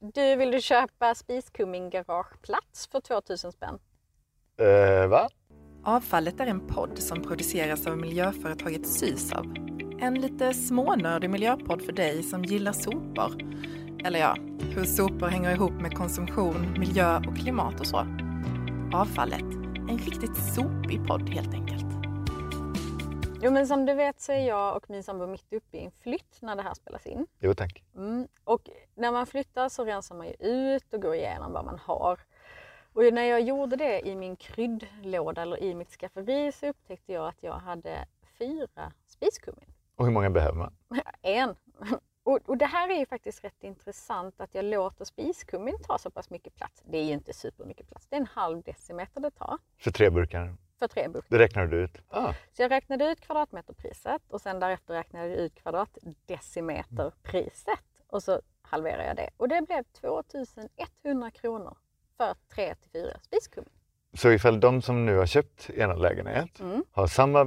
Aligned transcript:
Du, 0.00 0.36
vill 0.36 0.50
du 0.50 0.60
köpa 0.60 1.14
Spiskummin 1.14 1.90
garageplats 1.90 2.88
för 2.92 3.00
2000 3.00 3.52
spänn? 3.52 3.78
Eh, 4.60 5.08
va? 5.08 5.28
Avfallet 5.84 6.40
är 6.40 6.46
en 6.46 6.66
podd 6.66 6.98
som 6.98 7.22
produceras 7.22 7.86
av 7.86 7.98
miljöföretaget 7.98 8.86
Sysav. 8.86 9.44
En 10.00 10.14
lite 10.14 10.54
smånördig 10.54 11.30
miljöpodd 11.30 11.82
för 11.82 11.92
dig 11.92 12.22
som 12.22 12.44
gillar 12.44 12.72
sopor. 12.72 13.42
Eller 14.04 14.18
ja, 14.18 14.36
hur 14.74 14.84
sopor 14.84 15.26
hänger 15.26 15.54
ihop 15.54 15.72
med 15.72 15.96
konsumtion, 15.96 16.74
miljö 16.78 17.16
och 17.16 17.36
klimat 17.36 17.80
och 17.80 17.86
så. 17.86 18.06
Avfallet, 18.94 19.54
en 19.90 19.98
riktigt 19.98 20.54
sopig 20.54 21.06
podd 21.06 21.28
helt 21.28 21.54
enkelt. 21.54 21.87
Jo 23.42 23.50
men 23.50 23.66
som 23.66 23.86
du 23.86 23.94
vet 23.94 24.20
så 24.20 24.32
är 24.32 24.46
jag 24.46 24.76
och 24.76 24.90
min 24.90 25.02
sambo 25.02 25.26
mitt 25.26 25.52
uppe 25.52 25.76
i 25.76 25.84
en 25.84 25.90
flytt 25.90 26.42
när 26.42 26.56
det 26.56 26.62
här 26.62 26.74
spelas 26.74 27.06
in. 27.06 27.26
Jo 27.38 27.54
tack. 27.54 27.84
Mm. 27.96 28.28
Och 28.44 28.70
när 28.94 29.12
man 29.12 29.26
flyttar 29.26 29.68
så 29.68 29.84
rensar 29.84 30.14
man 30.14 30.26
ju 30.26 30.34
ut 30.40 30.94
och 30.94 31.02
går 31.02 31.14
igenom 31.14 31.52
vad 31.52 31.64
man 31.64 31.78
har. 31.78 32.20
Och 32.92 33.12
när 33.12 33.22
jag 33.22 33.40
gjorde 33.40 33.76
det 33.76 34.08
i 34.08 34.16
min 34.16 34.36
kryddlåda 34.36 35.42
eller 35.42 35.62
i 35.62 35.74
mitt 35.74 35.90
skafferi 35.90 36.52
så 36.52 36.66
upptäckte 36.66 37.12
jag 37.12 37.28
att 37.28 37.42
jag 37.42 37.52
hade 37.52 38.06
fyra 38.38 38.92
spiskummin. 39.06 39.74
Och 39.96 40.04
hur 40.04 40.12
många 40.12 40.30
behöver 40.30 40.58
man? 40.58 40.74
En. 41.22 41.54
Och, 42.22 42.38
och 42.44 42.58
det 42.58 42.66
här 42.66 42.90
är 42.90 42.98
ju 42.98 43.06
faktiskt 43.06 43.44
rätt 43.44 43.64
intressant 43.64 44.40
att 44.40 44.54
jag 44.54 44.64
låter 44.64 45.04
spiskummin 45.04 45.78
ta 45.82 45.98
så 45.98 46.10
pass 46.10 46.30
mycket 46.30 46.54
plats. 46.54 46.82
Det 46.86 46.98
är 46.98 47.04
ju 47.04 47.12
inte 47.12 47.32
supermycket 47.32 47.88
plats, 47.88 48.06
det 48.06 48.16
är 48.16 48.20
en 48.20 48.26
halv 48.26 48.62
decimeter 48.62 49.20
det 49.20 49.30
tar 49.30 49.58
För 49.78 49.90
tre 49.90 50.10
burkar? 50.10 50.56
För 50.78 50.88
tre 50.88 51.08
burkar. 51.08 51.26
Det 51.28 51.38
räknar 51.38 51.66
du 51.66 51.76
ut? 51.76 51.98
Ah. 52.08 52.32
Så 52.52 52.62
jag 52.62 52.70
räknade 52.70 53.04
ut 53.04 53.20
kvadratmeterpriset 53.20 54.22
och 54.30 54.40
sen 54.40 54.60
därefter 54.60 54.94
räknade 54.94 55.26
jag 55.28 55.36
ut 55.36 55.54
kvadratdecimeterpriset 55.54 57.78
och 58.06 58.22
så 58.22 58.40
halverade 58.62 59.06
jag 59.06 59.16
det. 59.16 59.30
Och 59.36 59.48
det 59.48 59.62
blev 59.66 59.82
2100 59.82 61.30
kronor 61.30 61.76
för 62.16 62.34
3 62.54 62.74
till 62.74 62.90
4 62.90 63.18
spiskummin. 63.22 63.70
Så 64.14 64.30
ifall 64.32 64.60
de 64.60 64.82
som 64.82 65.06
nu 65.06 65.16
har 65.16 65.26
köpt 65.26 65.70
ena 65.70 65.94
lägenhet 65.94 66.60
Mm. 66.60 66.84
har 66.92 67.06
samma 67.06 67.40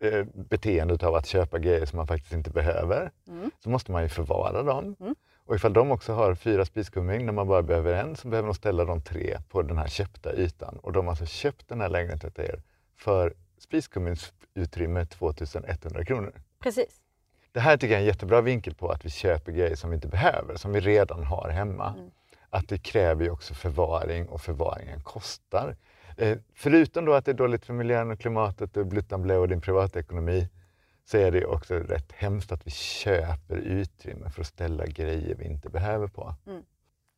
eh, 0.00 0.24
beteende 0.34 1.06
av 1.06 1.14
att 1.14 1.26
köpa 1.26 1.58
grejer 1.58 1.86
som 1.86 1.96
man 1.96 2.06
faktiskt 2.06 2.32
inte 2.32 2.50
behöver 2.50 3.10
Mm. 3.28 3.50
så 3.58 3.70
måste 3.70 3.92
man 3.92 4.02
ju 4.02 4.08
förvara 4.08 4.62
dem. 4.62 4.96
Mm. 5.00 5.11
Och 5.46 5.54
ifall 5.54 5.72
de 5.72 5.90
också 5.90 6.12
har 6.12 6.34
fyra 6.34 6.64
spiskummin 6.64 7.26
när 7.26 7.32
man 7.32 7.48
bara 7.48 7.62
behöver 7.62 7.94
en 7.94 8.16
så 8.16 8.28
behöver 8.28 8.46
de 8.46 8.54
ställa 8.54 8.84
de 8.84 9.02
tre 9.02 9.38
på 9.48 9.62
den 9.62 9.78
här 9.78 9.88
köpta 9.88 10.34
ytan. 10.34 10.78
Och 10.82 10.92
de 10.92 11.06
har 11.06 11.12
alltså 11.12 11.26
köpt 11.26 11.68
den 11.68 11.80
här 11.80 11.88
lägenheten 11.88 12.30
till 12.30 12.44
er 12.44 12.62
för 12.96 13.34
spiskumminsutrymme 13.58 15.06
2100 15.06 16.04
kronor. 16.04 16.32
Precis. 16.62 17.00
Det 17.52 17.60
här 17.60 17.76
tycker 17.76 17.92
jag 17.92 17.98
är 17.98 18.02
en 18.02 18.06
jättebra 18.06 18.40
vinkel 18.40 18.74
på 18.74 18.88
att 18.88 19.04
vi 19.04 19.10
köper 19.10 19.52
grejer 19.52 19.76
som 19.76 19.90
vi 19.90 19.94
inte 19.94 20.08
behöver, 20.08 20.56
som 20.56 20.72
vi 20.72 20.80
redan 20.80 21.24
har 21.24 21.48
hemma. 21.48 21.94
Mm. 21.98 22.10
Att 22.50 22.68
det 22.68 22.78
kräver 22.78 23.24
ju 23.24 23.30
också 23.30 23.54
förvaring 23.54 24.28
och 24.28 24.40
förvaringen 24.40 25.00
kostar. 25.00 25.76
Eh, 26.16 26.38
förutom 26.54 27.04
då 27.04 27.14
att 27.14 27.24
det 27.24 27.30
är 27.30 27.34
dåligt 27.34 27.64
för 27.64 27.72
miljön 27.72 28.10
och 28.10 28.20
klimatet 28.20 28.76
och 28.76 28.86
bluttan 28.86 29.30
och 29.30 29.48
din 29.48 29.60
privatekonomi 29.60 30.48
så 31.12 31.18
är 31.18 31.30
det 31.30 31.46
också 31.46 31.74
rätt 31.74 32.12
hemskt 32.12 32.52
att 32.52 32.66
vi 32.66 32.70
köper 32.70 33.56
utrymme 33.56 34.30
för 34.30 34.40
att 34.40 34.46
ställa 34.46 34.86
grejer 34.86 35.34
vi 35.34 35.44
inte 35.44 35.68
behöver 35.68 36.08
på. 36.08 36.34
Mm. 36.46 36.62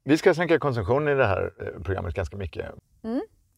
Vi 0.05 0.19
ska 0.19 0.35
sänka 0.35 0.59
konsumtion 0.59 1.09
i 1.09 1.15
det 1.15 1.27
här 1.27 1.53
eh, 1.61 1.83
programmet 1.83 2.15
ganska 2.15 2.37
mycket. 2.37 2.67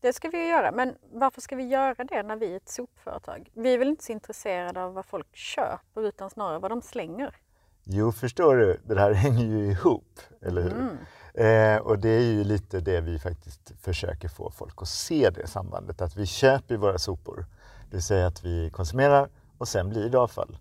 Det 0.00 0.12
ska 0.12 0.28
vi 0.28 0.48
göra, 0.48 0.72
men 0.72 0.94
varför 1.12 1.40
ska 1.40 1.56
vi 1.56 1.68
göra 1.68 2.04
det 2.04 2.22
när 2.22 2.36
vi 2.36 2.52
är 2.52 2.56
ett 2.56 2.68
sopföretag? 2.68 3.50
Vi 3.54 3.74
är 3.74 3.78
väl 3.78 3.88
inte 3.88 4.04
så 4.04 4.12
intresserade 4.12 4.84
av 4.84 4.94
vad 4.94 5.06
folk 5.06 5.36
köper 5.36 6.08
utan 6.08 6.30
snarare 6.30 6.58
vad 6.58 6.70
de 6.70 6.82
slänger. 6.82 7.36
Jo, 7.84 8.12
förstår 8.12 8.56
du, 8.56 8.80
det 8.84 9.00
här 9.00 9.12
hänger 9.24 9.44
ju 9.44 9.70
ihop, 9.70 10.20
eller 10.42 10.62
hur? 10.62 10.72
Mm. 10.72 10.96
Eh, 11.34 11.82
och 11.82 11.98
det 11.98 12.08
är 12.08 12.32
ju 12.32 12.44
lite 12.44 12.80
det 12.80 13.00
vi 13.00 13.18
faktiskt 13.18 13.72
försöker 13.80 14.28
få 14.28 14.50
folk 14.50 14.82
att 14.82 14.88
se 14.88 15.30
det 15.30 15.46
sambandet, 15.46 16.02
att 16.02 16.16
vi 16.16 16.26
köper 16.26 16.76
våra 16.76 16.98
sopor. 16.98 17.46
Det 17.90 17.96
vill 17.96 18.02
säga 18.02 18.26
att 18.26 18.44
vi 18.44 18.70
konsumerar 18.70 19.28
och 19.58 19.68
sen 19.68 19.88
blir 19.88 20.10
det 20.10 20.18
avfall. 20.18 20.58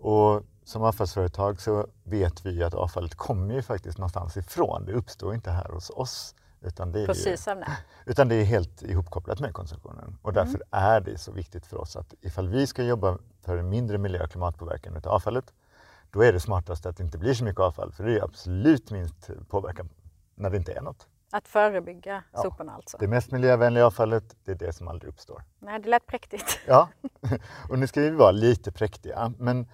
Och 0.00 0.42
som 0.64 0.82
avfallsföretag 0.82 1.60
så 1.60 1.86
vet 2.04 2.46
vi 2.46 2.62
att 2.62 2.74
avfallet 2.74 3.14
kommer 3.14 3.54
ju 3.54 3.62
faktiskt 3.62 3.98
någonstans 3.98 4.36
ifrån. 4.36 4.84
Det 4.86 4.92
uppstår 4.92 5.34
inte 5.34 5.50
här 5.50 5.68
hos 5.68 5.90
oss. 5.90 6.34
Utan 6.60 6.92
det 6.92 7.00
är, 7.00 7.06
Precis 7.06 7.44
det. 7.44 7.66
utan 8.06 8.28
det 8.28 8.34
är 8.34 8.44
helt 8.44 8.82
ihopkopplat 8.82 9.40
med 9.40 9.54
konsumtionen. 9.54 10.18
Och 10.22 10.32
därför 10.32 10.62
är 10.70 11.00
det 11.00 11.18
så 11.18 11.32
viktigt 11.32 11.66
för 11.66 11.76
oss 11.76 11.96
att 11.96 12.14
ifall 12.20 12.48
vi 12.48 12.66
ska 12.66 12.82
jobba 12.82 13.18
för 13.42 13.56
en 13.56 13.68
mindre 13.68 13.98
miljö 13.98 14.22
och 14.22 14.30
klimatpåverkan 14.30 14.96
av 14.96 15.08
avfallet, 15.08 15.52
då 16.10 16.22
är 16.22 16.32
det 16.32 16.40
smartast 16.40 16.86
att 16.86 16.96
det 16.96 17.02
inte 17.02 17.18
blir 17.18 17.34
så 17.34 17.44
mycket 17.44 17.60
avfall. 17.60 17.92
För 17.92 18.04
det 18.04 18.18
är 18.18 18.24
absolut 18.24 18.90
minst 18.90 19.30
påverkan 19.48 19.88
när 20.34 20.50
det 20.50 20.56
inte 20.56 20.72
är 20.72 20.80
något. 20.80 21.06
Att 21.30 21.48
förebygga 21.48 22.22
Ja. 22.32 22.42
soporna 22.42 22.72
alltså. 22.74 22.96
Det 22.98 23.08
mest 23.08 23.30
miljövänliga 23.32 23.86
avfallet, 23.86 24.36
det 24.44 24.50
är 24.50 24.56
det 24.56 24.72
som 24.72 24.88
aldrig 24.88 25.08
uppstår. 25.12 25.42
Nej, 25.58 25.80
det 25.80 25.88
lät 25.88 26.06
präktigt. 26.06 26.60
Ja, 26.66 26.88
och 27.70 27.78
nu 27.78 27.86
ska 27.86 28.00
vi 28.00 28.10
vara 28.10 28.30
lite 28.30 28.72
präktiga. 28.72 29.32
Men 29.38 29.68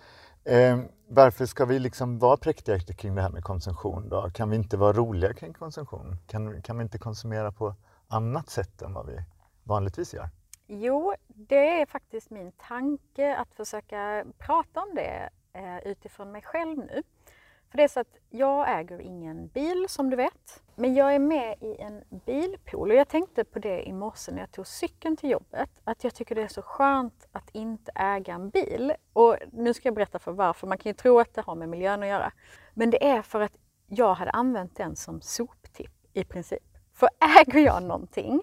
eh, 0.44 0.78
varför 1.08 1.46
ska 1.46 1.64
vi 1.64 1.78
liksom 1.78 2.18
vara 2.18 2.36
präktiga 2.36 2.78
kring 2.78 3.14
det 3.14 3.22
här 3.22 3.30
med 3.30 3.44
konsumtion 3.44 4.08
då? 4.08 4.30
Kan 4.30 4.50
vi 4.50 4.56
inte 4.56 4.76
vara 4.76 4.92
roliga 4.92 5.32
kring 5.34 5.52
konsumtion? 5.52 6.16
Kan, 6.26 6.62
kan 6.62 6.78
vi 6.78 6.82
inte 6.82 6.98
konsumera 6.98 7.52
på 7.52 7.74
annat 8.08 8.50
sätt 8.50 8.82
än 8.82 8.92
vad 8.94 9.06
vi 9.06 9.18
vanligtvis 9.62 10.14
gör? 10.14 10.28
Jo, 10.66 11.14
det 11.28 11.80
är 11.80 11.86
faktiskt 11.86 12.30
min 12.30 12.52
tanke 12.52 13.36
att 13.36 13.54
försöka 13.54 14.24
prata 14.38 14.80
om 14.80 14.94
det 14.94 15.30
eh, 15.52 15.78
utifrån 15.78 16.32
mig 16.32 16.42
själv 16.42 16.78
nu. 16.78 17.02
För 17.74 17.78
det 17.78 17.84
är 17.84 17.88
så 17.88 18.00
att 18.00 18.16
jag 18.30 18.80
äger 18.80 19.00
ingen 19.00 19.46
bil 19.46 19.86
som 19.88 20.10
du 20.10 20.16
vet. 20.16 20.62
Men 20.74 20.94
jag 20.94 21.14
är 21.14 21.18
med 21.18 21.56
i 21.60 21.76
en 21.80 22.02
bilpool 22.26 22.90
och 22.90 22.96
jag 22.96 23.08
tänkte 23.08 23.44
på 23.44 23.58
det 23.58 23.88
i 23.88 23.92
morse 23.92 24.32
när 24.32 24.40
jag 24.40 24.52
tog 24.52 24.66
cykeln 24.66 25.16
till 25.16 25.30
jobbet. 25.30 25.70
Att 25.84 26.04
jag 26.04 26.14
tycker 26.14 26.34
det 26.34 26.42
är 26.42 26.48
så 26.48 26.62
skönt 26.62 27.26
att 27.32 27.50
inte 27.52 27.92
äga 27.94 28.34
en 28.34 28.50
bil. 28.50 28.92
Och 29.12 29.36
nu 29.52 29.74
ska 29.74 29.88
jag 29.88 29.94
berätta 29.94 30.18
för 30.18 30.32
varför. 30.32 30.66
Man 30.66 30.78
kan 30.78 30.90
ju 30.90 30.94
tro 30.94 31.18
att 31.18 31.34
det 31.34 31.40
har 31.40 31.54
med 31.54 31.68
miljön 31.68 32.02
att 32.02 32.08
göra. 32.08 32.32
Men 32.74 32.90
det 32.90 33.08
är 33.08 33.22
för 33.22 33.40
att 33.40 33.56
jag 33.86 34.14
hade 34.14 34.30
använt 34.30 34.76
den 34.76 34.96
som 34.96 35.20
soptipp 35.20 36.06
i 36.12 36.24
princip. 36.24 36.78
För 36.92 37.08
äger 37.38 37.60
jag 37.60 37.82
någonting 37.82 38.42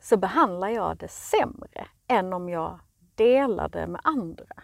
så 0.00 0.16
behandlar 0.16 0.68
jag 0.68 0.96
det 0.96 1.08
sämre 1.08 1.86
än 2.08 2.32
om 2.32 2.48
jag 2.48 2.78
delar 3.14 3.68
det 3.68 3.86
med 3.86 4.00
andra. 4.04 4.62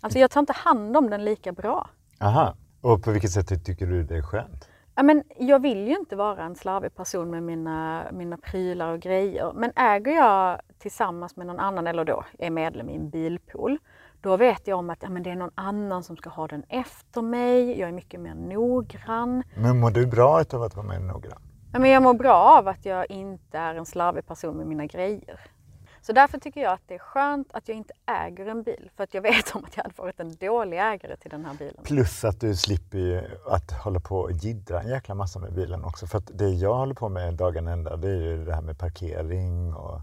Alltså 0.00 0.18
jag 0.18 0.30
tar 0.30 0.40
inte 0.40 0.52
hand 0.52 0.96
om 0.96 1.10
den 1.10 1.24
lika 1.24 1.52
bra. 1.52 1.90
Aha. 2.20 2.54
Och 2.80 3.02
på 3.02 3.10
vilket 3.10 3.30
sätt 3.30 3.64
tycker 3.64 3.86
du 3.86 4.02
det 4.02 4.16
är 4.16 4.22
skönt? 4.22 4.68
Ja, 4.94 5.02
men 5.02 5.22
jag 5.38 5.62
vill 5.62 5.88
ju 5.88 5.96
inte 5.96 6.16
vara 6.16 6.42
en 6.44 6.54
slarvig 6.54 6.94
person 6.94 7.30
med 7.30 7.42
mina, 7.42 8.04
mina 8.12 8.36
prylar 8.36 8.92
och 8.92 9.00
grejer. 9.00 9.52
Men 9.54 9.72
äger 9.76 10.12
jag 10.12 10.60
tillsammans 10.78 11.36
med 11.36 11.46
någon 11.46 11.60
annan, 11.60 11.86
eller 11.86 12.04
då 12.04 12.24
är 12.38 12.50
medlem 12.50 12.88
i 12.88 12.96
en 12.96 13.10
bilpool, 13.10 13.78
då 14.20 14.36
vet 14.36 14.66
jag 14.66 14.78
om 14.78 14.90
att 14.90 15.02
ja, 15.02 15.10
men 15.10 15.22
det 15.22 15.30
är 15.30 15.36
någon 15.36 15.50
annan 15.54 16.02
som 16.02 16.16
ska 16.16 16.30
ha 16.30 16.46
den 16.46 16.62
efter 16.68 17.22
mig. 17.22 17.80
Jag 17.80 17.88
är 17.88 17.92
mycket 17.92 18.20
mer 18.20 18.34
noggrann. 18.34 19.42
Men 19.56 19.80
mår 19.80 19.90
du 19.90 20.06
bra 20.06 20.44
av 20.52 20.62
att 20.62 20.76
vara 20.76 20.86
med 20.86 21.02
noggrann? 21.02 21.42
Ja, 21.72 21.78
men 21.78 21.90
jag 21.90 22.02
mår 22.02 22.14
bra 22.14 22.34
av 22.34 22.68
att 22.68 22.84
jag 22.84 23.10
inte 23.10 23.58
är 23.58 23.74
en 23.74 23.86
slarvig 23.86 24.26
person 24.26 24.56
med 24.56 24.66
mina 24.66 24.86
grejer. 24.86 25.40
Så 26.02 26.12
därför 26.12 26.38
tycker 26.38 26.60
jag 26.60 26.72
att 26.72 26.82
det 26.86 26.94
är 26.94 26.98
skönt 26.98 27.48
att 27.52 27.68
jag 27.68 27.76
inte 27.76 27.92
äger 28.06 28.46
en 28.46 28.62
bil. 28.62 28.90
För 28.96 29.04
att 29.04 29.14
jag 29.14 29.22
vet 29.22 29.54
om 29.54 29.64
att 29.64 29.76
jag 29.76 29.82
hade 29.84 29.94
varit 29.96 30.20
en 30.20 30.34
dålig 30.36 30.78
ägare 30.78 31.16
till 31.16 31.30
den 31.30 31.44
här 31.44 31.54
bilen. 31.54 31.84
Plus 31.84 32.24
att 32.24 32.40
du 32.40 32.56
slipper 32.56 32.98
ju 32.98 33.22
att 33.46 33.70
hålla 33.70 34.00
på 34.00 34.18
och 34.18 34.32
jiddra 34.32 34.80
en 34.80 34.88
jäkla 34.88 35.14
massa 35.14 35.38
med 35.38 35.52
bilen 35.52 35.84
också. 35.84 36.06
För 36.06 36.18
att 36.18 36.30
det 36.38 36.48
jag 36.48 36.74
håller 36.74 36.94
på 36.94 37.08
med 37.08 37.34
dagen 37.34 37.68
ända 37.68 37.96
det 37.96 38.08
är 38.08 38.22
ju 38.22 38.44
det 38.44 38.54
här 38.54 38.62
med 38.62 38.78
parkering 38.78 39.74
och 39.74 40.00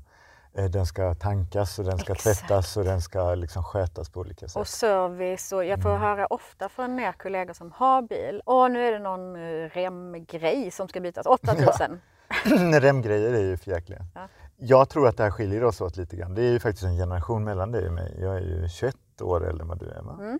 eh, 0.53 0.65
den 0.65 0.85
ska 0.85 1.13
tankas 1.13 1.79
och 1.79 1.85
den 1.85 1.99
ska 1.99 2.13
Exakt. 2.13 2.39
tvättas 2.39 2.77
och 2.77 2.83
den 2.83 3.01
ska 3.01 3.35
liksom 3.35 3.63
skötas 3.63 4.09
på 4.09 4.19
olika 4.19 4.47
sätt. 4.47 4.57
Och 4.57 4.67
service 4.67 5.51
och 5.51 5.65
jag 5.65 5.81
får 5.81 5.97
höra 5.97 6.25
ofta 6.25 6.69
från 6.69 6.99
er 6.99 7.11
kollegor 7.11 7.53
som 7.53 7.71
har 7.71 8.01
bil. 8.01 8.41
Åh, 8.45 8.69
nu 8.69 8.87
är 8.87 8.91
det 8.91 8.99
någon 8.99 9.35
eh, 9.35 9.69
remgrej 9.69 10.71
som 10.71 10.87
ska 10.87 10.99
bytas. 10.99 11.25
8000. 11.25 12.01
Remgrejer 12.81 13.33
är 13.33 13.41
ju 13.41 13.57
förjäkliga. 13.57 14.05
Ja. 14.15 14.27
Jag 14.59 14.89
tror 14.89 15.07
att 15.07 15.17
det 15.17 15.23
här 15.23 15.31
skiljer 15.31 15.63
oss 15.63 15.81
åt 15.81 15.97
lite 15.97 16.15
grann. 16.15 16.33
Det 16.35 16.41
är 16.41 16.51
ju 16.51 16.59
faktiskt 16.59 16.83
en 16.83 16.97
generation 16.97 17.43
mellan 17.43 17.71
dig 17.71 17.87
och 17.87 17.93
mig. 17.93 18.17
Jag 18.21 18.37
är 18.37 18.41
ju 18.41 18.69
21 18.69 18.95
år 19.21 19.47
äldre 19.49 19.61
än 19.61 19.67
vad 19.67 19.79
du 19.79 19.89
är. 19.89 20.01
Va? 20.01 20.17
Mm. 20.19 20.39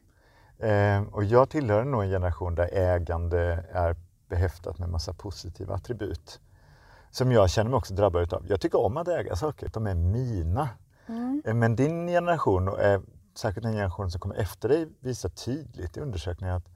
Eh, 0.60 1.14
och 1.14 1.24
jag 1.24 1.50
tillhör 1.50 1.84
nog 1.84 2.04
en 2.04 2.10
generation 2.10 2.56
där 2.56 2.70
ägande 2.74 3.66
är 3.72 3.96
behäftat 4.30 4.80
med 4.80 4.90
massa 4.90 5.14
positiva 5.14 5.76
attribut. 5.76 6.40
Som 7.12 7.32
jag 7.32 7.50
känner 7.50 7.70
mig 7.70 7.78
också 7.78 7.94
drabbad 7.94 8.24
utav. 8.24 8.46
Jag 8.48 8.62
tycker 8.62 8.80
om 8.80 8.98
att 8.98 9.08
äga 9.08 9.36
saker, 9.36 9.70
de 9.74 9.88
är 9.88 9.96
mina. 9.96 10.70
Mm. 11.08 11.42
Eh, 11.46 11.54
Men 11.54 11.76
din 11.76 12.08
generation, 12.08 12.68
och 12.68 12.82
eh, 12.82 13.02
säkert 13.36 13.64
den 13.64 13.74
generation 13.74 14.12
som 14.12 14.22
kommer 14.22 14.36
efter 14.36 14.70
dig, 14.70 14.88
visar 15.00 15.30
tydligt 15.30 15.98
i 15.98 16.00
undersökningar 16.00 16.56
att 16.56 16.70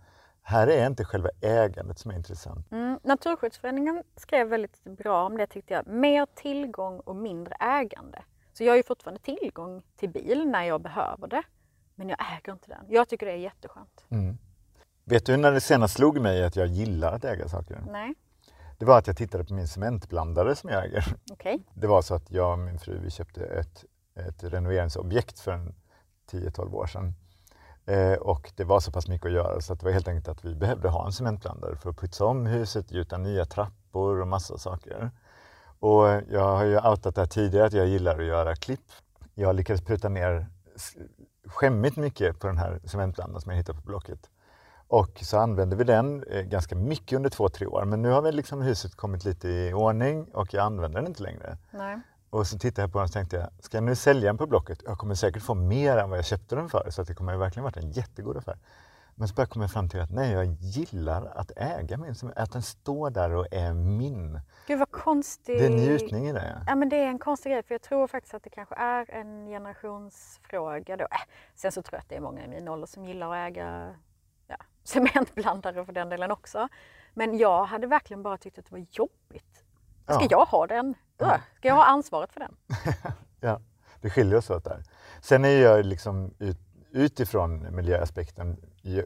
här 0.52 0.68
är 0.68 0.88
inte 0.88 1.06
själva 1.06 1.30
ägandet 1.42 2.00
som 2.00 2.12
är 2.12 2.16
intressant. 2.16 2.72
Mm. 2.72 3.00
Naturskyddsföreningen 3.04 4.04
skrev 4.16 4.48
väldigt 4.48 4.84
bra 4.84 5.26
om 5.26 5.38
det 5.38 5.48
tyckte 5.48 5.74
jag. 5.74 5.88
Mer 5.88 6.28
tillgång 6.36 7.00
och 7.00 7.16
mindre 7.16 7.56
ägande. 7.60 8.24
Så 8.54 8.64
jag 8.64 8.72
har 8.72 8.78
ju 8.78 8.84
fortfarande 8.84 9.22
tillgång 9.22 9.82
till 9.96 10.10
bil 10.10 10.48
när 10.48 10.64
jag 10.64 10.82
behöver 10.82 11.28
det. 11.28 11.44
Men 11.96 12.10
jag 12.10 12.18
äger 12.38 12.54
inte 12.54 12.70
den. 12.70 12.86
Jag 12.90 13.10
tycker 13.10 13.26
det 13.26 13.32
är 13.32 13.36
jätteskönt. 13.38 14.06
Mm. 14.10 14.38
Vet 15.04 15.26
du 15.26 15.38
när 15.38 15.52
det 15.52 15.62
senast 15.62 15.94
slog 15.94 16.22
mig 16.22 16.44
att 16.44 16.56
jag 16.56 16.68
gillar 16.68 17.14
att 17.14 17.26
äga 17.26 17.48
saker? 17.48 17.84
Nej. 17.90 18.14
det 18.78 18.86
var 18.86 18.98
att 18.98 19.08
jag 19.08 19.18
tittade 19.18 19.44
på 19.44 19.54
min 19.54 19.68
cementblandare 19.68 20.56
som 20.56 20.70
jag 20.70 20.86
äger. 20.86 21.06
Okay. 21.32 21.60
Det 21.74 21.88
var 21.88 22.02
så 22.02 22.14
att 22.16 22.32
jag 22.32 22.52
och 22.52 22.60
min 22.60 22.80
fru 22.80 23.00
vi 23.04 23.12
köpte 23.12 23.46
ett, 23.46 23.86
ett 24.16 24.44
renoveringsobjekt 24.44 25.40
för 25.40 25.52
en 25.52 25.76
10-12 26.32 26.74
år 26.74 26.88
sedan. 26.88 27.14
Eh, 27.86 28.14
och 28.14 28.52
det 28.56 28.64
var 28.64 28.80
så 28.80 28.92
pass 28.92 29.08
mycket 29.08 29.26
att 29.26 29.34
göra 29.34 29.62
så 29.62 29.74
att 29.74 29.80
det 29.80 29.86
var 29.86 29.94
helt 29.94 30.08
enkelt 30.08 30.28
att 30.28 30.46
vi 30.46 30.56
behövde 30.56 30.90
ha 30.90 31.06
en 31.06 31.12
cementblandare 31.12 31.76
för 31.76 31.90
att 31.90 31.98
putsa 31.98 32.26
om 32.26 32.46
huset, 32.46 32.92
gjuta 32.92 33.18
nya 33.18 33.46
trappor 33.46 34.22
och 34.22 34.28
massa 34.28 34.58
saker. 34.58 35.12
Och 35.80 36.06
jag 36.30 36.58
har 36.58 36.64
ju 36.64 36.78
outat 36.78 37.16
det 37.16 37.22
här 37.22 37.28
tidigare 37.28 37.66
att 37.66 37.74
jag 37.74 37.88
gillar 37.88 38.20
att 38.20 38.26
göra 38.26 38.56
klipp. 38.56 38.92
Jag 39.34 39.56
lyckades 39.56 39.82
pruta 39.82 40.10
ner 40.10 40.48
skämmigt 41.46 41.98
mycket 41.98 42.40
på 42.40 42.48
den 42.48 42.58
här 42.58 42.80
cementblandaren 42.86 43.42
som 43.42 43.52
jag 43.52 43.58
hittade 43.58 43.78
på 43.78 43.86
Blocket. 43.86 44.30
Och 44.88 45.20
så 45.22 45.38
använde 45.38 45.76
vi 45.76 45.84
den 45.84 46.24
eh, 46.24 46.42
ganska 46.42 46.76
mycket 46.76 47.16
under 47.16 47.30
två, 47.30 47.50
tre 47.50 47.68
år. 47.68 47.86
Men 47.86 48.02
nu 48.02 48.10
har 48.10 48.22
väl 48.22 48.36
liksom 48.36 48.62
huset 48.62 48.96
kommit 48.96 49.26
lite 49.26 49.50
i 49.50 49.74
ordning 49.74 50.26
och 50.26 50.54
jag 50.54 50.66
använder 50.66 51.00
den 51.00 51.08
inte 51.08 51.24
längre. 51.24 51.58
Nej. 51.72 52.02
Och 52.32 52.48
så 52.48 52.58
tittade 52.58 52.82
jag 52.82 52.92
på 52.92 52.98
den 52.98 53.06
och 53.06 53.12
tänkte 53.12 53.36
jag, 53.36 53.50
ska 53.60 53.78
jag 53.78 53.84
nu 53.84 53.96
sälja 53.96 54.30
den 54.30 54.38
på 54.38 54.48
Blocket? 54.48 54.84
Jag 54.86 54.98
kommer 54.98 55.16
säkert 55.16 55.44
få 55.44 55.54
mer 55.54 55.98
än 55.98 56.10
vad 56.10 56.18
jag 56.18 56.26
köpte 56.26 56.56
den 56.56 56.70
för, 56.70 56.90
så 56.90 57.02
att 57.02 57.08
det 57.08 57.14
kommer 57.14 57.38
verkligen 57.38 57.64
varit 57.64 57.78
en 57.78 57.92
jättegod 57.92 58.38
affär. 58.38 58.58
Men 59.16 59.28
så 59.28 59.46
kom 59.46 59.62
jag 59.62 59.72
fram 59.72 59.90
till 59.90 60.00
att 60.00 60.12
nej, 60.12 60.32
jag 60.32 60.46
gillar 60.46 61.26
att 61.26 61.52
äga 61.56 61.98
min, 61.98 62.16
att 62.36 62.52
den 62.52 62.62
står 62.62 63.10
där 63.10 63.32
och 63.32 63.48
är 63.52 63.74
min. 63.74 64.40
Gud 64.68 64.80
vad 64.80 64.92
konstigt. 64.92 65.60
Det 65.60 65.66
är 65.66 65.70
njutning 65.70 66.28
i 66.28 66.34
det. 66.34 66.64
Ja 66.68 66.76
men 66.76 66.90
det 66.90 66.96
är 66.96 67.08
en 67.08 67.20
konstig 67.20 67.52
grej 67.52 67.64
för 67.64 67.74
jag 67.74 67.82
tror 67.82 68.08
faktiskt 68.08 68.34
att 68.34 68.44
det 68.44 68.50
kanske 68.50 68.76
är 68.76 69.12
en 69.12 69.48
generationsfråga 69.48 70.98
då. 70.98 71.04
Äh, 71.04 71.18
sen 71.56 71.72
så 71.72 71.82
tror 71.82 71.98
jag 71.98 72.02
att 72.02 72.10
det 72.10 72.16
är 72.16 72.22
många 72.22 72.46
i 72.46 72.48
min 72.48 72.68
ålder 72.68 72.88
som 72.88 73.06
gillar 73.06 73.32
att 73.32 73.48
äga 73.52 73.96
ja, 74.48 74.58
cementblandare 74.84 75.86
för 75.86 75.94
den 75.94 76.10
delen 76.10 76.32
också. 76.32 76.68
Men 77.14 77.38
jag 77.38 77.66
hade 77.66 77.88
verkligen 77.88 78.24
bara 78.24 78.38
tyckt 78.38 78.60
att 78.60 78.66
det 78.66 78.72
var 78.72 78.86
jobbigt. 78.92 79.64
Ska 80.04 80.22
ja. 80.22 80.28
jag 80.30 80.46
ha 80.46 80.68
den? 80.68 80.96
Ska 81.56 81.68
jag 81.68 81.76
ha 81.76 81.86
ansvaret 81.86 82.34
för 82.34 82.40
den? 82.40 82.56
ja, 83.40 83.60
det 84.02 84.10
skiljer 84.10 84.38
oss 84.38 84.50
åt 84.50 84.64
där. 84.64 84.84
Sen 85.22 85.46
är 85.46 85.62
jag 85.62 85.86
liksom 85.86 86.34
ut, 86.40 86.58
utifrån 86.92 87.76
miljöaspekten 87.76 88.58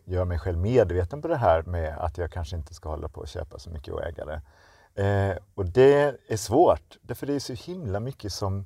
gör 0.05 0.25
mig 0.25 0.39
själv 0.39 0.57
medveten 0.57 1.21
på 1.21 1.27
det 1.27 1.37
här 1.37 1.63
med 1.63 1.97
att 1.97 2.17
jag 2.17 2.31
kanske 2.31 2.55
inte 2.55 2.73
ska 2.73 2.89
hålla 2.89 3.07
på 3.07 3.21
och 3.21 3.27
köpa 3.27 3.59
så 3.59 3.69
mycket 3.69 3.93
och 3.93 4.03
äga 4.03 4.25
det. 4.25 4.41
Eh, 4.95 5.37
och 5.55 5.65
det 5.65 6.17
är 6.27 6.37
svårt, 6.37 6.97
därför 7.01 7.27
det 7.27 7.35
är 7.35 7.39
så 7.39 7.53
himla 7.53 7.99
mycket 7.99 8.33
som, 8.33 8.65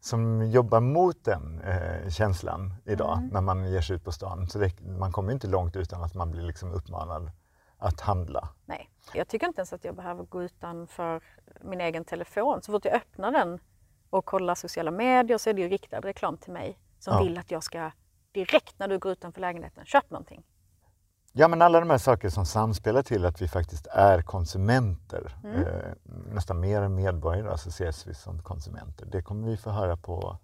som 0.00 0.50
jobbar 0.50 0.80
mot 0.80 1.24
den 1.24 1.60
eh, 1.60 2.10
känslan 2.10 2.74
idag 2.84 3.18
mm. 3.18 3.28
när 3.28 3.40
man 3.40 3.70
ger 3.70 3.80
sig 3.80 3.96
ut 3.96 4.04
på 4.04 4.12
stan. 4.12 4.48
Så 4.48 4.58
det, 4.58 4.80
man 4.80 5.12
kommer 5.12 5.32
inte 5.32 5.46
långt 5.46 5.76
utan 5.76 6.02
att 6.02 6.14
man 6.14 6.30
blir 6.30 6.42
liksom 6.42 6.72
uppmanad 6.72 7.30
att 7.86 8.00
handla. 8.00 8.48
Nej, 8.64 8.90
jag 9.14 9.28
tycker 9.28 9.46
inte 9.46 9.60
ens 9.60 9.72
att 9.72 9.84
jag 9.84 9.96
behöver 9.96 10.24
gå 10.24 10.42
utanför 10.42 11.22
min 11.60 11.80
egen 11.80 12.04
telefon. 12.04 12.62
Så 12.62 12.72
fort 12.72 12.84
jag 12.84 12.94
öppnar 12.94 13.32
den 13.32 13.58
och 14.10 14.24
kollar 14.24 14.54
sociala 14.54 14.90
medier 14.90 15.38
så 15.38 15.50
är 15.50 15.54
det 15.54 15.62
ju 15.62 15.68
riktad 15.68 16.00
reklam 16.00 16.36
till 16.36 16.52
mig 16.52 16.78
som 16.98 17.14
ja. 17.14 17.22
vill 17.22 17.38
att 17.38 17.50
jag 17.50 17.62
ska 17.62 17.90
direkt 18.32 18.78
när 18.78 18.88
du 18.88 18.98
går 18.98 19.12
utanför 19.12 19.40
lägenheten, 19.40 19.84
köp 19.84 20.10
någonting. 20.10 20.44
Ja, 21.32 21.48
men 21.48 21.62
alla 21.62 21.80
de 21.80 21.90
här 21.90 21.98
saker 21.98 22.28
som 22.28 22.46
samspelar 22.46 23.02
till 23.02 23.24
att 23.24 23.42
vi 23.42 23.48
faktiskt 23.48 23.86
är 23.86 24.22
konsumenter, 24.22 25.36
mm. 25.44 25.62
eh, 25.62 25.92
nästan 26.32 26.60
mer 26.60 26.82
än 26.82 26.94
medborgare 26.94 27.58
så 27.58 27.68
ses 27.68 28.06
vi 28.06 28.14
som 28.14 28.42
konsumenter. 28.42 29.06
Det 29.06 29.22
kommer 29.22 29.48
vi 29.48 29.56
få 29.56 29.70
höra 29.70 29.96
på 29.96 30.38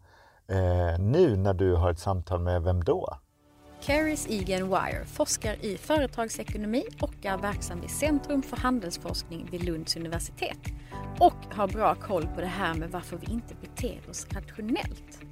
eh, 0.46 0.98
nu 0.98 1.36
när 1.36 1.54
du 1.54 1.74
har 1.74 1.90
ett 1.90 1.98
samtal 1.98 2.40
med 2.40 2.62
Vem 2.62 2.84
då? 2.84 3.16
Caris 3.84 4.26
Egan 4.30 4.68
Wire 4.68 5.04
forskar 5.04 5.64
i 5.64 5.76
företagsekonomi 5.76 6.84
och 7.00 7.26
är 7.26 7.38
verksam 7.38 7.80
vid 7.80 7.90
Centrum 7.90 8.42
för 8.42 8.56
handelsforskning 8.56 9.48
vid 9.50 9.64
Lunds 9.64 9.96
universitet 9.96 10.58
och 11.20 11.54
har 11.54 11.68
bra 11.68 11.94
koll 11.94 12.26
på 12.26 12.40
det 12.40 12.46
här 12.46 12.74
med 12.74 12.90
varför 12.90 13.16
vi 13.16 13.32
inte 13.32 13.54
beter 13.54 14.10
oss 14.10 14.26
rationellt. 14.30 15.24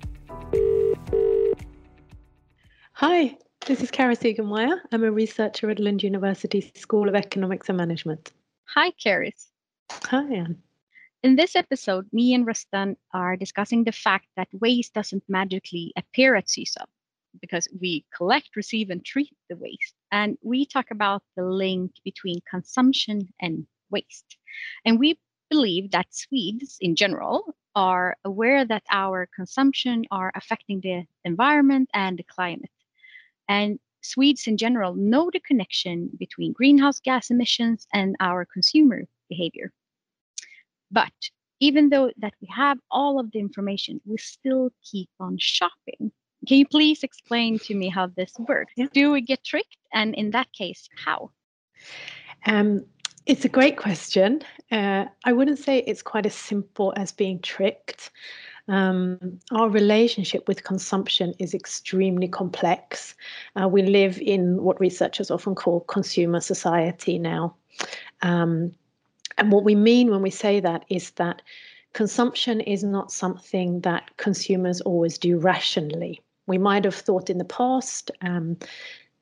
Hi, 3.00 3.36
this 3.66 3.82
is 3.82 3.90
Kara 3.90 4.16
Segenmeyer. 4.16 4.80
I'm 4.90 5.08
a 5.08 5.10
researcher 5.10 5.70
at 5.70 5.78
Lund 5.78 6.04
University 6.04 6.72
School 6.74 7.08
of 7.08 7.14
Economics 7.14 7.68
and 7.68 7.76
Management. 7.76 8.32
Hi, 8.74 8.92
Caris. 9.04 9.48
Hi, 10.10 10.36
Anne. 10.36 10.58
In 11.22 11.36
this 11.36 11.56
episode, 11.56 12.08
me 12.12 12.34
and 12.34 12.46
Rustan 12.46 12.96
are 13.12 13.36
discussing 13.36 13.84
the 13.84 13.92
fact 13.92 14.26
that 14.36 14.48
waste 14.60 14.94
doesn't 14.94 15.22
magically 15.28 15.92
appear 15.96 16.36
at 16.36 16.46
CSUB 16.46 16.86
because 17.40 17.68
we 17.80 18.04
collect, 18.14 18.56
receive, 18.56 18.90
and 18.90 19.04
treat 19.04 19.34
the 19.48 19.56
waste. 19.56 19.94
And 20.10 20.36
we 20.42 20.66
talk 20.66 20.90
about 20.90 21.22
the 21.36 21.44
link 21.44 21.92
between 22.04 22.40
consumption 22.48 23.28
and 23.40 23.66
waste. 23.90 24.36
And 24.84 24.98
we 24.98 25.18
believe 25.50 25.90
that 25.90 26.06
Swedes 26.10 26.78
in 26.80 26.96
general 26.96 27.54
are 27.74 28.16
aware 28.24 28.64
that 28.64 28.82
our 28.90 29.28
consumption 29.34 30.04
are 30.10 30.32
affecting 30.34 30.80
the 30.80 31.04
environment 31.24 31.88
and 31.94 32.18
the 32.18 32.24
climate. 32.24 32.70
And 33.48 33.78
Swedes 34.02 34.46
in 34.46 34.56
general 34.56 34.94
know 34.94 35.30
the 35.32 35.40
connection 35.40 36.10
between 36.18 36.52
greenhouse 36.52 37.00
gas 37.00 37.30
emissions 37.30 37.86
and 37.92 38.16
our 38.20 38.44
consumer 38.44 39.04
behavior. 39.28 39.72
But 40.90 41.12
even 41.60 41.90
though 41.90 42.10
that 42.18 42.34
we 42.40 42.48
have 42.54 42.78
all 42.90 43.20
of 43.20 43.30
the 43.30 43.38
information, 43.38 44.00
we 44.06 44.16
still 44.16 44.70
keep 44.82 45.10
on 45.20 45.36
shopping 45.38 46.10
can 46.46 46.58
you 46.58 46.66
please 46.66 47.02
explain 47.02 47.58
to 47.60 47.74
me 47.74 47.88
how 47.88 48.06
this 48.06 48.32
works? 48.38 48.72
Yeah. 48.76 48.86
Do 48.92 49.10
we 49.12 49.20
get 49.20 49.44
tricked? 49.44 49.76
And 49.92 50.14
in 50.14 50.30
that 50.30 50.52
case, 50.52 50.88
how? 50.96 51.30
Um, 52.46 52.86
it's 53.26 53.44
a 53.44 53.48
great 53.48 53.76
question. 53.76 54.42
Uh, 54.72 55.04
I 55.24 55.32
wouldn't 55.32 55.58
say 55.58 55.78
it's 55.78 56.02
quite 56.02 56.26
as 56.26 56.34
simple 56.34 56.92
as 56.96 57.12
being 57.12 57.40
tricked. 57.40 58.10
Um, 58.68 59.38
our 59.50 59.68
relationship 59.68 60.48
with 60.48 60.64
consumption 60.64 61.34
is 61.38 61.54
extremely 61.54 62.28
complex. 62.28 63.14
Uh, 63.60 63.68
we 63.68 63.82
live 63.82 64.18
in 64.20 64.62
what 64.62 64.80
researchers 64.80 65.30
often 65.30 65.54
call 65.54 65.80
consumer 65.80 66.40
society 66.40 67.18
now. 67.18 67.54
Um, 68.22 68.72
and 69.36 69.52
what 69.52 69.64
we 69.64 69.74
mean 69.74 70.10
when 70.10 70.22
we 70.22 70.30
say 70.30 70.60
that 70.60 70.84
is 70.88 71.10
that 71.12 71.42
consumption 71.92 72.60
is 72.60 72.84
not 72.84 73.10
something 73.10 73.80
that 73.80 74.16
consumers 74.16 74.80
always 74.82 75.18
do 75.18 75.38
rationally 75.38 76.20
we 76.50 76.58
might 76.58 76.84
have 76.84 76.96
thought 76.96 77.30
in 77.30 77.38
the 77.38 77.44
past 77.44 78.10
um, 78.22 78.56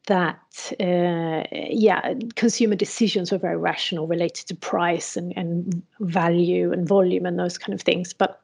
that 0.06 0.72
uh, 0.80 1.44
yeah 1.52 2.14
consumer 2.34 2.74
decisions 2.74 3.30
were 3.30 3.36
very 3.38 3.58
rational 3.58 4.06
related 4.06 4.46
to 4.48 4.54
price 4.56 5.14
and, 5.14 5.36
and 5.36 5.82
value 6.00 6.72
and 6.72 6.88
volume 6.88 7.26
and 7.26 7.38
those 7.38 7.58
kind 7.58 7.74
of 7.74 7.82
things. 7.82 8.14
But 8.14 8.40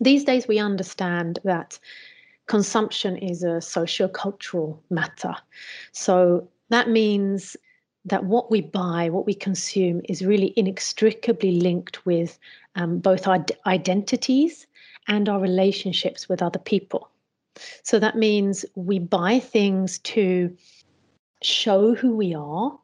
these 0.00 0.24
days 0.24 0.48
we 0.48 0.58
understand 0.58 1.38
that 1.44 1.78
consumption 2.46 3.18
is 3.18 3.42
a 3.42 3.60
socio-cultural 3.60 4.82
matter. 4.88 5.34
So 5.92 6.48
that 6.70 6.88
means 6.88 7.56
that 8.06 8.24
what 8.24 8.50
we 8.50 8.62
buy 8.62 9.10
what 9.10 9.26
we 9.26 9.34
consume 9.34 10.00
is 10.08 10.24
really 10.24 10.54
inextricably 10.56 11.60
linked 11.60 12.04
with 12.06 12.38
um, 12.74 12.98
both 12.98 13.28
our 13.28 13.44
identities 13.66 14.66
and 15.08 15.28
our 15.28 15.40
relationships 15.40 16.26
with 16.28 16.40
other 16.40 16.58
people 16.58 17.10
so 17.82 17.98
that 17.98 18.16
means 18.16 18.64
we 18.74 18.98
buy 18.98 19.38
things 19.38 19.98
to 20.00 20.56
show 21.42 21.94
who 21.94 22.16
we 22.16 22.34
are, 22.34 22.78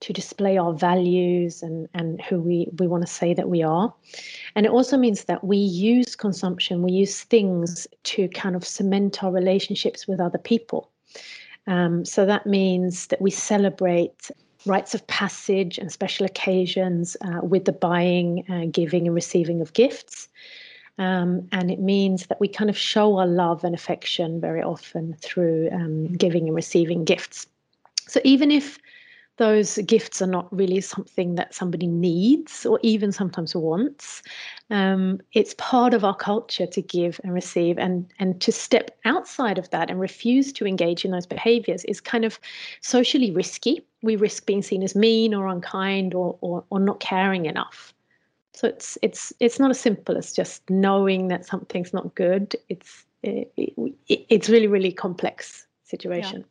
to 0.00 0.12
display 0.12 0.58
our 0.58 0.74
values 0.74 1.62
and, 1.62 1.88
and 1.94 2.20
who 2.22 2.40
we, 2.40 2.68
we 2.78 2.86
want 2.86 3.06
to 3.06 3.12
say 3.12 3.32
that 3.34 3.48
we 3.48 3.62
are. 3.62 3.94
And 4.56 4.66
it 4.66 4.72
also 4.72 4.96
means 4.96 5.24
that 5.24 5.44
we 5.44 5.56
use 5.56 6.16
consumption, 6.16 6.82
we 6.82 6.92
use 6.92 7.22
things 7.22 7.86
to 8.04 8.28
kind 8.28 8.56
of 8.56 8.66
cement 8.66 9.22
our 9.22 9.30
relationships 9.30 10.08
with 10.08 10.20
other 10.20 10.38
people. 10.38 10.90
Um, 11.68 12.04
so 12.04 12.26
that 12.26 12.46
means 12.46 13.06
that 13.06 13.20
we 13.20 13.30
celebrate 13.30 14.30
rites 14.66 14.94
of 14.94 15.06
passage 15.06 15.78
and 15.78 15.90
special 15.90 16.26
occasions 16.26 17.16
uh, 17.20 17.40
with 17.42 17.64
the 17.64 17.72
buying, 17.72 18.44
uh, 18.50 18.66
giving, 18.70 19.06
and 19.06 19.14
receiving 19.14 19.60
of 19.60 19.72
gifts. 19.72 20.28
Um, 20.98 21.48
and 21.52 21.70
it 21.70 21.80
means 21.80 22.26
that 22.26 22.40
we 22.40 22.48
kind 22.48 22.70
of 22.70 22.76
show 22.76 23.16
our 23.18 23.26
love 23.26 23.64
and 23.64 23.74
affection 23.74 24.40
very 24.40 24.62
often 24.62 25.16
through 25.20 25.70
um, 25.72 26.12
giving 26.12 26.46
and 26.46 26.54
receiving 26.54 27.04
gifts. 27.04 27.46
So 28.06 28.20
even 28.24 28.50
if 28.50 28.78
those 29.38 29.78
gifts 29.86 30.20
are 30.20 30.26
not 30.26 30.54
really 30.54 30.80
something 30.80 31.36
that 31.36 31.54
somebody 31.54 31.86
needs 31.86 32.66
or 32.66 32.78
even 32.82 33.12
sometimes 33.12 33.54
wants. 33.54 34.22
Um, 34.70 35.20
it's 35.32 35.54
part 35.58 35.94
of 35.94 36.04
our 36.04 36.14
culture 36.14 36.66
to 36.66 36.82
give 36.82 37.20
and 37.24 37.32
receive, 37.32 37.78
and 37.78 38.12
and 38.18 38.40
to 38.42 38.52
step 38.52 38.98
outside 39.04 39.58
of 39.58 39.70
that 39.70 39.90
and 39.90 39.98
refuse 39.98 40.52
to 40.54 40.66
engage 40.66 41.04
in 41.04 41.10
those 41.10 41.26
behaviors 41.26 41.84
is 41.84 42.00
kind 42.00 42.24
of 42.24 42.38
socially 42.82 43.30
risky. 43.30 43.84
We 44.02 44.16
risk 44.16 44.46
being 44.46 44.62
seen 44.62 44.82
as 44.82 44.94
mean 44.94 45.34
or 45.34 45.46
unkind 45.48 46.14
or 46.14 46.36
or, 46.40 46.64
or 46.70 46.78
not 46.78 47.00
caring 47.00 47.46
enough. 47.46 47.94
So 48.54 48.68
it's 48.68 48.98
it's 49.02 49.32
it's 49.40 49.58
not 49.58 49.70
as 49.70 49.80
simple 49.80 50.16
as 50.16 50.32
just 50.32 50.68
knowing 50.68 51.28
that 51.28 51.46
something's 51.46 51.92
not 51.92 52.14
good. 52.14 52.54
It's 52.68 53.04
it, 53.22 53.52
it, 53.56 54.26
it's 54.28 54.48
really 54.48 54.66
really 54.66 54.92
complex 54.92 55.66
situation. 55.84 56.40
Yeah. 56.40 56.46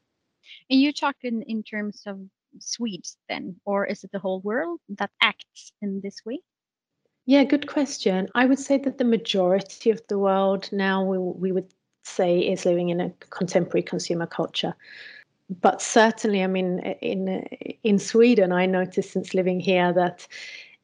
And 0.71 0.81
you 0.81 0.93
talk 0.93 1.15
in 1.21 1.43
in 1.43 1.63
terms 1.63 2.03
of 2.07 2.19
Swedes 2.59 3.17
then, 3.29 3.55
or 3.65 3.85
is 3.85 4.03
it 4.03 4.11
the 4.11 4.19
whole 4.19 4.41
world 4.41 4.79
that 4.89 5.11
acts 5.21 5.71
in 5.81 6.01
this 6.01 6.25
way? 6.25 6.39
Yeah, 7.25 7.43
good 7.43 7.67
question. 7.67 8.27
I 8.33 8.45
would 8.45 8.59
say 8.59 8.77
that 8.79 8.97
the 8.97 9.03
majority 9.03 9.91
of 9.91 10.01
the 10.09 10.17
world 10.17 10.69
now 10.71 11.03
we, 11.03 11.17
we 11.17 11.51
would 11.51 11.71
say 12.03 12.39
is 12.39 12.65
living 12.65 12.89
in 12.89 12.99
a 12.99 13.11
contemporary 13.29 13.83
consumer 13.83 14.25
culture. 14.25 14.75
But 15.61 15.81
certainly, 15.81 16.43
I 16.43 16.47
mean, 16.47 16.79
in 17.01 17.45
in 17.83 17.99
Sweden, 17.99 18.51
I 18.51 18.65
noticed 18.65 19.11
since 19.11 19.33
living 19.33 19.59
here 19.59 19.93
that 19.93 20.27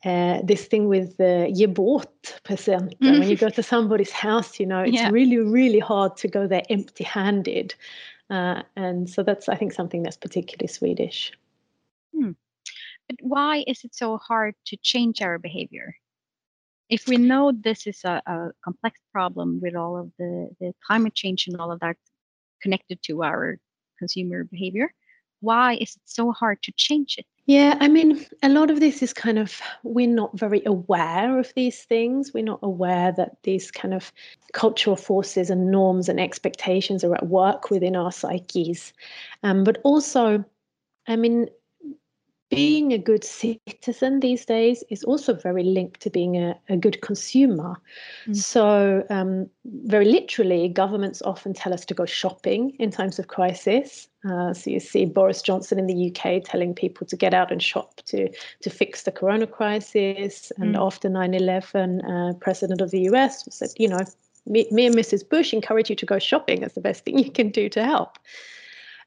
uh, 0.06 0.42
this 0.44 0.66
thing 0.66 0.88
with 0.88 1.18
the 1.18 1.52
ge 1.54 1.74
bort 1.74 2.40
present. 2.44 3.00
Mm. 3.00 3.20
When 3.20 3.30
you 3.30 3.36
go 3.36 3.50
to 3.50 3.64
somebody's 3.64 4.12
house, 4.12 4.60
you 4.60 4.66
know, 4.66 4.82
it's 4.82 4.94
yeah. 4.94 5.10
really, 5.10 5.38
really 5.38 5.80
hard 5.80 6.18
to 6.18 6.28
go 6.28 6.48
there 6.48 6.64
empty 6.70 7.04
handed. 7.04 7.74
Uh, 8.30 8.62
and 8.76 9.10
so 9.10 9.24
that's, 9.24 9.50
I 9.50 9.56
think, 9.56 9.74
something 9.74 10.04
that's 10.04 10.18
particularly 10.18 10.68
Swedish. 10.68 11.32
Hmm. 12.14 12.32
But 13.08 13.18
why 13.22 13.64
is 13.68 13.84
it 13.84 13.96
so 13.96 14.18
hard 14.18 14.56
to 14.66 14.78
change 14.78 15.22
our 15.22 15.40
behavior? 15.40 15.96
If 16.90 17.08
we 17.08 17.18
know 17.18 17.52
this 17.52 17.88
is 17.88 18.04
a, 18.04 18.22
a 18.26 18.52
complex 18.64 19.00
problem 19.12 19.60
with 19.62 19.76
all 19.76 19.98
of 19.98 20.12
the, 20.20 20.50
the 20.60 20.74
climate 20.86 21.16
change 21.16 21.48
and 21.48 21.58
all 21.60 21.72
of 21.72 21.80
that 21.80 21.98
connected 22.62 23.02
to 23.04 23.24
our 23.24 23.58
consumer 23.98 24.44
behavior, 24.44 24.94
why 25.40 25.76
is 25.76 25.96
it 25.96 26.02
so 26.06 26.32
hard 26.32 26.62
to 26.64 26.72
change 26.76 27.16
it? 27.18 27.26
Yeah, 27.48 27.78
I 27.80 27.88
mean, 27.88 28.26
a 28.44 28.50
lot 28.50 28.70
of 28.70 28.82
this 28.82 29.02
is 29.02 29.14
kind 29.14 29.40
of, 29.40 29.62
we're 29.84 30.06
not 30.08 30.38
very 30.38 30.62
aware 30.66 31.40
of 31.40 31.54
these 31.56 31.84
things. 31.86 32.34
We're 32.34 32.44
not 32.44 32.60
aware 32.62 33.14
that 33.14 33.38
these 33.44 33.72
kind 33.72 33.94
of 33.94 34.12
cultural 34.52 34.98
forces 34.98 35.50
and 35.50 35.72
norms 35.72 36.10
and 36.10 36.20
expectations 36.20 37.06
are 37.06 37.16
at 37.16 37.28
work 37.28 37.70
within 37.70 37.96
our 37.96 38.12
psyches. 38.12 38.92
Um, 39.44 39.64
but 39.64 39.80
also, 39.86 40.44
I 41.08 41.16
mean, 41.18 41.48
being 42.58 42.92
a 42.92 42.98
good 42.98 43.24
citizen 43.24 44.20
these 44.20 44.46
days 44.46 44.84
is 44.90 45.04
also 45.04 45.34
very 45.34 45.64
linked 45.64 46.02
to 46.02 46.10
being 46.10 46.38
a, 46.38 46.58
a 46.70 46.76
good 46.76 47.02
consumer. 47.02 47.76
Mm. 48.28 48.36
So, 48.36 49.06
um, 49.10 49.50
very 49.66 50.06
literally, 50.06 50.68
governments 50.68 51.22
often 51.22 51.54
tell 51.54 51.74
us 51.74 51.86
to 51.86 51.94
go 51.94 52.06
shopping 52.06 52.72
in 52.80 52.90
times 52.90 53.20
of 53.20 53.28
crisis. 53.28 54.08
Uh, 54.28 54.54
so, 54.54 54.72
you 54.72 54.80
see 54.80 55.06
Boris 55.06 55.42
Johnson 55.42 55.78
in 55.78 55.88
the 55.88 56.12
UK 56.12 56.44
telling 56.44 56.74
people 56.74 57.06
to 57.08 57.16
get 57.16 57.34
out 57.34 57.52
and 57.52 57.62
shop 57.62 58.02
to, 58.08 58.30
to 58.62 58.70
fix 58.70 59.04
the 59.04 59.12
corona 59.12 59.48
crisis. 59.48 60.52
And 60.58 60.76
mm. 60.76 60.86
after 60.86 61.10
9 61.10 61.34
11, 61.34 62.02
uh, 62.02 62.34
President 62.42 62.82
of 62.82 62.92
the 62.92 63.02
US 63.12 63.46
said, 63.54 63.70
you 63.78 63.88
know, 63.88 64.00
me, 64.48 64.68
me 64.72 64.86
and 64.86 64.96
Mrs. 64.96 65.28
Bush 65.28 65.54
encourage 65.54 65.90
you 65.90 65.96
to 65.96 66.06
go 66.06 66.20
shopping. 66.20 66.62
That's 66.62 66.76
the 66.76 66.82
best 66.82 67.06
thing 67.06 67.20
you 67.20 67.32
can 67.32 67.50
do 67.50 67.70
to 67.70 67.84
help. 67.84 68.18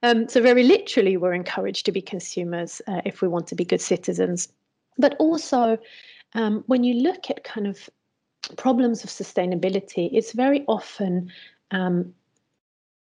Um, 0.02 0.28
so, 0.28 0.40
very 0.40 0.62
literally, 0.62 1.16
we're 1.16 1.34
encouraged 1.34 1.86
to 1.86 1.92
be 1.92 2.00
consumers 2.00 2.80
uh, 2.86 3.02
if 3.04 3.20
we 3.20 3.28
want 3.28 3.46
to 3.48 3.54
be 3.54 3.64
good 3.64 3.80
citizens. 3.80 4.48
But 4.98 5.16
also, 5.18 5.78
um, 6.34 6.64
when 6.66 6.84
you 6.84 6.94
look 7.02 7.30
at 7.30 7.44
kind 7.44 7.66
of 7.66 7.88
problems 8.56 9.04
of 9.04 9.10
sustainability, 9.10 10.08
it's 10.12 10.32
very 10.32 10.64
often 10.66 11.30
um, 11.70 12.14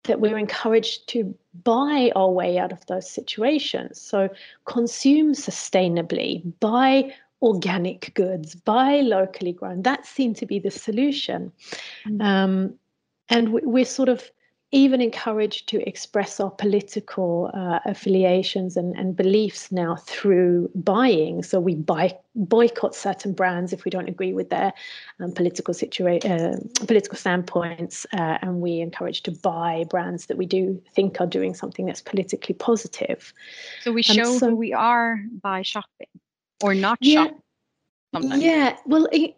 that 0.04 0.22
we're 0.22 0.38
encouraged 0.38 1.08
to 1.10 1.36
buy 1.64 2.12
our 2.16 2.30
way 2.30 2.58
out 2.58 2.72
of 2.72 2.86
those 2.86 3.10
situations. 3.10 4.00
So, 4.00 4.30
consume 4.66 5.34
sustainably, 5.34 6.42
buy 6.60 7.14
organic 7.42 8.14
goods, 8.14 8.56
buy 8.56 9.02
locally 9.02 9.52
grown. 9.52 9.82
That 9.84 10.06
seemed 10.06 10.38
to 10.38 10.46
be 10.46 10.60
the 10.60 10.72
solution. 10.72 11.52
Mm. 12.08 12.22
Um, 12.24 12.74
and 13.30 13.52
we're 13.52 13.86
sort 13.86 14.10
of 14.10 14.32
even 14.72 15.02
encouraged 15.02 15.70
to 15.70 15.88
express 15.88 16.42
our 16.42 16.52
political 16.52 17.50
uh, 17.54 17.80
affiliations 17.86 18.76
and, 18.76 18.98
and 18.98 19.16
beliefs 19.16 19.72
now 19.72 19.96
through 19.96 20.70
buying. 20.76 21.42
So 21.42 21.62
we 21.62 21.76
buy 21.76 22.18
boycott 22.36 22.94
certain 22.94 23.32
brands 23.32 23.72
if 23.72 23.86
we 23.86 23.92
don't 23.92 24.10
agree 24.10 24.34
with 24.34 24.50
their 24.50 24.74
um, 25.22 25.32
political 25.32 25.74
situation, 25.74 26.32
uh, 26.32 26.58
political 26.86 27.18
standpoints, 27.18 28.06
uh, 28.12 28.40
and 28.42 28.60
we 28.60 28.82
encourage 28.82 29.24
to 29.24 29.32
buy 29.32 29.86
brands 29.90 30.26
that 30.26 30.38
we 30.38 30.46
do 30.46 30.82
think 30.94 31.22
are 31.22 31.28
doing 31.28 31.54
something 31.54 31.86
that's 31.86 32.02
politically 32.02 32.56
positive. 32.56 33.34
So 33.84 33.94
we 33.94 34.02
show 34.02 34.38
so, 34.38 34.50
who 34.50 34.56
we 34.56 34.74
are 34.74 35.18
by 35.42 35.62
shopping 35.62 36.08
or 36.62 36.76
not 36.76 36.98
yeah, 37.00 37.24
shopping. 37.24 37.42
Sometimes. 38.14 38.44
Yeah, 38.44 38.78
well, 38.86 39.08
it, 39.12 39.36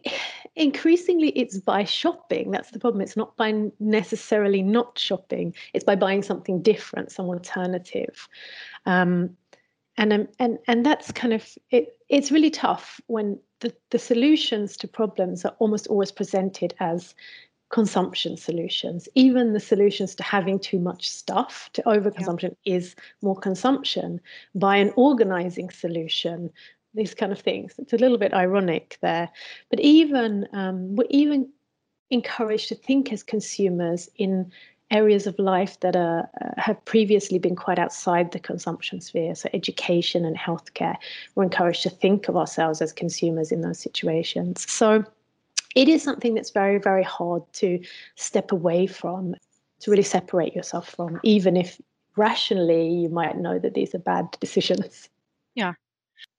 increasingly 0.56 1.28
it's 1.30 1.58
by 1.58 1.84
shopping. 1.84 2.50
That's 2.50 2.70
the 2.70 2.78
problem. 2.78 3.00
It's 3.00 3.16
not 3.16 3.36
by 3.36 3.70
necessarily 3.78 4.62
not 4.62 4.98
shopping. 4.98 5.54
It's 5.74 5.84
by 5.84 5.96
buying 5.96 6.22
something 6.22 6.62
different, 6.62 7.12
some 7.12 7.26
alternative. 7.26 8.28
Um, 8.86 9.36
and 9.96 10.12
um, 10.12 10.28
and 10.38 10.58
and 10.66 10.84
that's 10.84 11.12
kind 11.12 11.32
of 11.32 11.46
it. 11.70 11.96
It's 12.08 12.32
really 12.32 12.50
tough 12.50 13.00
when 13.06 13.38
the, 13.60 13.74
the 13.90 13.98
solutions 13.98 14.76
to 14.78 14.88
problems 14.88 15.44
are 15.44 15.54
almost 15.58 15.86
always 15.88 16.10
presented 16.10 16.74
as 16.80 17.14
consumption 17.70 18.36
solutions. 18.36 19.08
Even 19.14 19.52
the 19.52 19.60
solutions 19.60 20.14
to 20.16 20.22
having 20.22 20.58
too 20.58 20.78
much 20.78 21.08
stuff, 21.08 21.70
to 21.74 21.82
overconsumption, 21.82 22.56
yeah. 22.64 22.76
is 22.76 22.96
more 23.22 23.36
consumption. 23.36 24.20
By 24.54 24.76
an 24.76 24.92
organizing 24.96 25.70
solution, 25.70 26.50
these 26.94 27.14
kind 27.14 27.32
of 27.32 27.40
things. 27.40 27.74
It's 27.78 27.92
a 27.92 27.98
little 27.98 28.18
bit 28.18 28.34
ironic 28.34 28.98
there, 29.00 29.28
but 29.68 29.80
even 29.80 30.46
um, 30.52 30.96
we're 30.96 31.06
even 31.10 31.48
encouraged 32.10 32.68
to 32.68 32.74
think 32.74 33.12
as 33.12 33.22
consumers 33.22 34.08
in 34.16 34.50
areas 34.90 35.26
of 35.26 35.38
life 35.38 35.78
that 35.80 35.94
are 35.94 36.28
uh, 36.40 36.60
have 36.60 36.84
previously 36.84 37.38
been 37.38 37.54
quite 37.54 37.78
outside 37.78 38.32
the 38.32 38.40
consumption 38.40 39.00
sphere. 39.00 39.34
So 39.34 39.48
education 39.52 40.24
and 40.24 40.36
healthcare, 40.36 40.96
we're 41.34 41.44
encouraged 41.44 41.82
to 41.84 41.90
think 41.90 42.28
of 42.28 42.36
ourselves 42.36 42.82
as 42.82 42.92
consumers 42.92 43.52
in 43.52 43.60
those 43.60 43.78
situations. 43.78 44.70
So 44.70 45.04
it 45.76 45.88
is 45.88 46.02
something 46.02 46.34
that's 46.34 46.50
very 46.50 46.78
very 46.78 47.04
hard 47.04 47.42
to 47.54 47.80
step 48.16 48.52
away 48.52 48.86
from, 48.86 49.34
to 49.80 49.90
really 49.90 50.02
separate 50.02 50.54
yourself 50.54 50.88
from, 50.88 51.20
even 51.22 51.56
if 51.56 51.80
rationally 52.16 52.88
you 52.88 53.08
might 53.08 53.38
know 53.38 53.58
that 53.58 53.74
these 53.74 53.94
are 53.94 54.00
bad 54.00 54.28
decisions. 54.40 55.08
Yeah, 55.54 55.74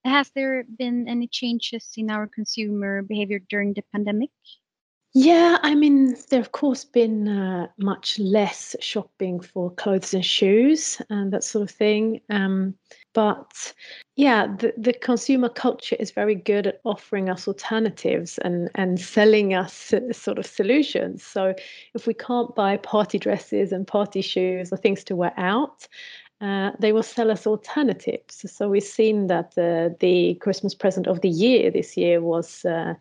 has 0.03 0.29
there 0.31 0.63
been 0.63 1.08
any 1.08 1.27
changes 1.27 1.88
in 1.98 2.10
our 2.10 2.27
consumer 2.27 3.01
behavior 3.01 3.39
during 3.50 3.74
the 3.74 3.84
pandemic? 3.91 4.29
Yeah, 5.13 5.58
I 5.62 5.75
mean, 5.75 6.15
there 6.29 6.39
of 6.39 6.53
course 6.53 6.86
been 6.86 7.27
uh, 7.27 7.67
much 7.77 8.17
less 8.17 8.77
shopping 8.79 9.41
for 9.41 9.70
clothes 9.72 10.13
and 10.13 10.25
shoes 10.25 11.01
and 11.10 11.34
that 11.34 11.43
sort 11.43 11.63
of 11.63 11.75
thing. 11.75 12.22
Um, 12.29 12.75
but 13.13 13.74
yeah, 14.15 14.48
the, 14.48 14.74
the 14.77 14.93
consumer 14.93 15.50
culture 15.50 15.98
is 16.00 16.12
very 16.12 16.36
good 16.36 16.65
at 16.65 16.79
offering 16.86 17.29
us 17.29 17.46
alternatives 17.46 18.38
and, 18.38 18.70
and 18.75 19.01
selling 19.01 19.53
us 19.53 19.93
sort 20.13 20.39
of 20.39 20.46
solutions. 20.46 21.24
So 21.24 21.55
if 21.93 22.08
we 22.08 22.13
can't 22.13 22.55
buy 22.55 22.77
party 22.77 23.20
dresses 23.20 23.74
and 23.74 23.86
party 23.86 24.22
shoes 24.22 24.72
or 24.72 24.77
things 24.77 25.03
to 25.05 25.15
wear 25.17 25.34
out, 25.36 25.89
uh, 26.41 26.71
they 26.79 26.91
will 26.91 27.03
sell 27.03 27.29
us 27.29 27.45
alternatives. 27.45 28.51
So 28.51 28.67
we've 28.67 28.83
seen 28.83 29.27
that 29.27 29.53
the, 29.53 29.95
the 30.00 30.33
Christmas 30.36 30.74
present 30.74 31.05
of 31.05 31.21
the 31.21 31.29
year 31.29 31.69
this 31.69 31.95
year 31.95 32.19
was 32.19 32.65
uh, 32.65 32.95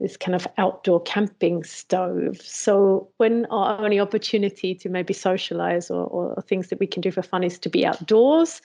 this 0.00 0.16
kind 0.16 0.34
of 0.34 0.48
outdoor 0.58 1.00
camping 1.02 1.62
stove. 1.62 2.40
So 2.42 3.08
when 3.18 3.46
our 3.46 3.80
only 3.80 4.00
opportunity 4.00 4.74
to 4.74 4.88
maybe 4.88 5.14
socialize 5.14 5.90
or, 5.92 6.06
or 6.06 6.42
things 6.42 6.68
that 6.68 6.80
we 6.80 6.88
can 6.88 7.02
do 7.02 7.12
for 7.12 7.22
fun 7.22 7.44
is 7.44 7.56
to 7.60 7.68
be 7.68 7.86
outdoors, 7.86 8.60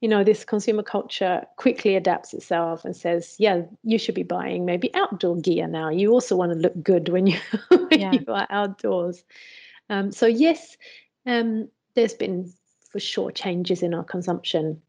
you 0.00 0.08
know, 0.08 0.22
this 0.22 0.44
consumer 0.44 0.84
culture 0.84 1.44
quickly 1.56 1.96
adapts 1.96 2.32
itself 2.34 2.84
and 2.84 2.94
says, 2.94 3.34
yeah, 3.40 3.62
you 3.82 3.98
should 3.98 4.14
be 4.14 4.22
buying 4.22 4.64
maybe 4.64 4.94
outdoor 4.94 5.36
gear 5.38 5.66
now. 5.66 5.88
You 5.88 6.12
also 6.12 6.36
want 6.36 6.52
to 6.52 6.58
look 6.58 6.80
good 6.84 7.08
when 7.08 7.26
you, 7.26 7.38
when 7.68 8.00
yeah. 8.00 8.12
you 8.12 8.24
are 8.28 8.46
outdoors. 8.50 9.24
Um, 9.90 10.12
so 10.12 10.26
yes, 10.26 10.76
um, 11.24 11.68
there's 11.94 12.14
been 12.14 12.52
for 12.96 13.00
sure 13.00 13.30
changes 13.30 13.82
in 13.82 13.92
our 13.92 14.04
consumption. 14.04 14.80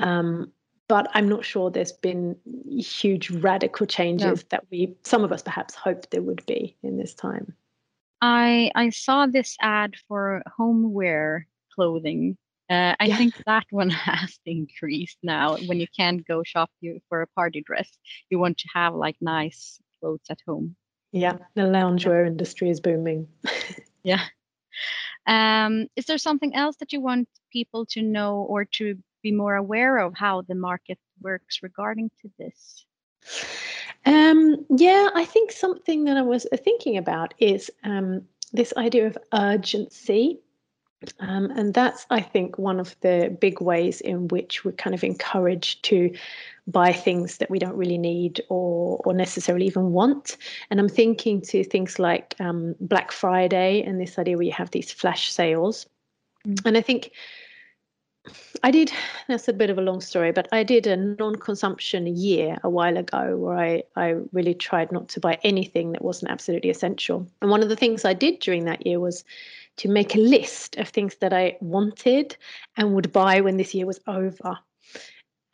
Um, 0.00 0.52
but 0.88 1.08
I'm 1.14 1.28
not 1.28 1.44
sure 1.44 1.70
there's 1.70 1.92
been 1.92 2.34
huge 2.76 3.30
radical 3.30 3.86
changes 3.86 4.42
no. 4.42 4.46
that 4.50 4.64
we 4.72 4.96
some 5.04 5.22
of 5.22 5.30
us 5.30 5.42
perhaps 5.42 5.76
hoped 5.76 6.10
there 6.10 6.22
would 6.22 6.44
be 6.46 6.76
in 6.82 6.96
this 6.96 7.14
time. 7.14 7.54
I 8.20 8.72
I 8.74 8.90
saw 8.90 9.26
this 9.26 9.56
ad 9.60 9.94
for 10.08 10.42
homeware 10.56 11.46
clothing. 11.72 12.36
Uh, 12.68 12.96
I 12.98 13.04
yeah. 13.04 13.16
think 13.16 13.34
that 13.46 13.66
one 13.70 13.90
has 14.10 14.40
increased 14.44 15.18
now. 15.22 15.58
When 15.66 15.78
you 15.78 15.86
can't 15.96 16.26
go 16.26 16.42
shop 16.42 16.70
you 16.80 16.98
for 17.08 17.22
a 17.22 17.28
party 17.28 17.62
dress, 17.64 17.88
you 18.30 18.40
want 18.40 18.58
to 18.58 18.68
have 18.74 18.96
like 18.96 19.16
nice 19.20 19.80
clothes 20.00 20.26
at 20.28 20.40
home. 20.44 20.74
Yeah, 21.12 21.36
the 21.54 21.62
loungewear 21.62 22.24
yeah. 22.24 22.30
industry 22.32 22.68
is 22.68 22.80
booming. 22.80 23.28
yeah. 24.02 24.24
Um, 25.28 25.86
is 25.94 26.06
there 26.06 26.18
something 26.18 26.54
else 26.56 26.76
that 26.76 26.92
you 26.92 27.00
want 27.00 27.28
people 27.52 27.84
to 27.90 28.02
know 28.02 28.46
or 28.48 28.64
to 28.64 28.96
be 29.22 29.30
more 29.30 29.54
aware 29.54 29.98
of 29.98 30.14
how 30.16 30.42
the 30.42 30.54
market 30.54 30.98
works 31.20 31.60
regarding 31.62 32.10
to 32.22 32.30
this? 32.38 32.86
Um, 34.06 34.64
yeah, 34.70 35.10
I 35.14 35.26
think 35.26 35.52
something 35.52 36.04
that 36.04 36.16
I 36.16 36.22
was 36.22 36.46
thinking 36.64 36.96
about 36.96 37.34
is 37.38 37.70
um, 37.84 38.22
this 38.52 38.72
idea 38.76 39.06
of 39.06 39.18
urgency. 39.34 40.40
Um, 41.20 41.50
and 41.52 41.74
that's, 41.74 42.06
I 42.10 42.20
think, 42.20 42.58
one 42.58 42.80
of 42.80 42.96
the 43.00 43.36
big 43.40 43.60
ways 43.60 44.00
in 44.00 44.28
which 44.28 44.64
we're 44.64 44.72
kind 44.72 44.94
of 44.94 45.04
encouraged 45.04 45.84
to 45.84 46.12
buy 46.66 46.92
things 46.92 47.38
that 47.38 47.50
we 47.50 47.58
don't 47.58 47.76
really 47.76 47.98
need 47.98 48.40
or, 48.48 49.00
or 49.04 49.14
necessarily 49.14 49.66
even 49.66 49.92
want. 49.92 50.36
And 50.70 50.80
I'm 50.80 50.88
thinking 50.88 51.40
to 51.42 51.62
things 51.62 51.98
like 51.98 52.34
um, 52.40 52.74
Black 52.80 53.12
Friday 53.12 53.82
and 53.82 54.00
this 54.00 54.18
idea 54.18 54.36
where 54.36 54.46
you 54.46 54.52
have 54.52 54.70
these 54.72 54.90
flash 54.90 55.30
sales. 55.30 55.86
Mm. 56.46 56.60
And 56.64 56.76
I 56.76 56.80
think 56.80 57.12
I 58.62 58.70
did, 58.70 58.92
that's 59.28 59.48
a 59.48 59.52
bit 59.52 59.70
of 59.70 59.78
a 59.78 59.82
long 59.82 60.00
story, 60.00 60.32
but 60.32 60.48
I 60.52 60.62
did 60.62 60.86
a 60.86 60.96
non 60.96 61.36
consumption 61.36 62.06
year 62.06 62.58
a 62.62 62.68
while 62.68 62.96
ago 62.96 63.36
where 63.36 63.56
I, 63.56 63.82
I 63.96 64.16
really 64.32 64.54
tried 64.54 64.92
not 64.92 65.08
to 65.10 65.20
buy 65.20 65.38
anything 65.44 65.92
that 65.92 66.02
wasn't 66.02 66.32
absolutely 66.32 66.70
essential. 66.70 67.26
And 67.40 67.50
one 67.50 67.62
of 67.62 67.68
the 67.68 67.76
things 67.76 68.04
I 68.04 68.14
did 68.14 68.40
during 68.40 68.64
that 68.64 68.86
year 68.86 69.00
was 69.00 69.24
to 69.78 69.88
make 69.88 70.14
a 70.14 70.20
list 70.20 70.76
of 70.76 70.88
things 70.88 71.16
that 71.16 71.32
I 71.32 71.56
wanted 71.60 72.36
and 72.76 72.94
would 72.94 73.12
buy 73.12 73.40
when 73.40 73.56
this 73.56 73.74
year 73.74 73.86
was 73.86 74.00
over. 74.06 74.58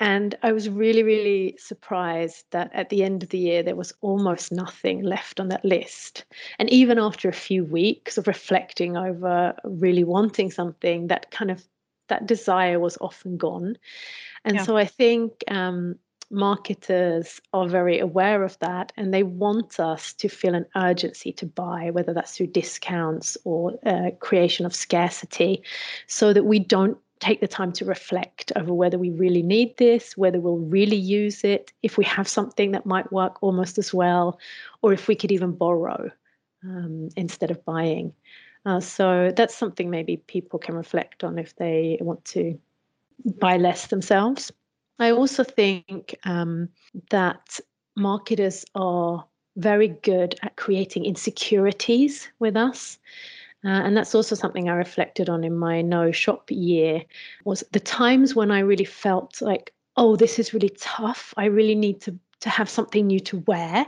And 0.01 0.35
I 0.43 0.53
was 0.53 0.69
really, 0.69 1.03
really 1.03 1.57
surprised 1.59 2.47
that 2.51 2.71
at 2.75 2.91
the 2.91 3.05
end 3.05 3.23
of 3.23 3.29
the 3.29 3.39
year, 3.39 3.63
there 3.63 3.77
was 3.77 3.93
almost 4.01 4.51
nothing 4.51 5.03
left 5.03 5.39
on 5.39 5.49
that 5.49 5.65
list. 5.65 6.25
And 6.59 6.69
even 6.71 6.99
after 6.99 7.29
a 7.29 7.33
few 7.33 7.65
weeks 7.65 8.19
of 8.19 8.27
reflecting 8.27 8.97
over 8.97 9.55
really 9.65 10.03
wanting 10.03 10.51
something, 10.51 11.07
that 11.07 11.31
kind 11.31 11.51
of 11.51 11.65
that 12.09 12.27
desire 12.27 12.81
was 12.81 12.99
often 13.01 13.37
gone. 13.37 13.77
And 14.45 14.57
yeah. 14.57 14.65
so 14.65 14.77
I 14.77 14.85
think 14.85 15.33
um, 15.49 15.97
marketers 16.35 17.41
are 17.53 17.69
very 17.69 17.99
aware 17.99 18.43
of 18.43 18.59
that 18.59 18.93
and 18.97 19.15
they 19.15 19.23
want 19.23 19.79
us 19.79 20.13
to 20.15 20.29
feel 20.29 20.55
an 20.55 20.67
urgency 20.77 21.33
to 21.33 21.47
buy, 21.47 21.91
whether 21.91 22.13
that's 22.13 22.37
through 22.37 22.49
discounts 22.49 23.39
or 23.45 23.79
uh, 23.87 24.11
creation 24.21 24.67
of 24.67 24.75
scarcity, 24.75 25.63
so 26.07 26.33
that 26.33 26.45
we 26.45 26.59
don't 26.59 26.99
take 27.21 27.41
the 27.41 27.49
time 27.49 27.73
to 27.73 27.85
reflect 27.85 28.53
over 28.57 28.75
whether 28.75 28.99
we 28.99 29.11
really 29.11 29.43
need 29.43 29.77
this, 29.79 30.17
whether 30.17 30.41
we'll 30.41 30.59
really 30.59 30.97
use 30.97 31.45
it, 31.45 31.73
if 31.83 31.97
we 31.97 32.05
have 32.05 32.29
something 32.29 32.73
that 32.73 32.85
might 32.85 33.11
work 33.13 33.43
almost 33.43 33.79
as 33.79 33.95
well, 33.95 34.39
or 34.83 34.93
if 34.93 35.09
we 35.09 35.15
could 35.15 35.33
even 35.33 35.53
borrow 35.53 36.11
um, 36.65 37.09
instead 37.17 37.51
of 37.51 37.65
buying. 37.65 38.13
Uh, 38.67 38.81
so 38.81 39.33
that's 39.37 39.55
something 39.55 39.91
maybe 39.91 40.17
people 40.17 40.59
can 40.59 40.75
reflect 40.75 41.23
on 41.23 41.39
if 41.39 41.55
they 41.57 41.99
want 42.01 42.25
to 42.25 42.59
buy 43.39 43.57
less 43.57 43.87
themselves. 43.87 44.51
I 44.99 45.11
also 45.11 45.45
think 45.45 46.15
um, 46.25 46.69
that 47.11 47.61
marketers 47.97 48.65
are 48.75 49.25
very 49.57 49.89
good 49.89 50.35
at 50.43 50.57
creating 50.57 51.05
insecurities 51.05 52.29
with 52.39 52.57
us. 52.57 52.99
Uh, 53.65 53.69
and 53.69 53.97
that's 53.97 54.15
also 54.15 54.35
something 54.35 54.69
I 54.69 54.75
reflected 54.75 55.31
on 55.31 55.43
in 55.43 55.57
my 55.57 55.81
no 55.81 56.13
shop 56.13 56.51
year 56.51 57.03
was 57.45 57.65
the 57.73 57.81
times 57.81 58.35
when 58.35 58.51
I 58.51 58.59
really 58.59 58.85
felt 58.85 59.41
like, 59.41 59.73
oh, 59.97 60.17
this 60.17 60.39
is 60.39 60.53
really 60.53 60.73
tough. 60.79 61.33
I 61.37 61.47
really 61.47 61.75
need 61.75 62.01
to 62.03 62.19
to 62.41 62.51
have 62.51 62.69
something 62.69 63.07
new 63.07 63.21
to 63.21 63.39
wear 63.47 63.87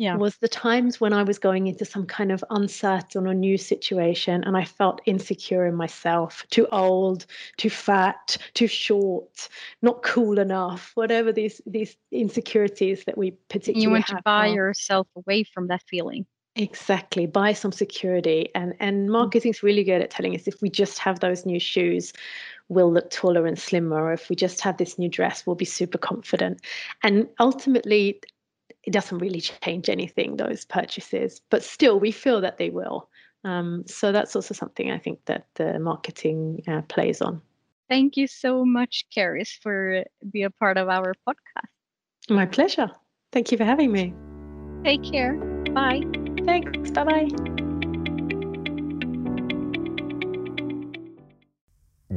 yeah. 0.00 0.16
was 0.16 0.38
the 0.38 0.48
times 0.48 0.98
when 0.98 1.12
I 1.12 1.22
was 1.22 1.38
going 1.38 1.66
into 1.66 1.84
some 1.84 2.06
kind 2.06 2.32
of 2.32 2.42
uncertain 2.48 3.26
or 3.26 3.34
new 3.34 3.58
situation 3.58 4.42
and 4.44 4.56
I 4.56 4.64
felt 4.64 5.02
insecure 5.04 5.66
in 5.66 5.74
myself, 5.74 6.46
too 6.50 6.66
old, 6.72 7.26
too 7.58 7.68
fat, 7.68 8.38
too 8.54 8.66
short, 8.66 9.50
not 9.82 10.02
cool 10.02 10.38
enough, 10.38 10.92
whatever 10.94 11.32
these 11.32 11.60
these 11.66 11.98
insecurities 12.10 13.04
that 13.04 13.18
we 13.18 13.32
particularly 13.50 13.82
You 13.82 13.90
want 13.90 14.06
to 14.06 14.22
buy 14.24 14.46
yourself 14.46 15.06
away 15.16 15.44
from 15.44 15.66
that 15.66 15.82
feeling. 15.86 16.24
Exactly, 16.56 17.26
buy 17.26 17.52
some 17.52 17.70
security 17.70 18.48
and 18.54 18.72
and 18.80 19.06
mm. 19.06 19.12
marketing's 19.12 19.62
really 19.62 19.84
good 19.84 20.00
at 20.00 20.10
telling 20.10 20.34
us 20.34 20.48
if 20.48 20.62
we 20.62 20.70
just 20.70 20.98
have 20.98 21.20
those 21.20 21.44
new 21.44 21.60
shoes, 21.60 22.14
we'll 22.70 22.90
look 22.90 23.10
taller 23.10 23.46
and 23.46 23.58
slimmer. 23.58 24.02
Or 24.02 24.14
if 24.14 24.30
we 24.30 24.34
just 24.34 24.62
have 24.62 24.78
this 24.78 24.98
new 24.98 25.10
dress, 25.10 25.46
we'll 25.46 25.56
be 25.56 25.66
super 25.66 25.98
confident. 25.98 26.62
And 27.02 27.28
ultimately, 27.38 28.22
it 28.84 28.92
doesn't 28.92 29.18
really 29.18 29.40
change 29.40 29.88
anything, 29.88 30.36
those 30.36 30.64
purchases, 30.64 31.40
but 31.50 31.62
still 31.62 32.00
we 32.00 32.12
feel 32.12 32.40
that 32.40 32.58
they 32.58 32.70
will. 32.70 33.08
Um, 33.44 33.84
so 33.86 34.12
that's 34.12 34.36
also 34.36 34.54
something 34.54 34.90
I 34.90 34.98
think 34.98 35.24
that 35.26 35.46
the 35.54 35.78
marketing 35.78 36.62
uh, 36.68 36.82
plays 36.82 37.20
on. 37.20 37.40
Thank 37.88 38.16
you 38.16 38.26
so 38.26 38.64
much, 38.64 39.06
Karis, 39.14 39.58
for 39.62 40.04
being 40.30 40.44
a 40.44 40.50
part 40.50 40.78
of 40.78 40.88
our 40.88 41.14
podcast. 41.26 41.68
My 42.28 42.46
pleasure. 42.46 42.90
Thank 43.32 43.50
you 43.50 43.58
for 43.58 43.64
having 43.64 43.90
me. 43.92 44.14
Take 44.84 45.02
care. 45.02 45.34
Bye. 45.74 46.02
Thanks. 46.44 46.90
Bye 46.90 47.04
bye. 47.04 47.28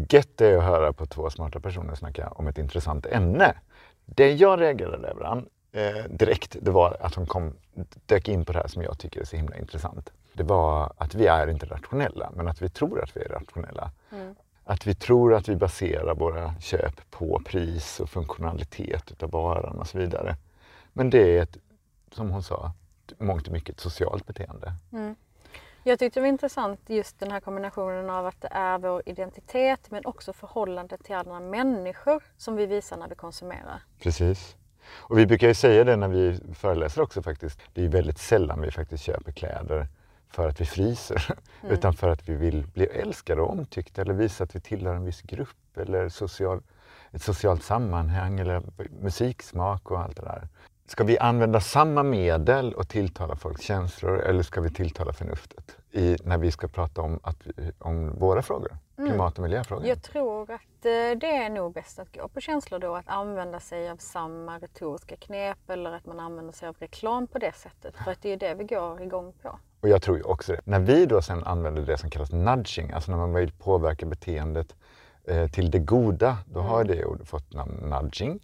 Gött 0.10 0.38
det 0.38 0.48
är 0.48 0.58
att 0.58 0.64
höra 0.64 0.94
på 0.94 1.06
två 1.06 1.30
smarta 1.30 1.60
personer 1.60 1.96
snacka 1.96 2.28
om 2.28 2.48
ett 2.48 2.58
intressant 2.58 3.06
ämne. 3.06 3.56
Det 4.06 4.32
jag 4.34 4.62
reagerade 4.62 5.08
över, 5.08 5.44
eh, 5.74 6.06
direkt, 6.10 6.58
det 6.62 6.72
var 6.72 6.98
att 7.00 7.16
hon 7.16 7.26
kom, 7.26 7.54
dök 8.06 8.28
in 8.28 8.46
på 8.46 8.54
det 8.54 8.60
här 8.60 8.68
som 8.68 8.82
jag 8.82 9.00
tycker 9.00 9.22
är 9.22 9.26
så 9.26 9.36
himla 9.36 9.58
intressant. 9.58 10.10
Det 10.34 10.44
var 10.44 10.94
att 10.98 11.16
vi 11.16 11.28
är 11.28 11.48
inte 11.48 11.66
rationella, 11.66 12.32
men 12.36 12.48
att 12.48 12.62
vi 12.62 12.70
tror 12.70 13.04
att 13.04 13.18
vi 13.18 13.22
är 13.22 13.30
rationella. 13.30 13.92
Mm. 14.12 14.36
Att 14.64 14.88
vi 14.88 14.96
tror 14.96 15.34
att 15.34 15.50
vi 15.50 15.56
baserar 15.56 16.16
våra 16.16 16.54
köp 16.60 17.12
på 17.12 17.42
pris 17.46 18.00
och 18.00 18.10
funktionalitet 18.10 19.12
utav 19.12 19.32
varan 19.32 19.80
och 19.80 19.88
så 19.88 19.98
vidare. 19.98 20.36
Men 20.94 21.10
det 21.10 21.38
är 21.38 21.42
ett, 21.44 21.58
som 22.12 22.32
hon 22.32 22.44
sa, 22.44 22.72
mångt 23.18 23.48
och 23.48 23.54
mycket 23.54 23.76
ett 23.76 23.82
socialt 23.82 24.26
beteende. 24.26 24.74
Mm. 24.92 25.16
Jag 25.84 26.00
tyckte 26.00 26.20
det 26.20 26.22
var 26.22 26.28
intressant 26.28 26.80
just 26.88 27.20
den 27.20 27.32
här 27.32 27.40
kombinationen 27.40 28.10
av 28.10 28.26
att 28.26 28.42
det 28.42 28.48
är 28.52 28.78
vår 28.78 29.02
identitet 29.06 29.92
men 29.92 30.06
också 30.06 30.34
förhållandet 30.34 31.04
till 31.04 31.16
andra 31.16 31.40
människor 31.40 32.24
som 32.38 32.56
vi 32.56 32.66
visar 32.66 32.98
när 32.98 33.08
vi 33.08 33.16
konsumerar. 33.16 33.82
Precis. 34.00 34.56
Och 34.91 35.17
vi 35.17 35.26
brukar 35.26 35.48
ju 35.48 35.54
säga 35.54 35.84
det 35.84 35.96
när 35.96 36.08
vi 36.08 36.39
föreläser 36.54 37.02
också 37.02 37.22
faktiskt. 37.22 37.60
Det 37.74 37.86
är 37.86 37.89
väldigt 37.89 38.17
sällan 38.17 38.62
vi 38.62 38.72
faktiskt 38.72 39.04
köper 39.04 39.32
kläder 39.32 39.88
för 40.30 40.50
att 40.50 40.62
vi 40.62 40.65
fryser, 40.65 41.36
mm. 41.62 41.74
utan 41.74 41.93
för 41.93 42.10
att 42.10 42.30
vi 42.30 42.36
vill 42.36 42.67
bli 42.74 42.86
älskade 42.86 43.41
och 43.41 43.52
omtyckta 43.52 44.02
eller 44.02 44.13
visa 44.13 44.43
att 44.43 44.56
vi 44.56 44.60
tillhör 44.60 44.96
en 44.96 45.06
viss 45.06 45.22
grupp 45.22 45.78
eller 45.78 46.10
social, 46.10 46.62
ett 47.12 47.22
socialt 47.22 47.63
sammanhang 47.63 48.39
eller 48.39 48.63
musiksmak 49.02 49.91
och 49.91 50.00
allt 50.00 50.15
det 50.15 50.22
där. 50.22 50.48
Ska 50.86 51.04
vi 51.04 51.19
använda 51.19 51.60
samma 51.60 52.04
medel 52.04 52.74
och 52.74 52.89
tilltala 52.89 53.36
folks 53.36 53.62
känslor 53.62 54.19
eller 54.19 54.43
ska 54.43 54.62
vi 54.62 54.69
tilltala 54.69 55.13
förnuftet 55.13 55.78
i, 55.91 56.17
när 56.24 56.38
vi 56.38 56.52
ska 56.52 56.67
prata 56.67 57.02
om, 57.02 57.19
att, 57.24 57.38
om 57.80 58.19
våra 58.19 58.41
frågor? 58.41 58.78
Mm. 58.98 59.10
Klimat 59.10 59.38
och 59.38 59.43
miljöfrågor? 59.43 59.88
Jag 59.88 60.04
tror 60.04 60.52
att 60.52 60.86
eh, 60.86 61.17
det 61.19 61.36
är 61.36 61.50
nog 61.50 61.74
bäst 61.74 62.00
att 62.00 62.15
gå 62.15 62.28
på 62.28 62.41
känslor 62.41 62.80
då, 62.80 62.96
att 62.96 63.08
använda 63.08 63.60
sig 63.60 63.89
av 63.89 63.98
samma 63.98 64.60
retoriska 64.60 65.15
knep 65.15 65.69
eller 65.69 65.91
att 65.91 66.06
man 66.06 66.19
använder 66.19 66.54
sig 66.54 66.69
av 66.69 66.76
reklam 66.80 67.28
på 67.28 67.39
det 67.39 67.56
sättet. 67.56 67.96
För 68.04 68.12
att 68.12 68.22
det 68.22 68.30
är 68.30 68.38
det 68.38 68.54
vi 68.54 68.63
går 68.63 69.02
igång 69.02 69.34
på. 69.41 69.60
Och 69.82 69.89
jag 69.89 70.02
tror 70.02 70.17
ju 70.17 70.24
också 70.24 70.52
det. 70.52 70.62
När 70.63 70.80
vi 70.80 71.06
då 71.06 71.22
sen 71.22 71.43
använder 71.43 71.82
det 71.82 71.98
som 71.98 72.10
kallas 72.10 72.32
nudging, 72.32 72.91
alltså 72.91 73.12
när 73.12 73.17
man 73.17 73.34
vill 73.34 73.52
påverka 73.52 74.06
beteendet 74.06 74.76
eh, 75.28 75.48
till 75.48 75.72
det 75.72 75.80
goda, 75.80 76.38
då 76.46 76.60
mm. 76.60 76.72
har 76.72 76.84
det 76.84 77.06
ordet 77.06 77.28
fått 77.28 77.54
namn 77.54 77.74
nudging. 77.74 78.39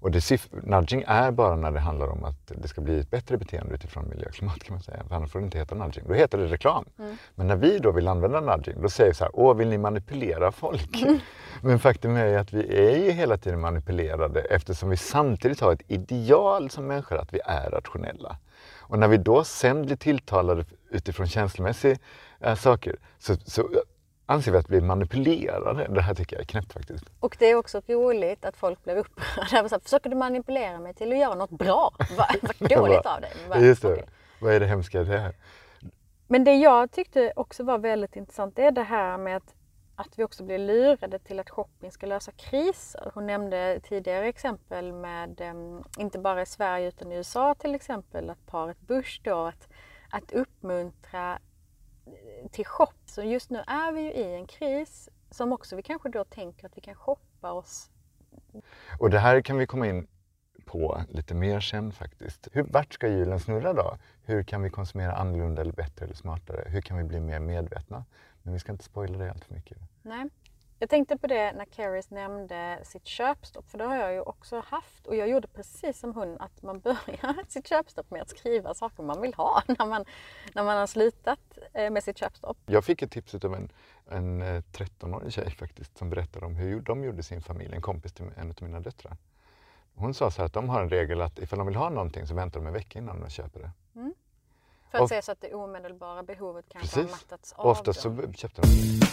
Och 0.00 0.10
det, 0.10 0.48
nudging 0.50 1.04
är 1.06 1.30
bara 1.30 1.56
när 1.56 1.72
det 1.72 1.80
handlar 1.80 2.08
om 2.08 2.24
att 2.24 2.52
det 2.56 2.68
ska 2.68 2.80
bli 2.80 3.00
ett 3.00 3.10
bättre 3.10 3.36
beteende 3.36 3.74
utifrån 3.74 4.08
miljö 4.08 4.26
och 4.26 4.34
klimat 4.34 4.64
kan 4.64 4.74
man 4.74 4.82
säga. 4.82 5.04
För 5.08 5.14
annars 5.14 5.30
får 5.30 5.38
det 5.38 5.44
inte 5.44 5.58
heta 5.58 5.74
nudging. 5.74 6.04
Då 6.08 6.14
heter 6.14 6.38
det 6.38 6.46
reklam. 6.46 6.84
Mm. 6.98 7.16
Men 7.34 7.46
när 7.46 7.56
vi 7.56 7.78
då 7.78 7.92
vill 7.92 8.08
använda 8.08 8.40
nudging, 8.40 8.82
då 8.82 8.88
säger 8.88 9.10
vi 9.10 9.14
så 9.14 9.24
här, 9.24 9.30
åh 9.34 9.56
vill 9.56 9.68
ni 9.68 9.78
manipulera 9.78 10.52
folk? 10.52 11.02
Mm. 11.02 11.18
Men 11.62 11.78
faktum 11.78 12.16
är 12.16 12.38
att 12.38 12.52
vi 12.52 12.90
är 12.90 13.04
ju 13.04 13.10
hela 13.10 13.36
tiden 13.36 13.60
manipulerade 13.60 14.40
eftersom 14.40 14.90
vi 14.90 14.96
samtidigt 14.96 15.60
har 15.60 15.72
ett 15.72 15.82
ideal 15.88 16.70
som 16.70 16.86
människor 16.86 17.18
att 17.18 17.34
vi 17.34 17.40
är 17.44 17.70
rationella. 17.70 18.36
Och 18.76 18.98
när 18.98 19.08
vi 19.08 19.16
då 19.16 19.44
sen 19.44 19.86
blir 19.86 19.96
tilltalade 19.96 20.64
utifrån 20.90 21.26
känslomässiga 21.26 21.96
äh, 22.40 22.54
saker 22.54 22.96
så, 23.18 23.36
så 23.44 23.68
anser 24.28 24.52
vi 24.52 24.58
att 24.58 24.70
vi 24.70 24.80
manipulerade. 24.80 25.86
Det 25.94 26.00
här 26.00 26.14
tycker 26.14 26.36
jag 26.36 26.40
är 26.40 26.46
knäppt 26.46 26.72
faktiskt. 26.72 27.04
Och 27.20 27.36
det 27.38 27.50
är 27.50 27.54
också 27.54 27.80
roligt 27.88 28.44
att 28.44 28.56
folk 28.56 28.84
blir 28.84 28.96
upprörda. 28.96 29.78
Försöker 29.82 30.10
du 30.10 30.16
manipulera 30.16 30.78
mig 30.78 30.94
till 30.94 31.12
att 31.12 31.18
göra 31.18 31.34
något 31.34 31.50
bra? 31.50 31.94
Vad, 32.16 32.36
vad 32.42 32.70
dåligt 32.70 33.06
av 33.06 33.20
dig. 33.20 33.32
Bara, 33.48 33.60
Just 33.60 33.82
det. 33.82 33.92
Okay. 33.92 34.04
Vad 34.40 34.52
är 34.52 34.60
det 34.60 34.66
hemska 34.66 35.00
i 35.00 35.04
det 35.04 35.18
här? 35.18 35.34
Men 36.26 36.44
det 36.44 36.54
jag 36.54 36.90
tyckte 36.90 37.32
också 37.36 37.64
var 37.64 37.78
väldigt 37.78 38.16
intressant 38.16 38.56
det 38.56 38.64
är 38.64 38.70
det 38.70 38.82
här 38.82 39.18
med 39.18 39.36
att, 39.36 39.54
att 39.96 40.18
vi 40.18 40.24
också 40.24 40.44
blir 40.44 40.58
lurade 40.58 41.18
till 41.18 41.40
att 41.40 41.50
shopping 41.50 41.92
ska 41.92 42.06
lösa 42.06 42.32
kriser. 42.32 43.10
Hon 43.14 43.26
nämnde 43.26 43.80
tidigare 43.82 44.26
exempel 44.26 44.92
med, 44.92 45.40
um, 45.40 45.84
inte 45.98 46.18
bara 46.18 46.42
i 46.42 46.46
Sverige 46.46 46.88
utan 46.88 47.12
i 47.12 47.16
USA 47.16 47.54
till 47.54 47.74
exempel, 47.74 48.30
att 48.30 48.46
paret 48.46 48.80
Bush 48.80 49.20
då, 49.22 49.46
att, 49.46 49.68
att 50.10 50.32
uppmuntra 50.32 51.38
till 52.50 52.66
shop. 52.66 52.92
Så 53.06 53.22
just 53.22 53.50
nu 53.50 53.58
är 53.58 53.92
vi 53.92 54.00
ju 54.00 54.12
i 54.12 54.34
en 54.34 54.46
kris 54.46 55.08
som 55.30 55.52
också 55.52 55.76
vi 55.76 55.82
kanske 55.82 56.08
då 56.08 56.24
tänker 56.24 56.66
att 56.66 56.76
vi 56.76 56.80
kan 56.80 56.94
shoppa 56.94 57.52
oss. 57.52 57.90
Och 58.98 59.10
det 59.10 59.18
här 59.18 59.40
kan 59.40 59.58
vi 59.58 59.66
komma 59.66 59.86
in 59.86 60.06
på 60.64 61.02
lite 61.08 61.34
mer 61.34 61.60
sen 61.60 61.92
faktiskt. 61.92 62.48
Hur, 62.52 62.62
vart 62.62 62.92
ska 62.94 63.08
hjulen 63.08 63.40
snurra 63.40 63.72
då? 63.72 63.98
Hur 64.22 64.42
kan 64.42 64.62
vi 64.62 64.70
konsumera 64.70 65.12
annorlunda 65.12 65.62
eller 65.62 65.72
bättre 65.72 66.04
eller 66.04 66.14
smartare? 66.14 66.64
Hur 66.66 66.80
kan 66.80 66.98
vi 66.98 67.04
bli 67.04 67.20
mer 67.20 67.40
medvetna? 67.40 68.04
Men 68.42 68.52
vi 68.52 68.60
ska 68.60 68.72
inte 68.72 68.84
spoila 68.84 69.18
det 69.18 69.30
allt 69.30 69.44
för 69.44 69.54
mycket. 69.54 69.78
Nej. 70.02 70.28
Jag 70.80 70.90
tänkte 70.90 71.16
på 71.16 71.26
det 71.26 71.52
när 71.52 71.64
Keris 71.64 72.10
nämnde 72.10 72.78
sitt 72.84 73.06
köpstopp, 73.06 73.70
för 73.70 73.78
det 73.78 73.84
har 73.84 73.96
jag 73.96 74.12
ju 74.12 74.20
också 74.20 74.62
haft. 74.66 75.06
Och 75.06 75.16
jag 75.16 75.28
gjorde 75.28 75.48
precis 75.48 75.98
som 75.98 76.14
hon, 76.14 76.40
att 76.40 76.62
man 76.62 76.80
börjar 76.84 77.50
sitt 77.50 77.68
köpstopp 77.68 78.10
med 78.10 78.22
att 78.22 78.30
skriva 78.30 78.74
saker 78.74 79.02
man 79.02 79.20
vill 79.20 79.34
ha 79.34 79.62
när 79.78 79.86
man, 79.86 80.04
när 80.52 80.64
man 80.64 80.76
har 80.76 80.86
slutat 80.86 81.58
eh, 81.74 81.90
med 81.90 82.04
sitt 82.04 82.18
köpstopp. 82.18 82.56
Jag 82.66 82.84
fick 82.84 83.02
ett 83.02 83.10
tips 83.10 83.34
av 83.34 83.54
en, 83.54 83.72
en 84.08 84.42
13-årig 84.42 85.26
eh, 85.26 85.30
tjej 85.30 85.50
faktiskt 85.50 85.98
som 85.98 86.10
berättade 86.10 86.46
om 86.46 86.54
hur 86.54 86.80
de 86.80 87.04
gjorde 87.04 87.22
sin 87.22 87.42
familj, 87.42 87.74
en 87.74 87.82
kompis 87.82 88.12
till 88.12 88.30
en 88.36 88.50
av 88.50 88.62
mina 88.62 88.80
döttrar. 88.80 89.16
Hon 89.94 90.14
sa 90.14 90.30
så 90.30 90.40
här 90.40 90.46
att 90.46 90.52
de 90.52 90.68
har 90.68 90.82
en 90.82 90.90
regel 90.90 91.20
att 91.20 91.38
ifall 91.38 91.58
de 91.58 91.66
vill 91.66 91.76
ha 91.76 91.90
någonting 91.90 92.26
så 92.26 92.34
väntar 92.34 92.60
de 92.60 92.66
en 92.66 92.72
vecka 92.72 92.98
innan 92.98 93.20
de 93.20 93.30
köper 93.30 93.60
det. 93.60 93.70
Mm. 93.94 94.14
För 94.90 94.98
att 94.98 95.02
och, 95.02 95.08
se 95.08 95.22
så 95.22 95.32
att 95.32 95.40
det 95.40 95.54
omedelbara 95.54 96.22
behovet 96.22 96.64
kanske 96.68 96.96
precis. 96.96 97.10
har 97.10 97.18
mattats 97.18 97.52
av. 97.52 97.66
Oftast 97.66 98.00
så 98.00 98.32
köpte 98.32 98.62
de 98.62 98.68
det. 98.68 99.08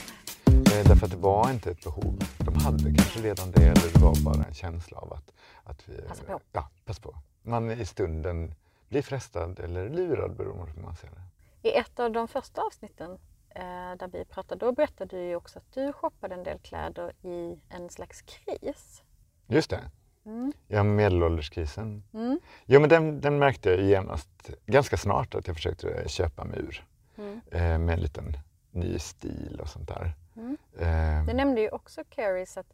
Eh, 0.56 0.88
därför 0.88 1.06
att 1.06 1.12
det 1.12 1.18
var 1.18 1.52
inte 1.52 1.72
ett 1.72 1.84
behov. 1.84 2.20
De 2.38 2.56
hade 2.56 2.84
kanske 2.84 3.20
redan 3.22 3.52
det 3.52 3.64
eller 3.64 3.94
det 3.94 4.00
var 4.00 4.16
bara 4.24 4.44
en 4.44 4.54
känsla 4.54 4.98
av 4.98 5.14
att, 5.14 5.34
att 5.64 5.90
vi, 5.90 6.02
passa 6.02 6.24
på. 6.24 6.40
Ja, 6.52 6.70
pass 6.86 7.00
på. 7.00 7.16
Man 7.42 7.72
i 7.72 7.86
stunden 7.86 8.56
blir 8.90 9.02
frestad 9.02 9.60
eller 9.60 9.90
lurad 9.90 10.36
beroende 10.36 10.66
på 10.66 10.80
hur 10.80 10.82
man 10.82 10.96
ser 10.96 11.08
det. 11.08 11.70
I 11.70 11.72
ett 11.72 12.00
av 12.00 12.12
de 12.12 12.28
första 12.28 12.62
avsnitten 12.62 13.12
eh, 13.50 13.62
där 14.00 14.08
vi 14.08 14.26
pratade, 14.26 14.66
då 14.66 14.72
berättade 14.72 15.18
du 15.18 15.24
ju 15.24 15.36
också 15.36 15.60
att 15.60 15.74
du 15.74 15.94
shoppade 15.94 16.36
en 16.36 16.44
del 16.44 16.60
kläder 16.60 17.12
i 17.22 17.60
en 17.70 17.90
slags 17.90 18.22
kris. 18.22 19.04
Just 19.48 19.70
det. 19.70 19.82
Mm. 20.26 20.54
Ja, 20.68 20.84
medelålderskrisen. 20.84 22.04
Mm. 22.14 22.40
Ja, 22.66 22.80
men 22.80 22.90
den, 22.90 23.22
den 23.22 23.40
märkte 23.40 23.70
jag 23.70 23.82
genast, 23.82 24.50
ganska 24.66 24.98
snart, 24.98 25.36
att 25.36 25.48
jag 25.48 25.56
försökte 25.56 26.04
köpa 26.08 26.44
mig 26.44 26.60
ur. 26.60 26.86
Mm. 27.18 27.42
Eh, 27.52 27.80
med 27.80 27.94
en 27.94 28.00
liten 28.00 28.38
ny 28.72 29.00
stil 29.00 29.60
och 29.62 29.70
sånt 29.70 29.88
där. 29.88 30.16
Mm. 30.36 30.58
Eh. 30.78 31.26
Det 31.26 31.34
nämnde 31.34 31.62
ju 31.62 31.70
också 31.70 32.04
Caris 32.10 32.58
att 32.58 32.74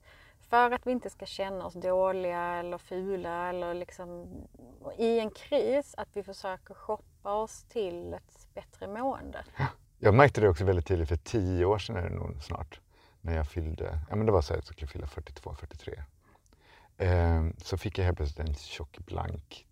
för 0.50 0.72
att 0.72 0.88
vi 0.88 0.92
inte 0.92 1.10
ska 1.10 1.26
känna 1.26 1.66
oss 1.66 1.74
dåliga 1.74 2.42
eller 2.42 2.78
fula 2.78 3.50
eller 3.50 3.74
liksom 3.74 4.28
i 4.98 5.20
en 5.20 5.30
kris, 5.30 5.96
att 5.98 6.08
vi 6.14 6.24
försöker 6.24 6.74
shoppa 6.74 7.34
oss 7.34 7.64
till 7.64 8.14
ett 8.14 8.48
bättre 8.54 8.88
mående. 8.88 9.44
Jag 10.00 10.14
märkte 10.14 10.42
det 10.42 10.50
också 10.50 10.66
väldigt 10.66 10.88
tydligt 10.88 11.10
för 11.10 11.16
tio 11.16 11.66
år 11.66 11.78
sedan 11.78 11.96
är 11.96 12.10
det 12.10 12.16
nog 12.16 12.44
snart. 12.44 12.80
När 13.22 13.36
jag 13.36 13.48
fyllde, 13.48 14.00
ja 14.10 14.16
men 14.16 14.26
det 14.26 14.32
var 14.32 14.42
så 14.42 14.54
att 14.54 14.58
jag 14.58 14.76
skulle 14.76 14.88
fylla 14.88 15.08
42, 15.08 15.56
43. 15.56 16.04
Eh, 16.98 17.44
så 17.58 17.78
fick 17.78 17.98
jag 17.98 18.06
helt 18.06 18.18
plötsligt 18.18 18.48
en 18.48 18.56
tjock 18.56 18.98
blank 18.98 19.68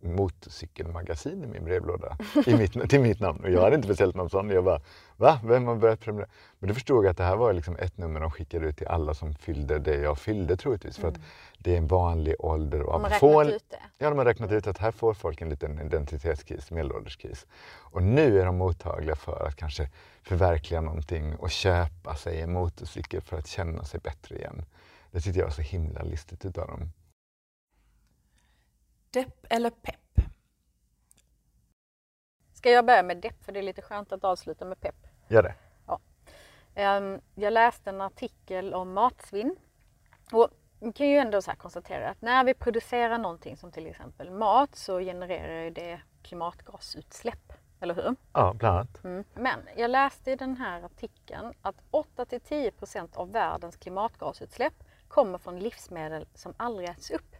motorcykelmagasin 0.00 1.44
i 1.44 1.46
min 1.46 1.64
brevlåda 1.64 2.16
i 2.46 2.54
mitt, 2.54 2.72
till 2.90 3.00
mitt 3.00 3.20
namn. 3.20 3.44
Och 3.44 3.50
jag 3.50 3.60
hade 3.60 3.76
inte 3.76 3.88
beställt 3.88 4.16
någon 4.16 4.30
sån. 4.30 4.50
Jag 4.50 4.64
bara, 4.64 4.80
va? 5.16 5.40
Vem 5.44 5.66
har 5.66 5.74
börjat 5.74 6.00
prenumerera? 6.00 6.30
Men 6.58 6.68
då 6.68 6.74
förstod 6.74 7.04
jag 7.04 7.10
att 7.10 7.16
det 7.16 7.24
här 7.24 7.36
var 7.36 7.52
liksom 7.52 7.76
ett 7.76 7.98
nummer 7.98 8.20
de 8.20 8.30
skickade 8.30 8.66
ut 8.66 8.76
till 8.76 8.86
alla 8.86 9.14
som 9.14 9.34
fyllde 9.34 9.78
det 9.78 9.96
jag 9.96 10.18
fyllde 10.18 10.56
troligtvis. 10.56 10.98
För 10.98 11.08
att 11.08 11.16
mm. 11.16 11.28
det 11.58 11.72
är 11.74 11.78
en 11.78 11.86
vanlig 11.86 12.34
ålder. 12.38 12.78
de 12.78 12.86
har 12.86 13.00
räknat 13.00 13.20
får, 13.20 13.46
ut 13.46 13.64
det? 13.70 13.76
Ja, 13.98 14.08
de 14.08 14.18
har 14.18 14.24
räknat 14.24 14.52
ut 14.52 14.66
att 14.66 14.78
här 14.78 14.90
får 14.90 15.14
folk 15.14 15.40
en 15.40 15.48
liten 15.48 15.86
identitetskris, 15.86 16.70
medelålderskris. 16.70 17.46
Och 17.70 18.02
nu 18.02 18.40
är 18.40 18.44
de 18.44 18.56
mottagliga 18.56 19.16
för 19.16 19.46
att 19.46 19.56
kanske 19.56 19.88
förverkliga 20.22 20.80
någonting 20.80 21.36
och 21.36 21.50
köpa 21.50 22.14
sig 22.14 22.40
en 22.40 22.52
motorcykel 22.52 23.20
för 23.20 23.36
att 23.36 23.46
känna 23.46 23.84
sig 23.84 24.00
bättre 24.00 24.36
igen. 24.36 24.64
Det 25.10 25.20
tyckte 25.20 25.38
jag 25.38 25.46
var 25.46 25.52
så 25.52 25.62
himla 25.62 26.02
listigt 26.02 26.44
utav 26.44 26.66
dem. 26.66 26.92
Depp 29.10 29.46
eller 29.50 29.70
pepp? 29.70 29.96
Ska 32.52 32.70
jag 32.70 32.86
börja 32.86 33.02
med 33.02 33.16
depp? 33.16 33.44
För 33.44 33.52
det 33.52 33.60
är 33.60 33.62
lite 33.62 33.82
skönt 33.82 34.12
att 34.12 34.24
avsluta 34.24 34.64
med 34.64 34.80
pepp. 34.80 35.06
Gör 35.28 35.42
det. 35.42 35.54
Ja. 35.86 36.00
Ehm, 36.74 37.20
jag 37.34 37.52
läste 37.52 37.90
en 37.90 38.00
artikel 38.00 38.74
om 38.74 38.92
matsvinn. 38.92 39.56
Och 40.32 40.48
vi 40.80 40.92
kan 40.92 41.08
ju 41.08 41.16
ändå 41.16 41.42
så 41.42 41.50
konstatera 41.50 42.10
att 42.10 42.22
när 42.22 42.44
vi 42.44 42.54
producerar 42.54 43.18
någonting 43.18 43.56
som 43.56 43.72
till 43.72 43.86
exempel 43.86 44.30
mat 44.30 44.76
så 44.76 44.98
genererar 45.00 45.70
det 45.70 46.00
klimatgasutsläpp. 46.22 47.52
Eller 47.80 47.94
hur? 47.94 48.16
Ja, 48.32 48.54
bland 48.58 48.76
annat. 48.76 49.04
Mm. 49.04 49.24
Men 49.34 49.60
jag 49.76 49.90
läste 49.90 50.30
i 50.30 50.36
den 50.36 50.56
här 50.56 50.82
artikeln 50.82 51.52
att 51.62 51.82
8 51.90 52.24
10% 52.24 53.16
av 53.16 53.32
världens 53.32 53.76
klimatgasutsläpp 53.76 54.84
kommer 55.08 55.38
från 55.38 55.58
livsmedel 55.58 56.26
som 56.34 56.54
aldrig 56.56 56.88
äts 56.88 57.10
upp. 57.10 57.36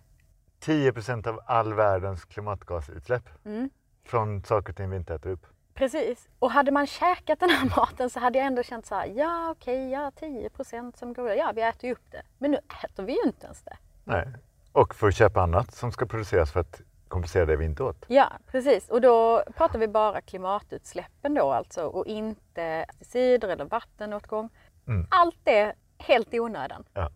10% 0.61 1.29
av 1.29 1.41
all 1.47 1.75
världens 1.75 2.25
klimatgasutsläpp 2.25 3.29
mm. 3.45 3.71
från 4.05 4.45
saker 4.45 4.73
och 4.73 4.77
ting 4.77 4.91
vi 4.91 4.97
inte 4.97 5.15
äter 5.15 5.31
upp. 5.31 5.47
Precis. 5.75 6.29
Och 6.39 6.51
hade 6.51 6.71
man 6.71 6.87
käkat 6.87 7.41
den 7.41 7.51
här 7.51 7.73
maten 7.77 8.11
så 8.11 8.21
hade 8.21 8.39
jag 8.39 8.47
ändå 8.47 8.63
känt 8.63 8.87
så 8.87 8.95
här, 8.95 9.07
ja 9.07 9.51
okej, 9.51 9.89
okay, 9.89 10.31
ja 10.31 10.49
10% 10.55 10.97
som 10.97 11.13
går 11.13 11.31
ja 11.31 11.53
vi 11.55 11.63
äter 11.63 11.85
ju 11.85 11.93
upp 11.93 12.11
det. 12.11 12.23
Men 12.39 12.51
nu 12.51 12.59
äter 12.85 13.03
vi 13.03 13.13
ju 13.13 13.23
inte 13.27 13.45
ens 13.47 13.63
det. 13.63 13.77
Nej, 14.05 14.29
och 14.73 14.95
för 14.95 15.09
att 15.09 15.17
köpa 15.17 15.43
annat 15.43 15.75
som 15.75 15.93
ska 15.93 16.07
produceras 16.07 16.53
för 16.53 16.61
att 16.61 16.81
kompensera 17.09 17.47
det 17.47 17.57
vi 17.57 17.65
inte 17.65 17.83
åt. 17.83 18.05
Ja, 18.09 18.33
precis. 18.47 18.89
Och 18.89 19.01
då 19.01 19.43
pratar 19.57 19.79
vi 19.79 19.89
bara 19.89 20.21
klimatutsläppen 20.21 21.35
då 21.35 21.53
alltså 21.53 21.85
och 21.85 22.07
inte 22.07 22.87
pesticider 22.99 23.49
eller 23.49 23.65
vattenåtgång. 23.65 24.51
Mm. 24.87 25.07
Allt 25.11 25.39
det 25.45 25.75
helt 25.99 26.35
i 26.35 26.41
onödan. 26.41 26.85
Ja. 26.93 27.11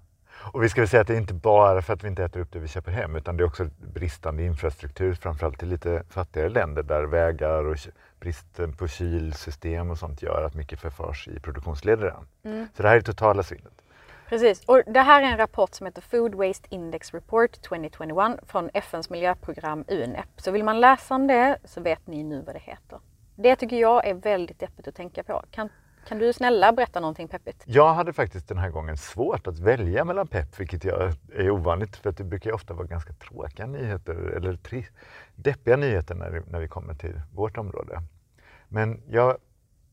Och 0.53 0.63
vi 0.63 0.69
ska 0.69 0.81
väl 0.81 0.89
säga 0.89 1.01
att 1.01 1.07
det 1.07 1.15
är 1.15 1.19
inte 1.19 1.35
bara 1.35 1.83
för 1.83 1.93
att 1.93 2.05
vi 2.05 2.09
inte 2.09 2.25
äter 2.25 2.41
upp 2.41 2.53
det 2.53 2.59
vi 2.59 2.69
köper 2.69 2.93
hem 2.93 3.17
utan 3.17 3.37
det 3.37 3.43
är 3.43 3.47
också 3.47 3.67
bristande 3.95 4.43
infrastruktur 4.43 5.15
framförallt 5.15 5.63
i 5.63 5.67
lite 5.67 6.03
fattigare 6.11 6.49
länder 6.49 6.83
där 6.83 7.05
vägar 7.05 7.65
och 7.65 7.77
bristen 8.21 8.73
på 8.73 8.89
kylsystem 8.89 9.91
och 9.91 9.99
sånt 9.99 10.23
gör 10.23 10.43
att 10.43 10.55
mycket 10.55 10.81
förfars 10.81 11.29
i 11.29 11.41
produktionsledet 11.41 12.15
mm. 12.45 12.67
Så 12.77 12.83
det 12.83 12.89
här 12.89 12.97
är 12.97 13.01
totala 13.01 13.43
svinnet. 13.43 13.73
Precis, 14.29 14.65
och 14.65 14.83
det 14.87 15.01
här 15.01 15.23
är 15.23 15.27
en 15.27 15.37
rapport 15.37 15.75
som 15.75 15.87
heter 15.87 16.03
Food 16.03 16.35
Waste 16.35 16.69
Index 16.71 17.15
Report 17.15 17.63
2021 17.63 18.41
från 18.47 18.71
FNs 18.75 19.11
miljöprogram 19.11 19.85
UNEP. 19.89 20.29
Så 20.37 20.51
vill 20.51 20.65
man 20.65 20.81
läsa 20.81 21.15
om 21.15 21.27
det 21.27 21.59
så 21.65 21.81
vet 21.81 22.07
ni 22.07 22.23
nu 22.23 22.43
vad 22.47 22.55
det 22.55 22.63
heter. 22.63 22.99
Det 23.37 23.57
tycker 23.57 23.77
jag 23.77 24.07
är 24.07 24.15
väldigt 24.15 24.59
deppigt 24.59 24.89
att 24.89 24.95
tänka 24.95 25.23
på. 25.23 25.43
Kan 25.51 25.69
kan 26.05 26.19
du 26.19 26.33
snälla 26.33 26.73
berätta 26.73 27.01
någonting 27.01 27.29
peppigt? 27.29 27.63
Jag 27.67 27.95
hade 27.95 28.13
faktiskt 28.13 28.49
den 28.49 28.59
här 28.59 28.71
gången 28.71 28.97
svårt 28.97 29.47
att 29.47 29.59
välja 29.59 30.05
mellan 30.05 30.27
pepp, 30.27 30.61
vilket 30.61 30.85
jag 30.85 31.13
är 31.35 31.51
ovanligt 31.51 31.97
för 31.97 32.11
att 32.11 32.17
det 32.17 32.25
brukar 32.25 32.53
ofta 32.53 32.75
vara 32.75 32.87
ganska 32.87 33.13
tråkiga 33.13 33.67
nyheter 33.67 34.15
eller 34.15 34.53
tri- 34.53 34.87
deppiga 35.35 35.77
nyheter 35.77 36.15
när, 36.15 36.43
när 36.47 36.61
vi 36.61 36.69
kommer 36.69 36.95
till 36.95 37.21
vårt 37.33 37.57
område. 37.59 38.03
Men 38.69 39.03
jag 39.09 39.37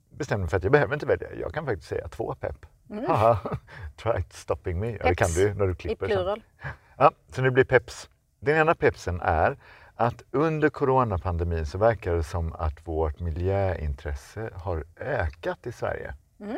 bestämde 0.09 0.41
mig 0.41 0.49
för 0.49 0.57
att 0.57 0.63
jag 0.63 0.71
behöver 0.71 0.93
inte 0.93 1.05
välja. 1.05 1.35
Jag 1.35 1.53
kan 1.53 1.65
faktiskt 1.65 1.87
säga 1.89 2.07
två 2.07 2.35
pepp. 2.35 2.65
Mm. 2.89 3.05
Haha, 3.05 3.39
try 3.95 4.23
stopping 4.29 4.79
me. 4.79 4.97
Ja, 4.99 5.07
det 5.09 5.15
kan 5.15 5.29
du 5.35 5.53
när 5.53 5.67
du 5.67 5.75
klipper. 5.75 6.05
I 6.05 6.09
plural. 6.09 6.43
Ja, 6.97 7.11
så 7.27 7.41
nu 7.41 7.51
blir 7.51 7.63
peps. 7.63 8.09
Den 8.39 8.57
ena 8.57 8.75
pepsen 8.75 9.21
är 9.21 9.57
att 10.01 10.23
under 10.31 10.69
coronapandemin 10.69 11.65
så 11.65 11.77
verkar 11.77 12.15
det 12.15 12.23
som 12.23 12.53
att 12.53 12.87
vårt 12.87 13.19
miljöintresse 13.19 14.49
har 14.53 14.83
ökat 14.99 15.67
i 15.67 15.71
Sverige. 15.71 16.13
Mm. 16.39 16.57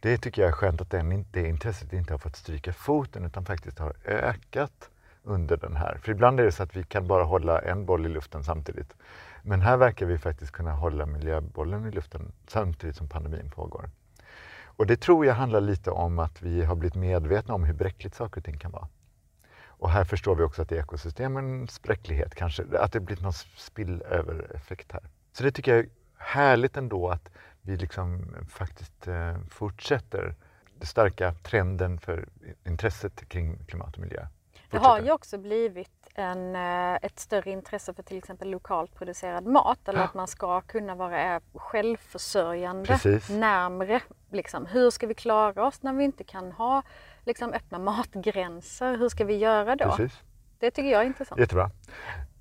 Det 0.00 0.18
tycker 0.18 0.42
jag 0.42 0.48
är 0.48 0.52
skönt 0.52 0.80
att 0.80 0.90
den, 0.90 1.24
det 1.30 1.48
intresset 1.48 1.92
inte 1.92 2.12
har 2.12 2.18
fått 2.18 2.36
stryka 2.36 2.72
foten 2.72 3.24
utan 3.24 3.44
faktiskt 3.44 3.78
har 3.78 3.92
ökat 4.04 4.90
under 5.22 5.56
den 5.56 5.76
här. 5.76 5.98
För 6.02 6.12
ibland 6.12 6.40
är 6.40 6.44
det 6.44 6.52
så 6.52 6.62
att 6.62 6.76
vi 6.76 6.84
kan 6.84 7.06
bara 7.06 7.24
hålla 7.24 7.58
en 7.58 7.86
boll 7.86 8.06
i 8.06 8.08
luften 8.08 8.44
samtidigt. 8.44 8.94
Men 9.42 9.60
här 9.60 9.76
verkar 9.76 10.06
vi 10.06 10.18
faktiskt 10.18 10.52
kunna 10.52 10.72
hålla 10.72 11.06
miljöbollen 11.06 11.86
i 11.86 11.90
luften 11.90 12.32
samtidigt 12.46 12.96
som 12.96 13.08
pandemin 13.08 13.50
pågår. 13.50 13.90
Och 14.64 14.86
det 14.86 14.96
tror 14.96 15.26
jag 15.26 15.34
handlar 15.34 15.60
lite 15.60 15.90
om 15.90 16.18
att 16.18 16.42
vi 16.42 16.64
har 16.64 16.74
blivit 16.74 16.94
medvetna 16.94 17.54
om 17.54 17.64
hur 17.64 17.74
bräckligt 17.74 18.14
saker 18.14 18.40
och 18.40 18.44
ting 18.44 18.58
kan 18.58 18.70
vara. 18.70 18.88
Och 19.82 19.90
här 19.90 20.04
förstår 20.04 20.34
vi 20.34 20.42
också 20.42 20.62
att 20.62 20.68
det 20.68 20.76
är 20.76 20.80
ekosystemens 20.80 21.82
bräcklighet, 21.82 22.34
kanske, 22.34 22.64
att 22.78 22.92
det 22.92 23.00
blivit 23.00 23.22
någon 23.22 23.32
spillövereffekt 23.56 24.92
här. 24.92 25.02
Så 25.32 25.42
det 25.42 25.52
tycker 25.52 25.74
jag 25.74 25.80
är 25.80 25.88
härligt 26.18 26.76
ändå 26.76 27.08
att 27.08 27.30
vi 27.62 27.76
liksom 27.76 28.34
faktiskt 28.48 29.08
eh, 29.08 29.36
fortsätter 29.50 30.34
den 30.78 30.86
starka 30.86 31.34
trenden 31.34 31.98
för 31.98 32.28
intresset 32.64 33.28
kring 33.28 33.64
klimat 33.64 33.94
och 33.94 34.00
miljö. 34.00 34.26
Det 34.70 34.78
har 34.78 35.00
ju 35.00 35.12
också 35.12 35.38
blivit 35.38 36.08
en, 36.14 36.56
eh, 36.56 36.94
ett 37.02 37.18
större 37.18 37.50
intresse 37.50 37.94
för 37.94 38.02
till 38.02 38.18
exempel 38.18 38.50
lokalt 38.50 38.94
producerad 38.94 39.46
mat 39.46 39.88
eller 39.88 39.98
ja. 39.98 40.04
att 40.04 40.14
man 40.14 40.28
ska 40.28 40.60
kunna 40.60 40.94
vara 40.94 41.40
självförsörjande 41.54 42.86
Precis. 42.86 43.30
närmre. 43.30 44.00
Liksom. 44.30 44.66
Hur 44.66 44.90
ska 44.90 45.06
vi 45.06 45.14
klara 45.14 45.66
oss 45.66 45.82
när 45.82 45.92
vi 45.92 46.04
inte 46.04 46.24
kan 46.24 46.52
ha 46.52 46.82
liksom, 47.24 47.52
öppna 47.52 47.78
matgränser? 47.78 48.98
Hur 48.98 49.08
ska 49.08 49.24
vi 49.24 49.36
göra 49.36 49.76
då? 49.76 49.84
Precis. 49.84 50.22
Det 50.58 50.70
tycker 50.70 50.90
jag 50.90 51.02
är 51.02 51.06
intressant. 51.06 51.40
Jättebra. 51.40 51.70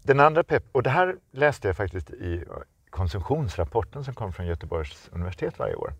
Den 0.03 0.19
andra 0.19 0.43
pepp, 0.43 0.63
och 0.71 0.83
det 0.83 0.89
här 0.89 1.15
läste 1.31 1.67
jag 1.67 1.77
faktiskt 1.77 2.09
i 2.09 2.43
konsumtionsrapporten 2.89 4.03
som 4.03 4.13
kommer 4.13 4.31
från 4.31 4.45
Göteborgs 4.45 5.09
universitet 5.11 5.59
varje 5.59 5.75
år. 5.75 5.93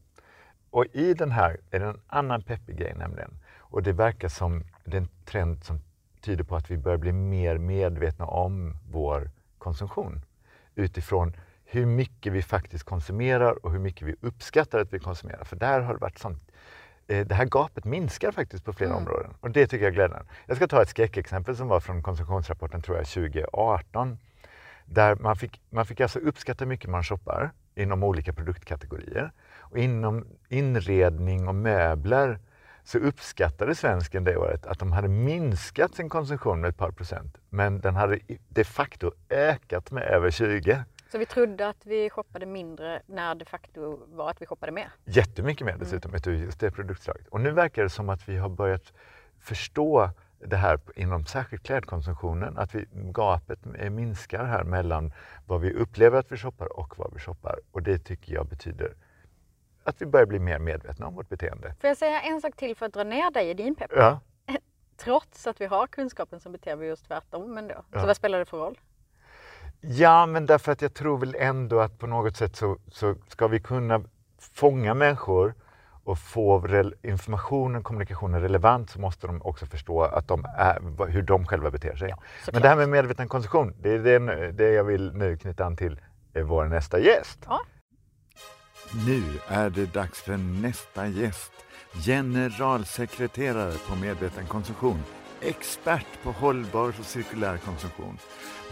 Och 0.70 0.86
i 0.94 1.14
den 1.14 1.32
här 1.32 1.58
är 1.72 1.80
det 1.80 1.86
en 1.86 2.02
annan 2.08 2.42
peppig 2.42 2.78
grej 2.78 2.94
nämligen. 2.98 3.40
Och 3.58 3.84
det 3.84 3.92
verkar 3.92 4.28
som 4.28 4.64
det 4.86 4.98
är 4.98 5.02
en 5.02 5.10
trend 5.26 5.64
som 5.64 5.82
tyder 6.22 6.44
på 6.44 6.56
att 6.56 6.72
vi 6.72 6.78
börjar 6.78 6.98
bli 6.98 7.12
mer 7.12 7.58
medvetna 7.58 8.26
om 8.26 8.78
vår 8.92 9.32
konsumtion 9.58 10.22
utifrån 10.76 11.36
hur 11.66 11.86
mycket 11.86 12.34
vi 12.34 12.42
faktiskt 12.42 12.84
konsumerar 12.84 13.66
och 13.66 13.72
hur 13.72 13.80
mycket 13.80 14.08
vi 14.08 14.16
uppskattar 14.22 14.80
att 14.80 14.94
vi 14.94 15.00
konsumerar. 15.00 15.44
För 15.44 15.56
där 15.56 15.82
har 15.82 15.94
det 15.94 16.00
varit 16.00 16.20
sånt 16.20 16.51
det 17.08 17.34
här 17.34 17.46
gapet 17.46 17.86
minskar 17.86 18.32
faktiskt 18.32 18.66
på 18.66 18.74
flera 18.74 18.92
mm. 18.92 19.04
områden 19.04 19.34
och 19.40 19.52
det 19.52 19.68
tycker 19.68 19.86
jag 19.86 19.92
är 19.92 19.96
glädjande. 19.96 20.26
Jag 20.46 20.58
ska 20.58 20.68
ta 20.68 20.82
ett 20.82 20.90
skräckexempel 20.90 21.58
som 21.58 21.68
var 21.68 21.80
från 21.80 22.04
konsumtionsrapporten 22.04 22.82
tror 22.82 22.98
jag 22.98 23.08
2018. 23.08 24.18
Där 24.86 25.16
man 25.16 25.36
fick, 25.36 25.62
man 25.70 25.86
fick 25.86 26.02
alltså 26.02 26.20
uppskatta 26.20 26.64
hur 26.64 26.70
mycket 26.70 26.90
man 26.90 27.04
shoppar 27.04 27.52
inom 27.76 28.04
olika 28.04 28.34
produktkategorier. 28.34 29.32
Och 29.58 29.78
inom 29.78 30.28
inredning 30.50 31.48
och 31.48 31.56
möbler 31.56 32.40
så 32.84 32.98
uppskattade 32.98 33.76
svensken 33.76 34.24
det 34.24 34.38
året 34.38 34.66
att 34.66 34.80
de 34.80 34.92
hade 34.92 35.08
minskat 35.08 35.96
sin 35.96 36.10
konsumtion 36.10 36.62
med 36.62 36.70
ett 36.70 36.78
par 36.78 36.92
procent. 36.92 37.38
Men 37.50 37.82
den 37.82 37.96
hade 37.96 38.20
de 38.50 38.64
facto 38.64 39.12
ökat 39.30 39.92
med 39.92 40.04
över 40.04 40.32
20. 40.32 40.84
Så 41.12 41.18
vi 41.18 41.26
trodde 41.26 41.70
att 41.70 41.86
vi 41.86 42.10
shoppade 42.10 42.46
mindre 42.46 43.02
när 43.06 43.36
de 43.36 43.46
facto 43.46 44.00
var 44.08 44.30
att 44.30 44.42
vi 44.42 44.46
shoppade 44.46 44.72
mer? 44.72 44.92
Jättemycket 45.06 45.66
mer 45.66 45.78
dessutom, 45.78 46.16
mm. 46.26 46.42
just 46.42 46.60
det 46.60 46.72
produktslaget. 46.72 47.28
Och 47.28 47.42
nu 47.42 47.52
verkar 47.52 47.84
det 47.84 47.90
som 47.90 48.10
att 48.10 48.30
vi 48.30 48.38
har 48.38 48.50
börjat 48.50 48.94
förstå 49.40 50.10
det 50.40 50.56
här 50.56 50.80
inom 50.96 51.26
särskilt 51.26 51.64
klädkonsumtionen, 51.64 52.58
att 52.58 52.76
vi, 52.76 52.86
gapet 52.94 53.66
minskar 53.92 54.46
här 54.46 54.64
mellan 54.64 55.14
vad 55.46 55.62
vi 55.62 55.74
upplever 55.74 56.20
att 56.20 56.32
vi 56.32 56.38
shoppar 56.38 56.80
och 56.80 56.98
vad 56.98 57.14
vi 57.14 57.20
shoppar. 57.20 57.60
Och 57.72 57.84
det 57.84 58.00
tycker 58.00 58.34
jag 58.34 58.48
betyder 58.48 58.94
att 59.84 60.02
vi 60.02 60.06
börjar 60.06 60.26
bli 60.26 60.40
mer 60.40 60.60
medvetna 60.60 61.08
om 61.08 61.16
vårt 61.16 61.30
beteende. 61.30 61.76
Får 61.82 61.88
jag 61.88 61.98
säga 61.98 62.22
en 62.22 62.42
sak 62.42 62.56
till 62.56 62.76
för 62.76 62.86
att 62.86 62.94
dra 62.94 63.04
ner 63.04 63.32
dig 63.32 63.50
i 63.50 63.54
din 63.54 63.76
pepp? 63.76 63.92
Ja. 63.96 64.20
Trots 64.98 65.48
att 65.48 65.62
vi 65.62 65.66
har 65.66 65.88
kunskapen 65.88 66.40
så 66.40 66.50
beter 66.50 66.76
vi 66.76 66.92
oss 66.92 67.02
tvärtom 67.02 67.58
ändå. 67.58 67.84
Ja. 67.92 68.00
Så 68.00 68.08
vad 68.08 68.16
spelar 68.16 68.40
det 68.40 68.46
för 68.46 68.58
roll? 68.58 68.78
Ja, 69.82 70.26
men 70.26 70.46
därför 70.46 70.72
att 70.72 70.82
jag 70.82 70.94
tror 70.94 71.18
väl 71.18 71.36
ändå 71.40 71.80
att 71.80 72.00
på 72.00 72.08
något 72.08 72.38
sätt 72.38 72.56
så, 72.56 72.78
så 72.88 73.16
ska 73.28 73.48
vi 73.48 73.60
kunna 73.60 74.04
fånga 74.54 74.94
människor 74.94 75.54
och 76.04 76.20
få 76.20 76.68
informationen 77.04 77.76
och 77.76 77.84
kommunikationen 77.84 78.42
relevant 78.42 78.90
så 78.90 79.00
måste 79.00 79.28
de 79.28 79.42
också 79.42 79.66
förstå 79.66 80.02
att 80.04 80.28
de 80.28 80.46
är, 80.58 81.08
hur 81.08 81.22
de 81.22 81.46
själva 81.46 81.72
beter 81.72 81.96
sig. 81.96 82.10
Ja, 82.10 82.18
Men 82.54 82.62
det 82.62 82.68
här 82.68 82.76
med 82.76 82.90
medveten 82.90 83.28
konsumtion, 83.28 83.74
det 83.80 83.90
är 83.90 84.00
det, 84.00 84.52
det 84.52 84.72
jag 84.72 84.84
vill 84.84 85.14
nu 85.14 85.38
knyta 85.38 85.66
an 85.66 85.76
till 85.76 86.00
vår 86.34 86.66
nästa 86.66 87.00
gäst. 87.00 87.40
Ja. 87.46 87.62
Nu 89.08 89.24
är 89.48 89.70
det 89.70 89.94
dags 89.94 90.22
för 90.22 90.38
nästa 90.38 91.08
gäst. 91.08 91.52
Generalsekreterare 92.06 93.74
på 93.90 93.96
Medveten 93.96 94.46
konsumtion. 94.46 95.04
Expert 95.42 96.08
på 96.24 96.32
hållbar 96.32 96.88
och 96.88 97.06
cirkulär 97.06 97.58
konsumtion. 97.58 98.18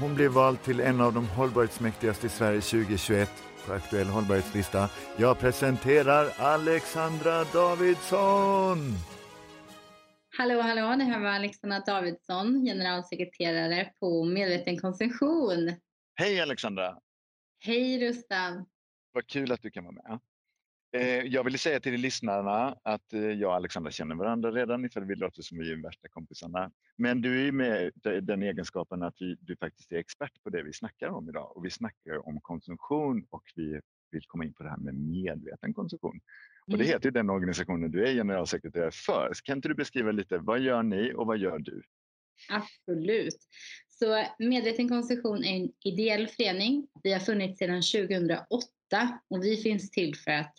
Hon 0.02 0.16
blev 0.16 0.32
vald 0.32 0.62
till 0.64 0.80
en 0.80 1.02
av 1.02 1.14
de 1.14 1.28
hållbarhetsmäktigaste 1.28 2.28
i 2.28 2.30
Sverige 2.30 2.62
2021 2.62 3.30
på 3.66 3.74
aktuell 3.74 4.08
hållbarhetslista. 4.08 4.90
Jag 5.18 5.40
presenterar 5.40 6.26
Alexandra 6.38 7.44
Davidsson! 7.44 8.78
Hallå, 10.38 10.62
hallå, 10.62 10.96
det 10.98 11.04
här 11.04 11.20
var 11.20 11.30
Alexandra 11.30 11.80
Davidsson, 11.80 12.66
generalsekreterare 12.66 13.92
på 14.00 14.24
Medveten 14.24 14.80
konsumtion. 14.80 15.72
Hej 16.16 16.42
Alexandra! 16.42 16.98
Hej 17.60 18.10
Rustan! 18.10 18.66
Vad 19.14 19.28
kul 19.28 19.52
att 19.52 19.62
du 19.62 19.72
kan 19.72 19.84
vara 19.84 19.94
med. 19.94 20.20
Eh, 20.92 21.24
jag 21.26 21.44
vill 21.44 21.60
säga 21.60 21.80
till 21.80 21.94
lyssnarna 21.94 22.78
att 22.84 23.14
eh, 23.14 23.22
jag 23.22 23.50
och 23.50 23.56
Alexandra 23.56 23.92
känner 23.92 24.16
varandra 24.16 24.52
redan 24.52 24.86
ifall 24.86 25.06
vi 25.06 25.16
låter 25.16 25.42
som 25.42 25.58
vi 25.58 25.72
är 25.72 25.84
värsta 25.84 26.08
kompisarna. 26.08 26.72
Men 26.98 27.22
du 27.22 27.48
är 27.48 27.52
med 27.52 27.92
den 28.22 28.44
egenskapen 28.44 29.04
att 29.04 29.16
du 29.18 29.56
faktiskt 29.60 29.92
är 29.92 29.98
expert 29.98 30.44
på 30.44 30.50
det 30.50 30.64
vi 30.64 30.74
snackar 30.74 31.10
om 31.10 31.30
idag 31.30 31.58
och 31.58 31.66
vi 31.66 31.70
snackar 31.70 32.28
om 32.28 32.42
konsumtion 32.42 33.26
och 33.30 33.44
vi 33.56 33.80
vill 34.12 34.24
komma 34.28 34.46
in 34.46 34.54
på 34.54 34.64
det 34.64 34.70
här 34.70 34.78
med 34.78 34.96
medveten 34.96 35.74
konsumtion. 35.74 36.20
Och 36.66 36.78
det 36.78 36.84
mm. 36.84 36.88
heter 36.88 37.06
ju 37.06 37.12
den 37.12 37.30
organisationen 37.30 37.92
du 37.92 38.08
är 38.08 38.14
generalsekreterare 38.14 38.92
för. 38.92 39.32
Kan 39.44 39.58
inte 39.58 39.68
du 39.68 39.76
beskriva 39.76 40.12
lite, 40.12 40.38
vad 40.38 40.60
gör 40.60 40.84
ni 40.84 41.14
och 41.14 41.28
vad 41.28 41.38
gör 41.38 41.60
du? 41.60 41.82
Absolut. 42.50 43.38
Så 43.90 44.26
Medveten 44.40 44.90
konsumtion 44.90 45.44
är 45.44 45.56
en 45.56 45.72
ideell 45.86 46.28
förening. 46.28 46.88
Vi 47.04 47.14
har 47.14 47.20
funnits 47.20 47.60
sedan 47.60 47.82
2008 47.82 49.20
och 49.28 49.44
vi 49.44 49.58
finns 49.58 49.92
till 49.92 50.16
för 50.16 50.32
att 50.32 50.54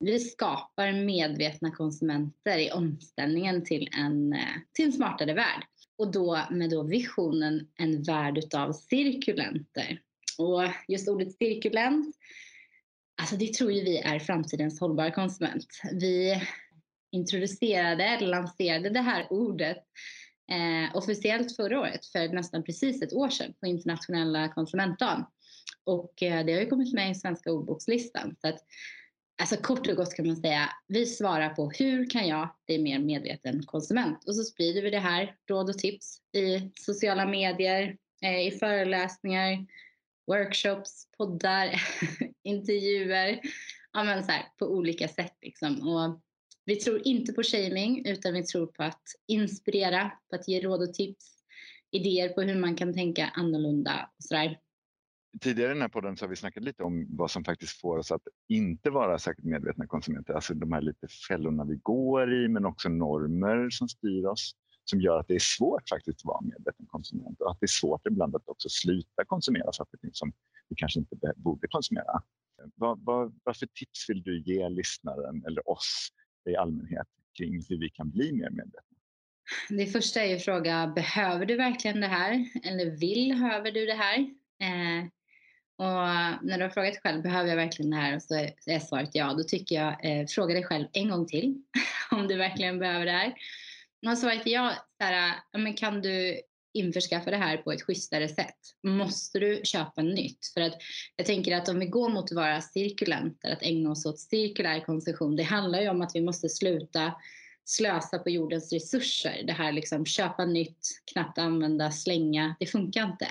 vi 0.00 0.18
skapar 0.18 0.92
medvetna 0.92 1.70
konsumenter 1.70 2.58
i 2.58 2.70
omställningen 2.70 3.64
till 3.64 3.88
en, 3.96 4.32
eh, 4.32 4.56
till 4.72 4.84
en 4.84 4.92
smartare 4.92 5.34
värld. 5.34 5.64
Och 5.98 6.12
då 6.12 6.40
med 6.50 6.70
då 6.70 6.82
visionen 6.82 7.68
en 7.76 8.02
värld 8.02 8.38
utav 8.38 8.72
cirkulenter. 8.72 10.00
Och 10.38 10.62
just 10.88 11.08
ordet 11.08 11.36
cirkulent, 11.36 12.16
alltså 13.20 13.36
det 13.36 13.52
tror 13.52 13.72
ju 13.72 13.84
vi 13.84 13.98
är 13.98 14.18
framtidens 14.18 14.80
hållbara 14.80 15.10
konsument. 15.10 15.66
Vi 15.92 16.42
introducerade, 17.12 18.04
eller 18.04 18.26
lanserade 18.26 18.90
det 18.90 19.00
här 19.00 19.26
ordet 19.30 19.84
eh, 20.50 20.96
officiellt 20.96 21.56
förra 21.56 21.80
året, 21.80 22.06
för 22.06 22.28
nästan 22.28 22.64
precis 22.64 23.02
ett 23.02 23.12
år 23.12 23.28
sedan 23.28 23.54
på 23.60 23.66
internationella 23.66 24.48
konsumentdagen. 24.48 25.24
Och 25.84 26.22
eh, 26.22 26.46
det 26.46 26.52
har 26.52 26.60
ju 26.60 26.66
kommit 26.66 26.94
med 26.94 27.10
i 27.10 27.14
svenska 27.14 27.52
ordbokslistan. 27.52 28.36
Så 28.40 28.48
att 28.48 28.58
Alltså 29.40 29.56
kort 29.56 29.86
och 29.86 29.96
gott 29.96 30.14
kan 30.14 30.26
man 30.26 30.36
säga, 30.36 30.70
vi 30.86 31.06
svarar 31.06 31.48
på 31.48 31.70
hur 31.70 32.10
kan 32.10 32.28
jag 32.28 32.48
bli 32.66 32.78
mer 32.78 32.98
medveten 32.98 33.62
konsument? 33.66 34.24
Och 34.26 34.34
så 34.34 34.44
sprider 34.44 34.82
vi 34.82 34.90
det 34.90 34.98
här, 34.98 35.36
råd 35.50 35.68
och 35.68 35.78
tips 35.78 36.18
i 36.32 36.70
sociala 36.74 37.26
medier, 37.26 37.96
eh, 38.22 38.46
i 38.46 38.50
föreläsningar, 38.50 39.66
workshops, 40.26 41.08
poddar, 41.18 41.82
intervjuer, 42.44 43.40
ja 43.92 44.04
men 44.04 44.24
så 44.24 44.32
här, 44.32 44.42
på 44.58 44.66
olika 44.66 45.08
sätt 45.08 45.36
liksom. 45.42 45.88
Och 45.88 46.20
vi 46.64 46.76
tror 46.76 47.02
inte 47.04 47.32
på 47.32 47.42
shaming 47.42 48.06
utan 48.06 48.34
vi 48.34 48.42
tror 48.42 48.66
på 48.66 48.82
att 48.82 49.02
inspirera, 49.26 50.12
på 50.30 50.36
att 50.36 50.48
ge 50.48 50.60
råd 50.60 50.82
och 50.82 50.94
tips, 50.94 51.38
idéer 51.90 52.28
på 52.28 52.42
hur 52.42 52.60
man 52.60 52.76
kan 52.76 52.94
tänka 52.94 53.26
annorlunda 53.34 54.10
och 54.18 54.24
sådär 54.24 54.58
tidigare 55.40 55.70
i 55.70 55.74
den 55.74 55.82
här 55.82 55.88
podden 55.88 56.16
så 56.16 56.24
har 56.24 56.30
vi 56.30 56.36
snackat 56.36 56.62
lite 56.62 56.82
om 56.82 57.06
vad 57.10 57.30
som 57.30 57.44
faktiskt 57.44 57.80
får 57.80 57.98
oss 57.98 58.12
att 58.12 58.22
inte 58.48 58.90
vara 58.90 59.18
särskilt 59.18 59.48
medvetna 59.48 59.86
konsumenter. 59.86 60.34
Alltså 60.34 60.54
de 60.54 60.72
här 60.72 60.80
lite 60.80 61.08
fällorna 61.28 61.64
vi 61.64 61.76
går 61.76 62.34
i 62.34 62.48
men 62.48 62.64
också 62.64 62.88
normer 62.88 63.70
som 63.70 63.88
styr 63.88 64.24
oss 64.24 64.54
som 64.84 65.00
gör 65.00 65.20
att 65.20 65.28
det 65.28 65.34
är 65.34 65.56
svårt 65.58 65.88
faktiskt 65.88 66.20
att 66.20 66.24
vara 66.24 66.40
medveten 66.40 66.86
konsument 66.86 67.40
och 67.40 67.50
att 67.50 67.60
det 67.60 67.64
är 67.64 67.68
svårt 67.80 68.06
ibland 68.06 68.36
att 68.36 68.48
också 68.48 68.68
sluta 68.68 69.24
konsumera 69.26 69.72
saker 69.72 69.96
och 69.96 70.00
ting 70.00 70.10
som 70.12 70.32
vi 70.68 70.76
kanske 70.76 71.00
inte 71.00 71.16
borde 71.36 71.68
konsumera. 71.68 72.22
Vad, 72.74 73.04
vad, 73.04 73.40
vad 73.44 73.56
för 73.56 73.66
tips 73.66 74.10
vill 74.10 74.22
du 74.22 74.42
ge 74.42 74.68
lyssnaren 74.68 75.44
eller 75.46 75.70
oss 75.70 76.08
i 76.50 76.56
allmänhet 76.56 77.06
kring 77.38 77.64
hur 77.68 77.78
vi 77.78 77.90
kan 77.90 78.10
bli 78.10 78.32
mer 78.32 78.50
medvetna? 78.50 78.82
Det 79.68 79.86
första 79.86 80.20
är 80.20 80.30
ju 80.30 80.38
fråga, 80.38 80.92
behöver 80.94 81.46
du 81.46 81.56
verkligen 81.56 82.00
det 82.00 82.06
här? 82.06 82.48
Eller 82.64 82.90
vill, 82.90 83.28
behöver 83.28 83.72
du 83.72 83.86
det 83.86 83.94
här? 83.94 84.18
Eh, 84.60 85.08
och 85.78 86.08
eh, 86.08 86.34
när 86.42 86.58
du 86.58 86.64
har 86.64 86.70
frågat 86.70 86.92
dig 86.92 87.00
själv, 87.02 87.22
behöver 87.22 87.48
jag 87.48 87.56
verkligen 87.56 87.90
det 87.90 87.96
här? 87.96 88.16
Och 88.16 88.22
så 88.22 88.34
är 88.66 88.78
svaret 88.78 89.10
ja. 89.12 89.34
Då 89.34 89.42
tycker 89.42 89.76
jag, 89.76 90.04
eh, 90.04 90.26
fråga 90.26 90.54
dig 90.54 90.64
själv 90.64 90.86
en 90.92 91.10
gång 91.10 91.26
till 91.26 91.62
om 92.10 92.28
du 92.28 92.36
verkligen 92.36 92.78
behöver 92.78 93.06
det 93.06 93.12
här. 93.12 93.34
Och 94.06 94.18
svaret 94.18 94.46
är 94.46 94.50
ja, 94.50 94.72
så 94.98 95.04
här, 95.04 95.28
eh, 95.54 95.60
men 95.60 95.74
kan 95.74 96.00
du 96.00 96.40
införskaffa 96.74 97.30
det 97.30 97.36
här 97.36 97.56
på 97.56 97.72
ett 97.72 97.82
schysstare 97.82 98.28
sätt? 98.28 98.56
Måste 98.82 99.38
du 99.38 99.60
köpa 99.64 100.02
nytt? 100.02 100.46
För 100.54 100.60
att 100.60 100.74
jag 101.16 101.26
tänker 101.26 101.56
att 101.56 101.68
om 101.68 101.78
vi 101.78 101.86
går 101.86 102.08
mot 102.08 102.24
att 102.24 102.36
vara 102.36 102.60
cirkulenter, 102.60 103.52
att 103.52 103.62
ägna 103.62 103.90
oss 103.90 104.06
åt 104.06 104.18
cirkulär 104.18 104.80
konsumtion, 104.80 105.36
det 105.36 105.42
handlar 105.42 105.80
ju 105.80 105.88
om 105.88 106.02
att 106.02 106.14
vi 106.14 106.20
måste 106.20 106.48
sluta 106.48 107.14
slösa 107.68 108.18
på 108.18 108.30
jordens 108.30 108.72
resurser. 108.72 109.42
Det 109.46 109.52
här 109.52 109.72
liksom 109.72 110.06
köpa 110.06 110.44
nytt, 110.44 110.86
knappt 111.12 111.38
använda, 111.38 111.90
slänga. 111.90 112.56
Det 112.60 112.66
funkar 112.66 113.04
inte. 113.04 113.28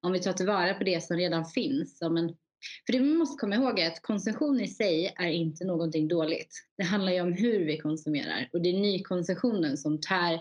Om 0.00 0.12
vi 0.12 0.20
tar 0.20 0.32
tillvara 0.32 0.74
på 0.74 0.84
det 0.84 1.04
som 1.04 1.16
redan 1.16 1.44
finns. 1.44 1.98
Men, 2.00 2.28
för 2.86 2.92
det 2.92 2.98
vi 2.98 3.14
måste 3.14 3.40
komma 3.40 3.54
ihåg 3.54 3.78
är 3.78 3.86
att 3.86 4.02
konsumtion 4.02 4.60
i 4.60 4.68
sig 4.68 5.14
är 5.16 5.30
inte 5.30 5.64
någonting 5.64 6.08
dåligt. 6.08 6.66
Det 6.76 6.84
handlar 6.84 7.12
ju 7.12 7.20
om 7.20 7.32
hur 7.32 7.66
vi 7.66 7.78
konsumerar 7.78 8.48
och 8.52 8.60
det 8.60 8.68
är 8.68 8.80
nykonsumtionen 8.80 9.76
som 9.76 10.00
tär 10.00 10.40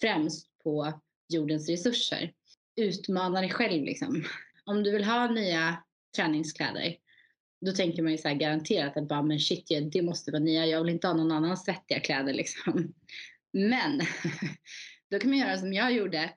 främst 0.00 0.46
på 0.62 1.00
jordens 1.28 1.68
resurser. 1.68 2.32
Utmana 2.76 3.40
dig 3.40 3.50
själv 3.50 3.84
liksom. 3.84 4.24
Om 4.64 4.82
du 4.82 4.90
vill 4.90 5.04
ha 5.04 5.30
nya 5.30 5.82
träningskläder 6.16 6.96
då 7.60 7.72
tänker 7.72 8.02
man 8.02 8.12
ju 8.12 8.18
så 8.18 8.28
här 8.28 8.34
garanterat 8.34 8.96
att 8.96 9.08
bara, 9.08 9.22
men 9.22 9.40
shit, 9.40 9.68
det 9.92 10.02
måste 10.02 10.30
vara 10.30 10.42
nya. 10.42 10.66
Jag 10.66 10.84
vill 10.84 10.92
inte 10.92 11.06
ha 11.06 11.14
någon 11.14 11.32
annan 11.32 11.56
svettiga 11.56 12.00
kläder 12.00 12.34
liksom. 12.34 12.94
Men 13.52 14.00
då 15.10 15.18
kan 15.18 15.30
man 15.30 15.38
göra 15.38 15.58
som 15.58 15.72
jag 15.72 15.92
gjorde. 15.92 16.30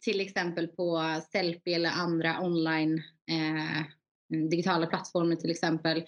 Till 0.00 0.20
exempel 0.20 0.68
på 0.68 1.20
Sellpy 1.32 1.72
eller 1.72 1.90
andra 1.90 2.40
online 2.40 3.02
eh, 3.30 3.82
digitala 4.50 4.86
plattformar 4.86 5.36
till 5.36 5.50
exempel. 5.50 6.04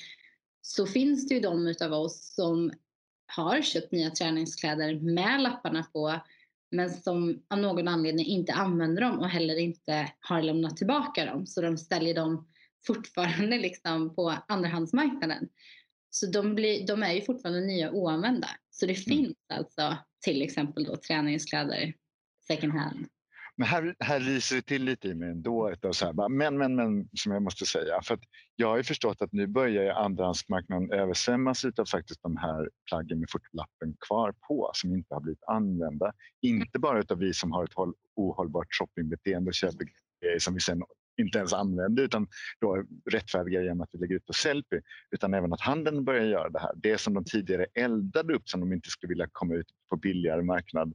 Så 0.62 0.86
finns 0.86 1.28
det 1.28 1.34
ju 1.34 1.40
de 1.40 1.66
utav 1.66 1.92
oss 1.92 2.34
som 2.34 2.72
har 3.26 3.62
köpt 3.62 3.92
nya 3.92 4.10
träningskläder 4.10 5.00
med 5.00 5.40
lapparna 5.40 5.82
på 5.92 6.20
men 6.70 6.90
som 6.90 7.42
av 7.48 7.58
någon 7.58 7.88
anledning 7.88 8.26
inte 8.26 8.52
använder 8.52 9.02
dem 9.02 9.18
och 9.18 9.28
heller 9.28 9.58
inte 9.58 10.12
har 10.20 10.42
lämnat 10.42 10.76
tillbaka 10.76 11.24
dem. 11.24 11.46
Så 11.46 11.60
de 11.60 11.78
ställer 11.78 12.14
dem 12.14 12.48
fortfarande 12.86 13.58
liksom 13.58 14.14
på 14.14 14.34
andrahandsmarknaden. 14.48 15.48
Så 16.10 16.26
de, 16.26 16.54
blir, 16.54 16.86
de 16.86 17.02
är 17.02 17.12
ju 17.12 17.20
fortfarande 17.20 17.60
nya 17.60 17.90
oanvända. 17.90 18.48
Så 18.70 18.86
det 18.86 18.92
mm. 18.92 19.04
finns 19.04 19.36
alltså 19.54 19.96
till 20.24 20.42
exempel 20.42 20.84
då 20.84 20.96
träningskläder 20.96 21.94
second 22.46 22.72
hand. 22.72 23.06
Men 23.58 23.68
här, 23.68 23.96
här 24.00 24.20
ryser 24.20 24.56
det 24.56 24.62
till 24.62 24.84
lite 24.84 25.08
i 25.08 25.14
mig 25.14 25.30
ändå. 25.30 25.70
Utav 25.70 25.92
så 25.92 26.06
här, 26.06 26.28
men, 26.28 26.58
men, 26.58 26.76
men, 26.76 27.08
som 27.12 27.32
jag 27.32 27.42
måste 27.42 27.66
säga. 27.66 28.02
För 28.02 28.18
jag 28.56 28.68
har 28.68 28.76
ju 28.76 28.82
förstått 28.82 29.22
att 29.22 29.32
nu 29.32 29.46
börjar 29.46 29.94
andrahandsmarknaden 29.94 30.92
översvämmas 30.92 31.64
av 31.64 31.84
faktiskt 31.84 32.22
de 32.22 32.36
här 32.36 32.70
plaggen 32.88 33.20
med 33.20 33.30
fotlappen 33.30 33.96
kvar 34.06 34.34
på 34.48 34.70
som 34.74 34.94
inte 34.94 35.14
har 35.14 35.20
blivit 35.20 35.44
använda. 35.46 36.12
Inte 36.42 36.78
bara 36.78 37.02
av 37.08 37.18
vi 37.18 37.34
som 37.34 37.52
har 37.52 37.64
ett 37.64 37.94
ohållbart 38.16 38.66
shoppingbeteende 38.70 39.48
och 39.48 39.54
köper 39.54 39.84
grejer 40.20 40.38
som 40.38 40.54
vi 40.54 40.60
sen 40.60 40.82
inte 41.18 41.38
ens 41.38 41.52
använder 41.52 42.02
utan 42.02 42.26
då 42.60 42.84
rättfärdigar 43.10 43.62
genom 43.62 43.80
att 43.80 43.88
vi 43.92 43.98
lägger 43.98 44.14
ut 44.14 44.26
på 44.26 44.32
Sellpy. 44.32 44.80
Utan 45.10 45.34
även 45.34 45.52
att 45.52 45.60
handeln 45.60 46.04
börjar 46.04 46.24
göra 46.24 46.48
det 46.48 46.58
här. 46.58 46.72
Det 46.76 46.98
som 46.98 47.14
de 47.14 47.24
tidigare 47.24 47.66
eldade 47.74 48.34
upp 48.34 48.48
som 48.48 48.60
de 48.60 48.72
inte 48.72 48.90
skulle 48.90 49.08
vilja 49.08 49.28
komma 49.32 49.54
ut 49.54 49.66
på 49.90 49.96
billigare 49.96 50.42
marknad. 50.42 50.94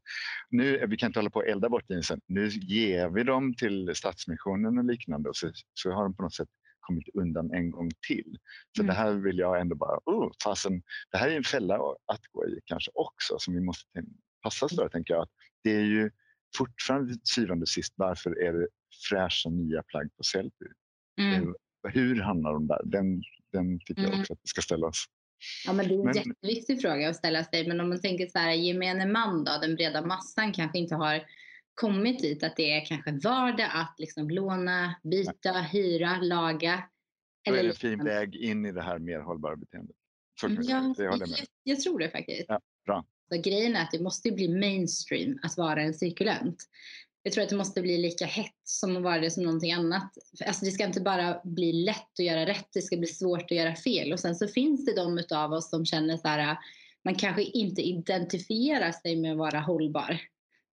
Nu, 0.50 0.88
vi 0.88 0.98
kan 0.98 1.08
inte 1.08 1.20
hålla 1.20 1.30
på 1.30 1.40
att 1.40 1.46
elda 1.46 1.70
bort 1.70 1.90
jeansen. 1.90 2.22
Nu 2.28 2.48
ger 2.48 3.10
vi 3.10 3.24
dem 3.24 3.54
till 3.54 3.96
Stadsmissionen 3.96 4.78
och 4.78 4.86
liknande 4.86 5.30
och 5.30 5.36
så, 5.36 5.52
så 5.74 5.92
har 5.92 6.04
de 6.04 6.16
på 6.16 6.24
något 6.24 6.36
sätt 6.36 6.50
kommit 6.80 7.10
undan 7.14 7.54
en 7.54 7.72
gång 7.72 7.92
till. 8.08 8.38
Så 8.76 8.84
mm. 8.84 8.88
det 8.88 9.02
här 9.02 9.14
vill 9.14 9.38
jag 9.38 9.62
ändå 9.62 9.76
bara, 9.76 10.00
oh, 10.06 10.32
fasen, 10.44 10.82
det 11.12 11.18
här 11.18 11.30
är 11.30 11.36
en 11.36 11.44
fälla 11.44 11.76
att 12.06 12.22
gå 12.32 12.48
i 12.48 12.60
kanske 12.66 12.92
också 12.94 13.36
som 13.40 13.54
vi 13.54 13.62
måste 13.62 13.86
passa 14.44 14.66
oss 14.66 14.76
för, 14.76 14.90
tänker 14.90 15.14
jag. 15.14 15.28
Det 15.64 15.72
är 15.72 15.86
ju 15.86 16.12
fortfarande 16.58 17.16
syvende 17.24 17.64
och 17.64 17.70
sist, 17.70 17.94
varför 17.96 18.44
är 18.44 18.54
det 18.54 18.68
fräscha 19.10 19.50
nya 19.50 19.84
plagg 19.84 20.16
på 20.18 20.24
Sellpy? 20.24 20.66
Mm. 21.20 21.56
Hur 21.88 22.22
hamnar 22.22 22.54
de 22.54 22.68
där? 22.68 22.82
Den, 22.86 23.22
den 23.54 23.80
tycker 23.80 24.02
mm. 24.02 24.12
jag 24.12 24.20
också 24.20 24.34
att 24.34 24.40
vi 24.44 24.48
ska 24.48 24.62
ställa 24.62 24.88
oss. 24.88 25.06
Ja, 25.66 25.74
men 25.74 25.88
det 25.88 25.94
är 25.94 25.98
en 25.98 26.06
men, 26.06 26.16
jätteviktig 26.16 26.82
fråga 26.82 27.10
att 27.10 27.16
ställa 27.16 27.44
sig. 27.44 27.68
Men 27.68 27.80
om 27.80 27.90
man 27.90 28.02
tänker 28.02 28.28
så 28.28 28.40
här, 28.40 28.52
gemene 28.52 29.06
man 29.06 29.44
då, 29.44 29.52
den 29.62 29.76
breda 29.76 30.06
massan 30.06 30.54
kanske 30.54 30.80
inte 30.80 30.96
har 30.96 31.24
kommit 31.74 32.20
dit 32.20 32.44
att 32.44 32.56
det 32.56 32.72
är 32.72 32.86
kanske 32.86 33.12
vardag 33.12 33.70
att 33.74 33.96
liksom 33.98 34.30
låna, 34.30 34.96
byta, 35.04 35.52
hyra, 35.52 36.18
laga. 36.18 36.84
Eller 37.48 37.58
är 37.58 37.64
det 37.64 37.70
en 37.70 37.76
fin 37.76 38.04
väg 38.04 38.36
in 38.36 38.66
i 38.66 38.72
det 38.72 38.82
här 38.82 39.00
mer 39.00 39.20
hållbara 39.20 39.56
beteendet. 39.56 39.96
Så, 40.42 40.48
ja, 40.50 40.94
jag, 40.98 41.18
jag, 41.18 41.30
jag, 41.64 41.80
tror 41.80 42.00
det 42.00 42.10
faktiskt. 42.10 42.46
Ja, 42.48 42.60
bra. 42.86 43.06
Så 43.34 43.42
grejen 43.42 43.76
är 43.76 43.82
att 43.82 43.92
det 43.92 44.04
måste 44.04 44.32
bli 44.32 44.48
mainstream 44.48 45.40
att 45.44 45.58
vara 45.58 45.82
en 45.82 45.94
cirkulent. 45.94 46.64
Jag 47.24 47.34
tror 47.34 47.44
att 47.44 47.50
det 47.50 47.56
måste 47.56 47.82
bli 47.82 47.98
lika 47.98 48.26
hett 48.26 48.62
som 48.64 48.98
att 48.98 49.04
vara 49.04 49.20
det 49.20 49.32
som 49.32 49.44
någonting 49.44 49.72
annat. 49.72 50.12
Alltså 50.48 50.66
det 50.66 50.72
ska 50.72 50.86
inte 50.86 51.02
bara 51.02 51.42
bli 51.44 51.74
lätt 51.74 52.20
att 52.20 52.26
göra 52.26 52.46
rätt, 52.46 52.68
det 52.74 52.82
ska 52.82 52.98
bli 52.98 53.08
svårt 53.08 53.44
att 53.44 53.52
göra 53.52 53.76
fel. 53.76 54.14
Och 54.14 54.20
sen 54.20 54.36
så 54.36 54.48
finns 54.48 54.86
det 54.86 54.96
de 54.96 55.24
av 55.32 55.54
oss 55.54 55.70
som 55.70 55.86
känner 55.86 56.18
så 56.18 56.28
här, 56.28 56.58
man 57.04 57.16
kanske 57.16 57.44
inte 57.44 57.82
identifierar 57.82 58.92
sig 58.92 59.16
med 59.16 59.32
att 59.32 59.38
vara 59.38 59.60
hållbar. 59.60 60.22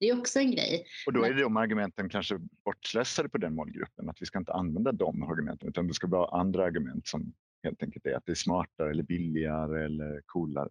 Det 0.01 0.09
är 0.09 0.19
också 0.19 0.39
en 0.39 0.51
grej. 0.51 0.85
Och 1.07 1.13
då 1.13 1.25
är 1.25 1.35
de 1.35 1.57
argumenten 1.57 2.09
kanske 2.09 2.39
bortslösade 2.65 3.29
på 3.29 3.39
den 3.39 3.55
målgruppen, 3.55 4.09
att 4.09 4.23
vi 4.23 4.27
ska 4.27 4.39
inte 4.39 4.53
använda 4.53 4.93
de 4.93 5.23
argumenten, 5.23 5.69
utan 5.69 5.87
det 5.87 5.95
ska 5.95 6.07
vara 6.07 6.41
andra 6.41 6.65
argument 6.65 7.07
som 7.07 7.33
helt 7.63 7.83
enkelt 7.83 8.07
är 8.07 8.15
att 8.15 8.27
det 8.27 8.33
är 8.33 8.37
smartare 8.37 8.91
eller 8.91 9.03
billigare 9.03 9.85
eller 9.85 10.23
coolare. 10.27 10.69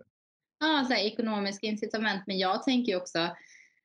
Ja, 0.60 0.86
så 0.88 0.93
här, 0.93 1.04
ekonomiska 1.06 1.67
incitament, 1.67 2.24
men 2.28 2.38
jag 2.38 2.63
tänker 2.63 2.98
också 2.98 3.30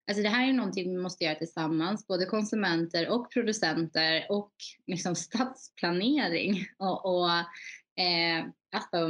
Alltså 0.07 0.23
det 0.23 0.29
här 0.29 0.49
är 0.49 0.53
någonting 0.53 0.91
vi 0.91 1.03
måste 1.03 1.25
göra 1.25 1.35
tillsammans, 1.35 2.07
både 2.07 2.27
konsumenter 2.27 3.09
och 3.09 3.31
producenter 3.31 4.27
och 4.29 4.53
liksom 4.87 5.15
stadsplanering 5.17 6.67
och, 6.79 7.07
och 7.07 7.31
eh, 8.03 8.47
alltså, 8.77 9.09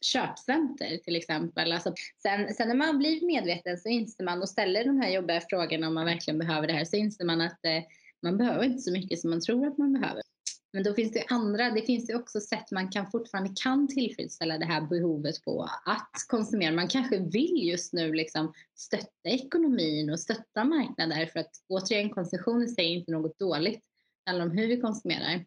köpcenter 0.00 0.96
till 0.96 1.16
exempel. 1.16 1.72
Alltså, 1.72 1.94
sen, 2.22 2.54
sen 2.54 2.68
när 2.68 2.74
man 2.74 2.98
blir 2.98 3.26
medveten 3.26 3.78
så 3.78 3.88
inser 3.88 4.24
man 4.24 4.42
och 4.42 4.48
ställer 4.48 4.84
de 4.84 5.00
här 5.00 5.10
jobbiga 5.10 5.40
frågorna 5.40 5.86
om 5.86 5.94
man 5.94 6.04
verkligen 6.04 6.38
behöver 6.38 6.66
det 6.66 6.72
här 6.72 6.84
så 6.84 6.96
inser 6.96 7.24
man 7.24 7.40
att 7.40 7.64
eh, 7.64 7.82
man 8.22 8.38
behöver 8.38 8.64
inte 8.64 8.82
så 8.82 8.92
mycket 8.92 9.20
som 9.20 9.30
man 9.30 9.40
tror 9.40 9.66
att 9.66 9.78
man 9.78 9.92
behöver. 9.92 10.22
Men 10.72 10.82
då 10.82 10.94
finns 10.94 11.12
det 11.12 11.24
andra, 11.28 11.70
det 11.70 11.82
finns 11.82 12.10
ju 12.10 12.14
också 12.14 12.40
sätt 12.40 12.70
man 12.70 12.90
kan 12.90 13.10
fortfarande 13.10 13.54
kan 13.62 13.88
tillfredsställa 13.88 14.58
det 14.58 14.64
här 14.64 14.80
behovet 14.80 15.44
på 15.44 15.62
att 15.84 16.26
konsumera. 16.28 16.72
Man 16.72 16.88
kanske 16.88 17.18
vill 17.18 17.68
just 17.68 17.92
nu 17.92 18.12
liksom 18.12 18.52
stötta 18.74 19.28
ekonomin 19.28 20.10
och 20.10 20.20
stötta 20.20 20.64
marknader 20.64 21.26
för 21.26 21.40
att 21.40 21.50
återigen 21.68 22.10
konsumtion 22.10 22.62
i 22.62 22.68
sig 22.68 22.84
är 22.84 22.98
inte 22.98 23.12
något 23.12 23.38
dåligt. 23.38 23.80
Det 24.24 24.30
handlar 24.30 24.46
om 24.46 24.58
hur 24.58 24.66
vi 24.66 24.80
konsumerar. 24.80 25.44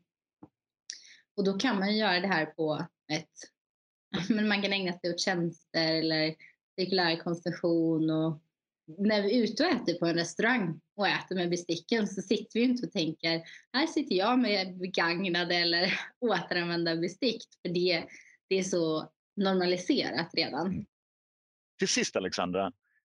Och 1.36 1.44
då 1.44 1.60
kan 1.60 1.80
man 1.80 1.98
göra 1.98 2.20
det 2.20 2.28
här 2.28 2.46
på 2.46 2.86
ett, 3.12 3.30
men 4.30 4.48
man 4.48 4.62
kan 4.62 4.74
ägna 4.74 4.94
sig 4.94 5.14
åt 5.14 5.20
tjänster 5.20 5.94
eller 5.94 6.36
cirkulär 6.80 7.16
konsumtion 7.16 8.10
och 8.10 8.42
när 8.98 9.22
vi 9.22 9.40
är 9.40 9.44
ute 9.44 9.64
och 9.64 9.70
äter 9.70 9.94
på 9.94 10.06
en 10.06 10.16
restaurang 10.16 10.82
och 10.96 11.08
äter 11.08 11.36
med 11.36 11.50
besticken 11.50 12.08
så 12.08 12.22
sitter 12.22 12.60
vi 12.60 12.62
inte 12.62 12.88
och 12.88 12.94
tänker 12.94 13.42
här 13.74 13.88
sitter 13.88 14.16
jag 14.16 14.40
med 14.40 14.78
begagnade 14.78 15.56
eller 15.56 16.00
återanvända 16.20 16.96
bestick. 16.96 17.44
För 17.62 17.74
det, 17.74 18.06
det 18.50 18.56
är 18.56 18.64
så 18.64 19.12
normaliserat 19.36 20.30
redan. 20.34 20.68
Mm. 20.68 20.86
Till 21.80 21.88
sist 21.88 22.16
Alexandra, 22.16 22.72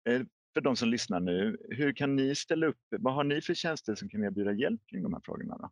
eh, 0.10 0.22
för 0.54 0.62
de 0.62 0.76
som 0.76 0.90
lyssnar 0.90 1.20
nu, 1.20 1.58
hur 1.70 1.94
kan 1.94 2.16
ni 2.16 2.36
ställa 2.36 2.68
upp? 2.68 2.80
Vad 2.90 3.14
har 3.14 3.24
ni 3.24 3.42
för 3.42 3.54
tjänster 3.54 3.96
som 3.96 4.10
kan 4.10 4.24
erbjuda 4.24 4.54
hjälp 4.54 4.82
kring 4.88 5.04
de 5.04 5.14
här 5.14 5.22
frågorna? 5.26 5.58
Då? 5.58 5.72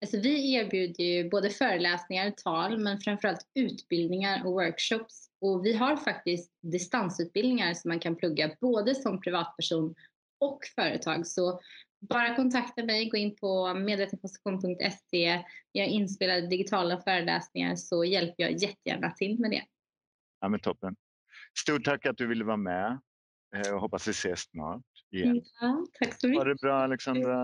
Alltså 0.00 0.20
vi 0.20 0.54
erbjuder 0.54 1.04
ju 1.04 1.30
både 1.30 1.50
föreläsningar, 1.50 2.30
tal, 2.30 2.78
men 2.78 3.00
framförallt 3.00 3.46
utbildningar 3.54 4.46
och 4.46 4.52
workshops. 4.52 5.29
Och 5.40 5.64
vi 5.64 5.76
har 5.76 5.96
faktiskt 5.96 6.52
distansutbildningar 6.62 7.74
som 7.74 7.88
man 7.88 8.00
kan 8.00 8.16
plugga 8.16 8.56
både 8.60 8.94
som 8.94 9.20
privatperson 9.20 9.94
och 10.40 10.60
företag. 10.74 11.26
Så 11.26 11.60
bara 12.00 12.36
kontakta 12.36 12.84
mig, 12.84 13.08
gå 13.08 13.16
in 13.16 13.36
på 13.36 13.74
medvetenkonsumtion.se. 13.74 15.44
Vi 15.72 15.80
har 15.80 15.86
inspelade 15.86 16.46
digitala 16.46 17.00
föreläsningar 17.00 17.76
så 17.76 18.04
hjälper 18.04 18.42
jag 18.42 18.52
jättegärna 18.52 19.10
till 19.10 19.40
med 19.40 19.50
det. 19.50 19.62
Ja, 20.40 20.48
men 20.48 20.60
toppen. 20.60 20.96
Stort 21.58 21.84
tack 21.84 22.06
att 22.06 22.16
du 22.16 22.26
ville 22.26 22.44
vara 22.44 22.56
med. 22.56 23.00
Jag 23.50 23.66
eh, 23.66 23.80
hoppas 23.80 24.08
vi 24.08 24.10
ses 24.10 24.40
snart 24.40 24.82
igen. 25.10 25.42
Ja, 25.60 25.86
tack 25.92 26.20
så 26.20 26.28
mycket. 26.28 26.42
Ha 26.42 26.48
det 26.48 26.54
bra 26.54 26.82
Alexandra. 26.82 27.36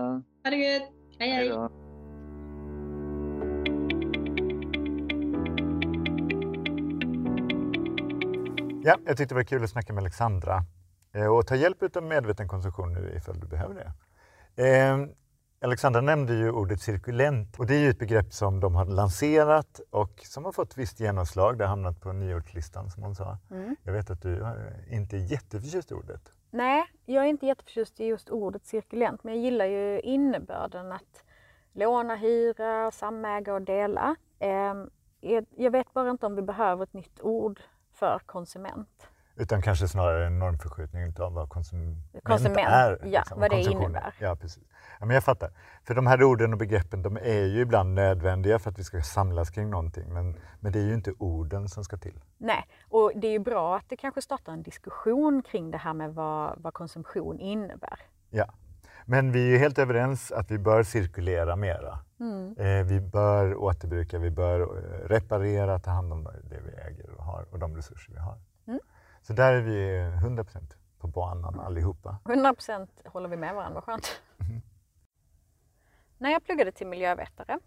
Ha 0.43 0.49
det 0.49 0.57
gött. 0.57 0.91
Hej 1.19 1.29
hej. 1.29 1.49
hej 1.49 1.86
Ja, 8.87 8.97
jag 9.05 9.17
tyckte 9.17 9.35
det 9.35 9.39
var 9.39 9.43
kul 9.43 9.63
att 9.63 9.69
snacka 9.69 9.93
med 9.93 10.01
Alexandra 10.01 10.63
eh, 11.13 11.27
och 11.27 11.47
ta 11.47 11.55
hjälp 11.55 11.95
av 11.95 12.03
medveten 12.03 12.47
konsumtion 12.47 12.93
nu 12.93 13.13
ifall 13.15 13.39
du 13.39 13.47
behöver 13.47 13.93
det. 14.55 14.67
Eh, 14.67 14.97
Alexandra 15.61 16.01
nämnde 16.01 16.33
ju 16.33 16.51
ordet 16.51 16.81
cirkulent 16.81 17.59
och 17.59 17.65
det 17.65 17.75
är 17.75 17.79
ju 17.79 17.89
ett 17.89 17.99
begrepp 17.99 18.33
som 18.33 18.59
de 18.59 18.75
har 18.75 18.85
lanserat 18.85 19.81
och 19.89 20.21
som 20.23 20.45
har 20.45 20.51
fått 20.51 20.77
visst 20.77 20.99
genomslag. 20.99 21.57
Det 21.57 21.63
har 21.63 21.69
hamnat 21.69 22.01
på 22.01 22.13
nyordslistan 22.13 22.89
som 22.89 23.03
hon 23.03 23.15
sa. 23.15 23.37
Mm. 23.51 23.75
Jag 23.83 23.93
vet 23.93 24.09
att 24.09 24.21
du 24.21 24.45
inte 24.89 25.17
är 25.17 25.31
jätteförtjust 25.31 25.91
i 25.91 25.93
ordet. 25.93 26.31
Nej, 26.51 26.85
jag 27.05 27.25
är 27.25 27.29
inte 27.29 27.45
jätteförtjust 27.45 27.99
i 27.99 28.05
just 28.05 28.29
ordet 28.29 28.65
cirkulent 28.65 29.23
men 29.23 29.33
jag 29.33 29.43
gillar 29.43 29.65
ju 29.65 29.99
innebörden 29.99 30.91
att 30.91 31.23
låna, 31.73 32.15
hyra, 32.15 32.91
samäga 32.91 33.53
och 33.53 33.61
dela. 33.61 34.15
Eh, 34.39 34.73
jag 35.55 35.71
vet 35.71 35.93
bara 35.93 36.09
inte 36.09 36.25
om 36.25 36.35
vi 36.35 36.41
behöver 36.41 36.83
ett 36.83 36.93
nytt 36.93 37.21
ord 37.21 37.59
för 37.99 38.19
konsument. 38.25 39.09
Utan 39.35 39.61
kanske 39.61 39.87
snarare 39.87 40.27
en 40.27 40.39
normförskjutning 40.39 41.13
av 41.19 41.33
vad 41.33 41.49
konsument, 41.49 41.97
konsument 42.23 42.67
är. 42.67 42.99
Ja, 43.03 43.19
liksom, 43.19 43.39
vad 43.39 43.51
det 43.51 43.61
innebär. 43.61 44.13
Ja, 44.19 44.35
precis. 44.35 44.63
Ja, 44.99 45.05
men 45.05 45.13
jag 45.13 45.23
fattar. 45.23 45.51
För 45.83 45.95
de 45.95 46.07
här 46.07 46.23
orden 46.23 46.53
och 46.53 46.59
begreppen 46.59 47.01
de 47.01 47.17
är 47.17 47.45
ju 47.45 47.61
ibland 47.61 47.93
nödvändiga 47.93 48.59
för 48.59 48.69
att 48.69 48.79
vi 48.79 48.83
ska 48.83 49.01
samlas 49.01 49.49
kring 49.49 49.69
någonting. 49.69 50.13
Men, 50.13 50.35
men 50.59 50.71
det 50.71 50.79
är 50.79 50.83
ju 50.83 50.93
inte 50.93 51.13
orden 51.17 51.69
som 51.69 51.83
ska 51.83 51.97
till. 51.97 52.19
Nej, 52.37 52.67
och 52.89 53.11
det 53.15 53.27
är 53.27 53.31
ju 53.31 53.39
bra 53.39 53.77
att 53.77 53.89
det 53.89 53.97
kanske 53.97 54.21
startar 54.21 54.53
en 54.53 54.63
diskussion 54.63 55.41
kring 55.41 55.71
det 55.71 55.77
här 55.77 55.93
med 55.93 56.15
vad, 56.15 56.61
vad 56.61 56.73
konsumtion 56.73 57.39
innebär. 57.39 57.99
Ja, 58.29 58.53
men 59.09 59.31
vi 59.31 59.55
är 59.55 59.59
helt 59.59 59.79
överens 59.79 60.31
att 60.31 60.51
vi 60.51 60.57
bör 60.57 60.83
cirkulera 60.83 61.55
mera. 61.55 61.99
Mm. 62.19 62.55
Eh, 62.57 62.85
vi 62.85 63.01
bör 63.01 63.55
återbruka, 63.55 64.19
vi 64.19 64.31
bör 64.31 64.59
eh, 64.61 65.07
reparera, 65.07 65.79
ta 65.79 65.91
hand 65.91 66.13
om 66.13 66.23
det 66.23 66.59
vi 66.65 66.71
äger 66.71 67.09
och 67.09 67.23
har 67.23 67.45
och 67.51 67.59
de 67.59 67.75
resurser 67.75 68.13
vi 68.13 68.19
har. 68.19 68.37
Mm. 68.67 68.79
Så 69.21 69.33
där 69.33 69.53
är 69.53 69.61
vi 69.61 69.99
100% 70.27 70.73
på 70.99 71.07
banan 71.07 71.59
allihopa. 71.59 72.17
100% 72.23 72.87
håller 73.05 73.29
vi 73.29 73.37
med 73.37 73.55
varandra, 73.55 73.73
vad 73.75 73.83
skönt. 73.83 74.21
Mm. 74.39 74.61
När 76.17 76.31
jag 76.31 76.43
pluggade 76.43 76.71
till 76.71 76.87
miljövetare 76.87 77.59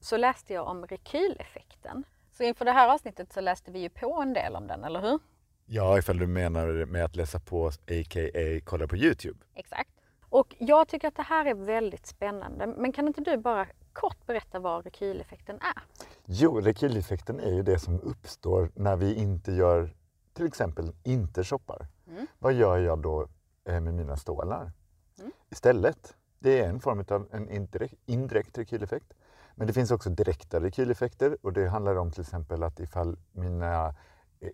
så 0.00 0.16
läste 0.16 0.54
jag 0.54 0.66
om 0.66 0.86
rekyleffekten. 0.86 2.04
Så 2.32 2.42
inför 2.42 2.64
det 2.64 2.72
här 2.72 2.94
avsnittet 2.94 3.32
så 3.32 3.40
läste 3.40 3.70
vi 3.70 3.78
ju 3.78 3.88
på 3.88 4.20
en 4.22 4.32
del 4.32 4.56
om 4.56 4.66
den, 4.66 4.84
eller 4.84 5.00
hur? 5.00 5.18
Ja, 5.66 5.98
ifall 5.98 6.18
du 6.18 6.26
menar 6.26 6.86
med 6.86 7.04
att 7.04 7.16
läsa 7.16 7.40
på, 7.40 7.66
a.k.a. 7.66 8.60
kolla 8.64 8.86
på 8.86 8.96
Youtube. 8.96 9.38
Exakt. 9.54 9.97
Och 10.30 10.54
jag 10.58 10.88
tycker 10.88 11.08
att 11.08 11.16
det 11.16 11.22
här 11.22 11.46
är 11.46 11.54
väldigt 11.54 12.06
spännande. 12.06 12.66
Men 12.66 12.92
kan 12.92 13.06
inte 13.06 13.20
du 13.20 13.36
bara 13.36 13.66
kort 13.92 14.26
berätta 14.26 14.58
vad 14.58 14.84
rekyleffekten 14.84 15.56
är? 15.56 15.82
Jo, 16.24 16.60
rekyleffekten 16.60 17.40
är 17.40 17.52
ju 17.52 17.62
det 17.62 17.78
som 17.78 18.00
uppstår 18.00 18.70
när 18.74 18.96
vi 18.96 19.14
inte 19.14 19.52
gör, 19.52 19.94
till 20.32 20.46
exempel 20.46 20.92
inte 21.04 21.44
shoppar. 21.44 21.86
Mm. 22.08 22.26
Vad 22.38 22.52
gör 22.52 22.78
jag 22.78 22.98
då 22.98 23.28
eh, 23.64 23.80
med 23.80 23.94
mina 23.94 24.16
stålar? 24.16 24.72
Mm. 25.18 25.32
Istället, 25.50 26.16
det 26.38 26.60
är 26.60 26.68
en 26.68 26.80
form 26.80 27.04
av 27.08 27.28
en 27.30 27.50
indirekt, 27.50 27.94
indirekt 28.06 28.58
rekyleffekt. 28.58 29.14
Men 29.54 29.66
det 29.66 29.72
finns 29.72 29.90
också 29.90 30.10
direkta 30.10 30.60
rekyleffekter 30.60 31.36
och 31.42 31.52
det 31.52 31.68
handlar 31.68 31.96
om 31.96 32.12
till 32.12 32.20
exempel 32.20 32.62
att 32.62 32.80
ifall 32.80 33.16
mina 33.32 33.94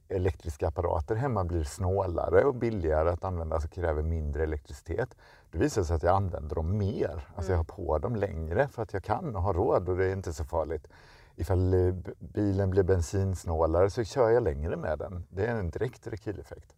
elektriska 0.09 0.68
apparater 0.68 1.14
hemma 1.14 1.45
blir 1.45 1.64
snålare 1.64 2.45
och 2.45 2.55
billigare 2.55 3.11
att 3.11 3.24
använda, 3.24 3.55
alltså 3.55 3.68
kräver 3.68 4.03
mindre 4.03 4.43
elektricitet. 4.43 5.16
Det 5.51 5.59
visar 5.59 5.82
sig 5.82 5.97
att 5.97 6.03
jag 6.03 6.16
använder 6.16 6.55
dem 6.55 6.78
mer, 6.78 7.28
alltså 7.37 7.53
jag 7.53 7.57
har 7.57 7.64
på 7.64 7.99
dem 7.99 8.16
längre 8.16 8.68
för 8.68 8.82
att 8.82 8.93
jag 8.93 9.05
kan 9.05 9.37
och 9.37 9.43
har 9.43 9.55
råd 9.55 9.89
och 9.89 9.97
det 9.97 10.07
är 10.07 10.12
inte 10.12 10.32
så 10.32 10.45
farligt. 10.45 10.89
Ifall 11.37 11.74
eh, 11.74 11.95
bilen 12.18 12.70
blir 12.70 12.82
bensinsnålare 12.82 13.91
så 13.91 14.05
kör 14.05 14.30
jag 14.30 14.43
längre 14.43 14.76
med 14.76 14.99
den. 14.99 15.24
Det 15.28 15.47
är 15.47 15.57
en 15.57 15.70
direkt 15.70 16.07
rekyleffekt. 16.07 16.74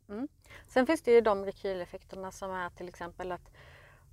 Sen 0.69 0.87
finns 0.87 1.03
det 1.03 1.13
ju 1.13 1.21
de 1.21 1.45
rekyleffekterna 1.45 2.33
som 2.33 2.51
är 2.51 2.71
till 2.71 2.89
exempel 2.89 3.33
att 3.33 3.51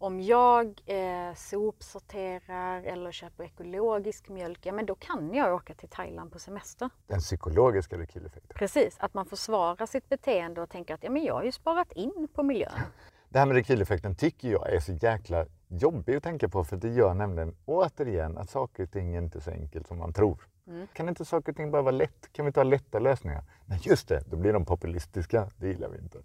om 0.03 0.21
jag 0.21 0.81
eh, 0.85 1.33
sopsorterar 1.35 2.83
eller 2.83 3.11
köper 3.11 3.43
ekologisk 3.43 4.29
mjölk, 4.29 4.59
ja 4.65 4.73
men 4.73 4.85
då 4.85 4.95
kan 4.95 5.33
jag 5.33 5.53
åka 5.53 5.73
till 5.73 5.89
Thailand 5.89 6.31
på 6.31 6.39
semester. 6.39 6.89
Den 7.07 7.19
psykologiska 7.19 7.97
rekyleffekten. 7.97 8.55
Precis, 8.55 8.95
att 8.99 9.13
man 9.13 9.25
försvarar 9.25 9.85
sitt 9.85 10.09
beteende 10.09 10.61
och 10.61 10.69
tänker 10.69 10.93
att 10.93 11.03
ja, 11.03 11.09
men 11.09 11.23
jag 11.23 11.33
har 11.33 11.43
ju 11.43 11.51
sparat 11.51 11.91
in 11.91 12.27
på 12.33 12.43
miljön. 12.43 12.71
Det 13.29 13.39
här 13.39 13.45
med 13.45 13.55
rekyleffekten 13.55 14.15
tycker 14.15 14.51
jag 14.51 14.73
är 14.73 14.79
så 14.79 14.91
jäkla 14.91 15.45
jobbig 15.67 16.15
att 16.15 16.23
tänka 16.23 16.49
på 16.49 16.63
för 16.63 16.77
det 16.77 16.89
gör 16.89 17.13
nämligen 17.13 17.55
återigen 17.65 18.37
att 18.37 18.49
saker 18.49 18.83
och 18.83 18.91
ting 18.91 19.15
är 19.15 19.21
inte 19.21 19.41
så 19.41 19.51
enkelt 19.51 19.87
som 19.87 19.97
man 19.97 20.13
tror. 20.13 20.47
Mm. 20.67 20.87
Kan 20.93 21.09
inte 21.09 21.25
saker 21.25 21.51
och 21.51 21.55
ting 21.55 21.71
bara 21.71 21.81
vara 21.81 21.95
lätt? 21.95 22.33
Kan 22.33 22.45
vi 22.45 22.47
inte 22.47 22.59
ha 22.59 22.63
lätta 22.63 22.99
lösningar? 22.99 23.43
Nej, 23.65 23.79
just 23.83 24.07
det, 24.07 24.23
då 24.29 24.37
blir 24.37 24.53
de 24.53 24.65
populistiska. 24.65 25.49
Det 25.57 25.67
gillar 25.67 25.89
vi 25.89 25.97
inte. 25.97 26.19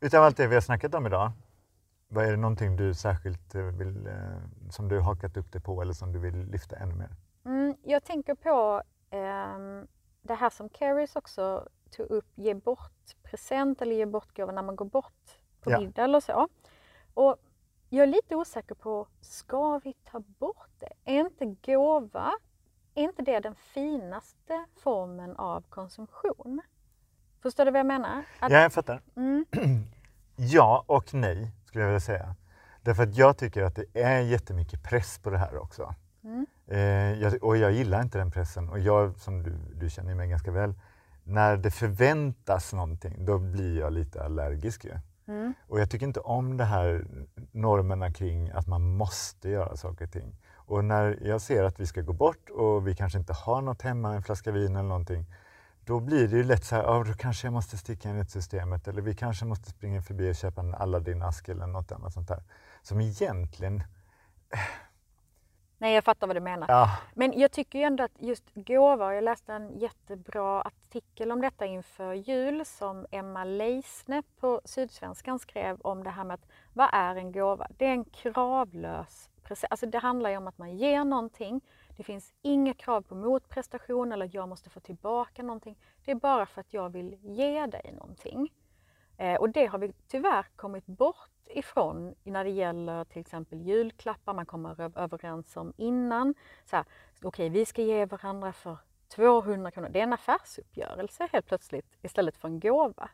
Utav 0.00 0.24
allt 0.24 0.36
det 0.36 0.46
vi 0.46 0.54
har 0.54 0.62
snackat 0.62 0.94
om 0.94 1.06
idag, 1.06 1.32
vad 2.08 2.24
är 2.26 2.30
det 2.30 2.36
någonting 2.36 2.76
du 2.76 2.94
särskilt 2.94 3.54
eh, 3.54 3.62
vill, 3.62 4.06
eh, 4.06 4.70
som 4.70 4.88
du 4.88 5.00
hakat 5.00 5.36
upp 5.36 5.52
dig 5.52 5.60
på 5.62 5.82
eller 5.82 5.92
som 5.92 6.12
du 6.12 6.18
vill 6.18 6.36
lyfta 6.50 6.76
ännu 6.76 6.94
mer? 6.94 7.10
Mm, 7.44 7.76
jag 7.82 8.04
tänker 8.04 8.34
på 8.34 8.82
ehm, 9.10 9.86
det 10.22 10.34
här 10.34 10.50
som 10.50 10.68
Carries 10.68 11.16
också 11.16 11.68
tog 11.90 12.06
upp, 12.06 12.26
ge 12.34 12.54
bort 12.54 13.16
present 13.22 13.82
eller 13.82 13.96
ge 13.96 14.06
bort 14.06 14.36
gåvor 14.36 14.52
när 14.52 14.62
man 14.62 14.76
går 14.76 14.84
bort 14.84 15.38
på 15.60 15.70
Ja. 15.70 15.80
middag 15.80 16.04
eller 16.04 16.20
så. 16.20 16.48
Och 17.14 17.36
jag 17.88 18.02
är 18.02 18.06
lite 18.06 18.36
osäker 18.36 18.74
på, 18.74 19.06
ska 19.20 19.78
vi 19.78 19.92
ta 19.92 20.20
bort 20.20 20.70
det? 20.78 20.92
Är 21.04 21.20
inte 21.20 21.46
gåva, 21.72 22.32
är 22.94 23.02
inte 23.02 23.22
det 23.22 23.40
den 23.40 23.54
finaste 23.54 24.64
formen 24.76 25.36
av 25.36 25.60
konsumtion? 25.68 26.60
Förstår 27.42 27.64
du 27.64 27.70
vad 27.70 27.78
jag 27.78 27.86
menar? 27.86 28.24
Att, 28.40 28.52
Ja, 28.52 28.60
jag 28.60 28.72
fattar. 28.72 29.02
mm, 29.16 29.44
Ja 30.36 30.84
och 30.86 31.14
nej, 31.14 31.52
skulle 31.66 31.84
jag 31.84 31.88
vilja 31.88 32.00
säga. 32.00 32.34
Därför 32.82 33.02
att 33.02 33.16
jag 33.16 33.38
tycker 33.38 33.62
att 33.62 33.74
det 33.74 34.02
är 34.02 34.20
jättemycket 34.20 34.82
press 34.82 35.18
på 35.18 35.30
det 35.30 35.38
här 35.38 35.58
också. 35.58 35.94
Mm. 36.24 36.46
Eh, 36.66 37.22
jag, 37.22 37.44
och 37.44 37.56
jag 37.56 37.72
gillar 37.72 38.02
inte 38.02 38.18
den 38.18 38.30
pressen. 38.30 38.68
Och 38.68 38.78
jag, 38.78 39.18
som 39.18 39.42
du, 39.42 39.52
du 39.74 39.90
känner 39.90 40.14
mig 40.14 40.28
ganska 40.28 40.50
väl, 40.50 40.74
när 41.24 41.56
det 41.56 41.70
förväntas 41.70 42.72
någonting, 42.72 43.24
då 43.24 43.38
blir 43.38 43.78
jag 43.78 43.92
lite 43.92 44.24
allergisk 44.24 44.84
ju. 44.84 44.92
mm, 45.28 45.54
Och 45.68 45.80
jag 45.80 45.90
tycker 45.90 46.06
inte 46.06 46.20
om 46.20 46.56
det 46.56 46.64
här 46.64 47.06
normerna 47.52 48.12
kring 48.12 48.50
att 48.50 48.66
man 48.66 48.96
måste 48.96 49.48
göra 49.48 49.76
saker 49.76 50.04
och 50.04 50.12
ting. 50.12 50.36
Och 50.54 50.84
när 50.84 51.18
jag 51.22 51.40
ser 51.40 51.64
att 51.64 51.80
vi 51.80 51.86
ska 51.86 52.00
gå 52.00 52.12
bort 52.12 52.50
och 52.50 52.88
vi 52.88 52.94
kanske 52.94 53.18
inte 53.18 53.32
har 53.32 53.62
något 53.62 53.82
hemma, 53.82 54.14
en 54.14 54.22
flaska 54.22 54.52
vin 54.52 54.76
eller 54.76 54.88
någonting, 54.88 55.26
då 55.86 56.00
blir 56.00 56.28
det 56.28 56.36
ju 56.36 56.44
lätt 56.44 56.64
så 56.64 56.76
här, 56.76 56.82
ja, 56.82 57.04
då 57.06 57.12
kanske 57.12 57.46
jag 57.46 57.52
måste 57.52 57.76
sticka 57.76 58.10
in 58.10 58.18
i 58.18 58.24
systemet 58.24 58.88
eller 58.88 59.02
vi 59.02 59.14
kanske 59.14 59.44
måste 59.44 59.70
springa 59.70 60.02
förbi 60.02 60.30
och 60.30 60.36
köpa 60.36 60.60
en 60.60 60.74
Aladdin-ask 60.74 61.48
eller 61.48 61.66
något 61.66 61.92
annat 61.92 62.12
sånt 62.12 62.28
där. 62.28 62.42
Som 62.82 63.00
egentligen, 63.00 63.82
nej, 65.78 65.94
jag 65.94 66.04
fattar 66.04 66.26
vad 66.26 66.36
du 66.36 66.40
menar. 66.40 66.66
ja, 66.68 66.98
Men 67.14 67.40
jag 67.40 67.52
tycker 67.52 67.78
ju 67.78 67.84
ändå 67.84 68.04
att 68.04 68.16
just 68.18 68.44
gåvor, 68.54 69.12
jag 69.12 69.24
läste 69.24 69.52
en 69.52 69.78
jättebra 69.78 70.60
artikel 70.62 71.32
om 71.32 71.40
detta 71.40 71.66
inför 71.66 72.12
jul 72.12 72.64
som 72.64 73.06
Emma 73.10 73.44
Leisne 73.44 74.22
på 74.40 74.60
Sydsvenskan 74.64 75.38
skrev 75.38 75.80
om 75.80 76.04
det 76.04 76.10
här 76.10 76.24
med 76.24 76.34
att 76.34 76.46
vad 76.72 76.88
är 76.92 77.16
en 77.16 77.32
gåva? 77.32 77.66
Det 77.76 77.86
är 77.86 77.92
en 77.92 78.04
kravlös 78.04 79.30
present. 79.42 79.70
Alltså 79.70 79.86
det 79.86 79.98
handlar 79.98 80.30
ju 80.30 80.36
om 80.36 80.46
att 80.46 80.58
man 80.58 80.76
ger 80.76 81.04
någonting. 81.04 81.60
Det 81.96 82.02
finns 82.02 82.32
inga 82.42 82.74
krav 82.74 83.02
på 83.02 83.14
motprestation 83.14 84.12
eller 84.12 84.26
att 84.26 84.34
jag 84.34 84.48
måste 84.48 84.70
få 84.70 84.80
tillbaka 84.80 85.42
någonting. 85.42 85.76
Det 86.04 86.10
är 86.10 86.14
bara 86.14 86.46
för 86.46 86.60
att 86.60 86.74
jag 86.74 86.90
vill 86.90 87.16
ge 87.22 87.66
dig 87.66 87.92
någonting. 87.92 88.52
Eh, 89.16 89.34
och 89.34 89.50
det 89.50 89.66
har 89.66 89.78
vi 89.78 89.92
tyvärr 90.08 90.46
kommit 90.56 90.86
bort 90.86 91.30
ifrån 91.46 92.14
när 92.24 92.44
det 92.44 92.50
gäller 92.50 93.04
till 93.04 93.20
exempel 93.20 93.60
julklappar 93.60 94.34
man 94.34 94.46
kommer 94.46 94.98
överens 94.98 95.56
om 95.56 95.72
innan. 95.76 96.34
Så 96.64 96.76
här, 96.76 96.84
Okej, 97.22 97.48
vi 97.48 97.66
ska 97.66 97.82
ge 97.82 98.06
varandra 98.06 98.52
för 98.52 98.78
200 99.14 99.70
kronor. 99.70 99.88
Det 99.88 99.98
är 99.98 100.02
en 100.02 100.12
affärsuppgörelse 100.12 101.28
helt 101.32 101.46
plötsligt 101.46 101.86
istället 102.02 102.36
för 102.36 102.48
en 102.48 102.60
gåva. 102.60 103.10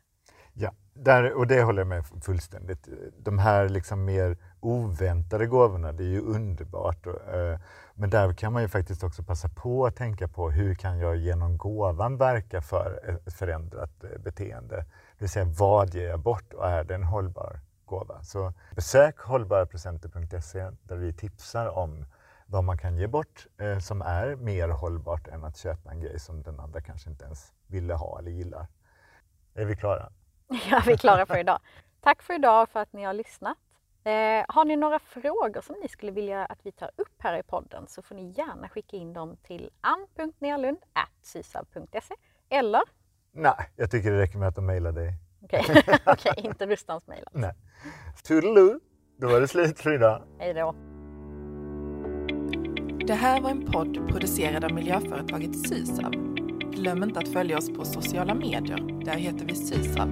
Ja, 0.55 0.75
där, 0.95 1.33
och 1.33 1.47
det 1.47 1.63
håller 1.63 1.81
jag 1.81 1.89
med 1.89 2.05
fullständigt. 2.25 2.89
De 3.19 3.39
här 3.39 3.69
liksom 3.69 4.05
mer 4.05 4.37
oväntade 4.61 5.47
gåvorna, 5.47 5.93
det 5.93 6.05
är 6.05 6.09
ju 6.09 6.21
underbart. 6.21 7.07
Och, 7.07 7.35
eh, 7.35 7.59
men 7.95 8.11
där 8.11 8.33
kan 8.33 8.53
man 8.53 8.63
ju 8.63 8.69
faktiskt 8.69 9.03
också 9.03 9.23
passa 9.23 9.49
på 9.49 9.87
att 9.87 9.97
tänka 9.97 10.29
på 10.29 10.51
hur 10.51 10.75
kan 10.75 10.99
jag 10.99 11.17
genom 11.17 11.59
gåvan 11.59 12.17
verka 12.17 12.63
för 12.63 13.19
ett 13.27 13.35
förändrat 13.35 14.05
eh, 14.05 14.19
beteende? 14.19 14.77
Det 14.77 15.19
vill 15.19 15.29
säga 15.29 15.45
vad 15.45 15.95
ger 15.95 16.09
jag 16.09 16.21
bort 16.21 16.53
och 16.53 16.69
är 16.69 16.85
det 16.85 16.95
en 16.95 17.05
hållbar 17.05 17.61
gåva? 17.85 18.23
Så 18.23 18.53
besök 18.77 19.19
hållbarapresenter.se 19.19 20.71
där 20.83 20.97
vi 20.97 21.13
tipsar 21.13 21.67
om 21.67 22.05
vad 22.47 22.65
man 22.65 22.79
kan 22.79 22.97
ge 22.97 23.07
bort 23.07 23.47
eh, 23.61 23.79
som 23.79 24.03
är 24.03 24.37
mer 24.37 24.69
hållbart 24.69 25.29
än 25.29 25.45
att 25.45 25.57
köpa 25.57 25.91
en 25.91 26.01
grej 26.01 26.19
som 26.21 26.43
den 26.43 26.61
andra 26.61 26.81
kanske 26.81 27.11
inte 27.11 27.25
ens 27.25 27.53
ville 27.67 27.95
ha 27.95 28.19
eller 28.19 28.31
gillar. 28.31 28.67
Är 29.55 29.65
vi 29.65 29.77
klara? 29.77 30.13
Ja, 30.71 30.83
vi 30.87 30.93
är 30.93 30.97
klara 30.97 31.27
för 31.27 31.39
idag. 31.39 31.59
Tack 32.01 32.23
för 32.23 32.35
idag 32.35 32.69
för 32.69 32.81
att 32.81 32.93
ni 32.93 33.05
har 33.05 33.13
lyssnat. 33.13 33.59
Eh, 34.05 34.45
har 34.49 34.65
ni 34.65 34.77
några 34.77 34.99
frågor 34.99 35.61
som 35.61 35.77
ni 35.83 35.89
skulle 35.89 36.13
vilja 36.13 36.45
att 36.45 36.59
vi 36.63 36.73
tar 36.73 36.91
upp 36.97 37.15
här 37.19 37.39
i 37.39 37.43
podden 37.43 37.87
så 37.89 38.03
får 38.03 38.15
ni 38.15 38.31
gärna 38.37 38.69
skicka 38.69 38.97
in 38.97 39.13
dem 39.13 39.37
till 39.43 39.71
ann.nerlund.sysab.se 39.81 42.15
eller, 42.49 42.83
Nej, 43.33 43.55
jag 43.77 43.91
tycker 43.91 44.11
det 44.13 44.19
räcker 44.19 44.39
med 44.39 44.49
att 44.49 44.55
de 44.55 44.67
mejlar 44.67 44.93
dig. 44.93 45.13
okej, 45.45 45.65
okej, 46.07 46.33
inte 46.37 46.67
Rustans 46.67 47.07
mejl. 47.07 47.23
alltså. 47.27 47.39
Nej. 47.39 47.53
Toodaloo! 48.25 48.81
Då 49.17 49.29
var 49.29 49.41
det 49.41 49.49
slut 49.49 49.81
för 49.81 49.95
idag. 49.95 50.23
Hej 50.39 50.55
då! 50.55 50.75
Det 53.07 53.15
här 53.15 53.41
var 53.41 53.51
en 53.51 53.73
podd 53.73 54.09
producerad 54.09 54.65
av 54.65 54.73
miljöföretaget 54.73 55.69
Sysav. 55.69 56.11
Glöm 56.73 57.03
inte 57.03 57.19
att 57.19 57.29
följa 57.29 57.59
oss 57.59 57.77
på 57.77 57.85
sociala 57.85 58.35
medier. 58.35 59.05
Där 59.05 59.15
heter 59.17 59.47
vi 59.47 59.55
Sysav. 59.55 60.09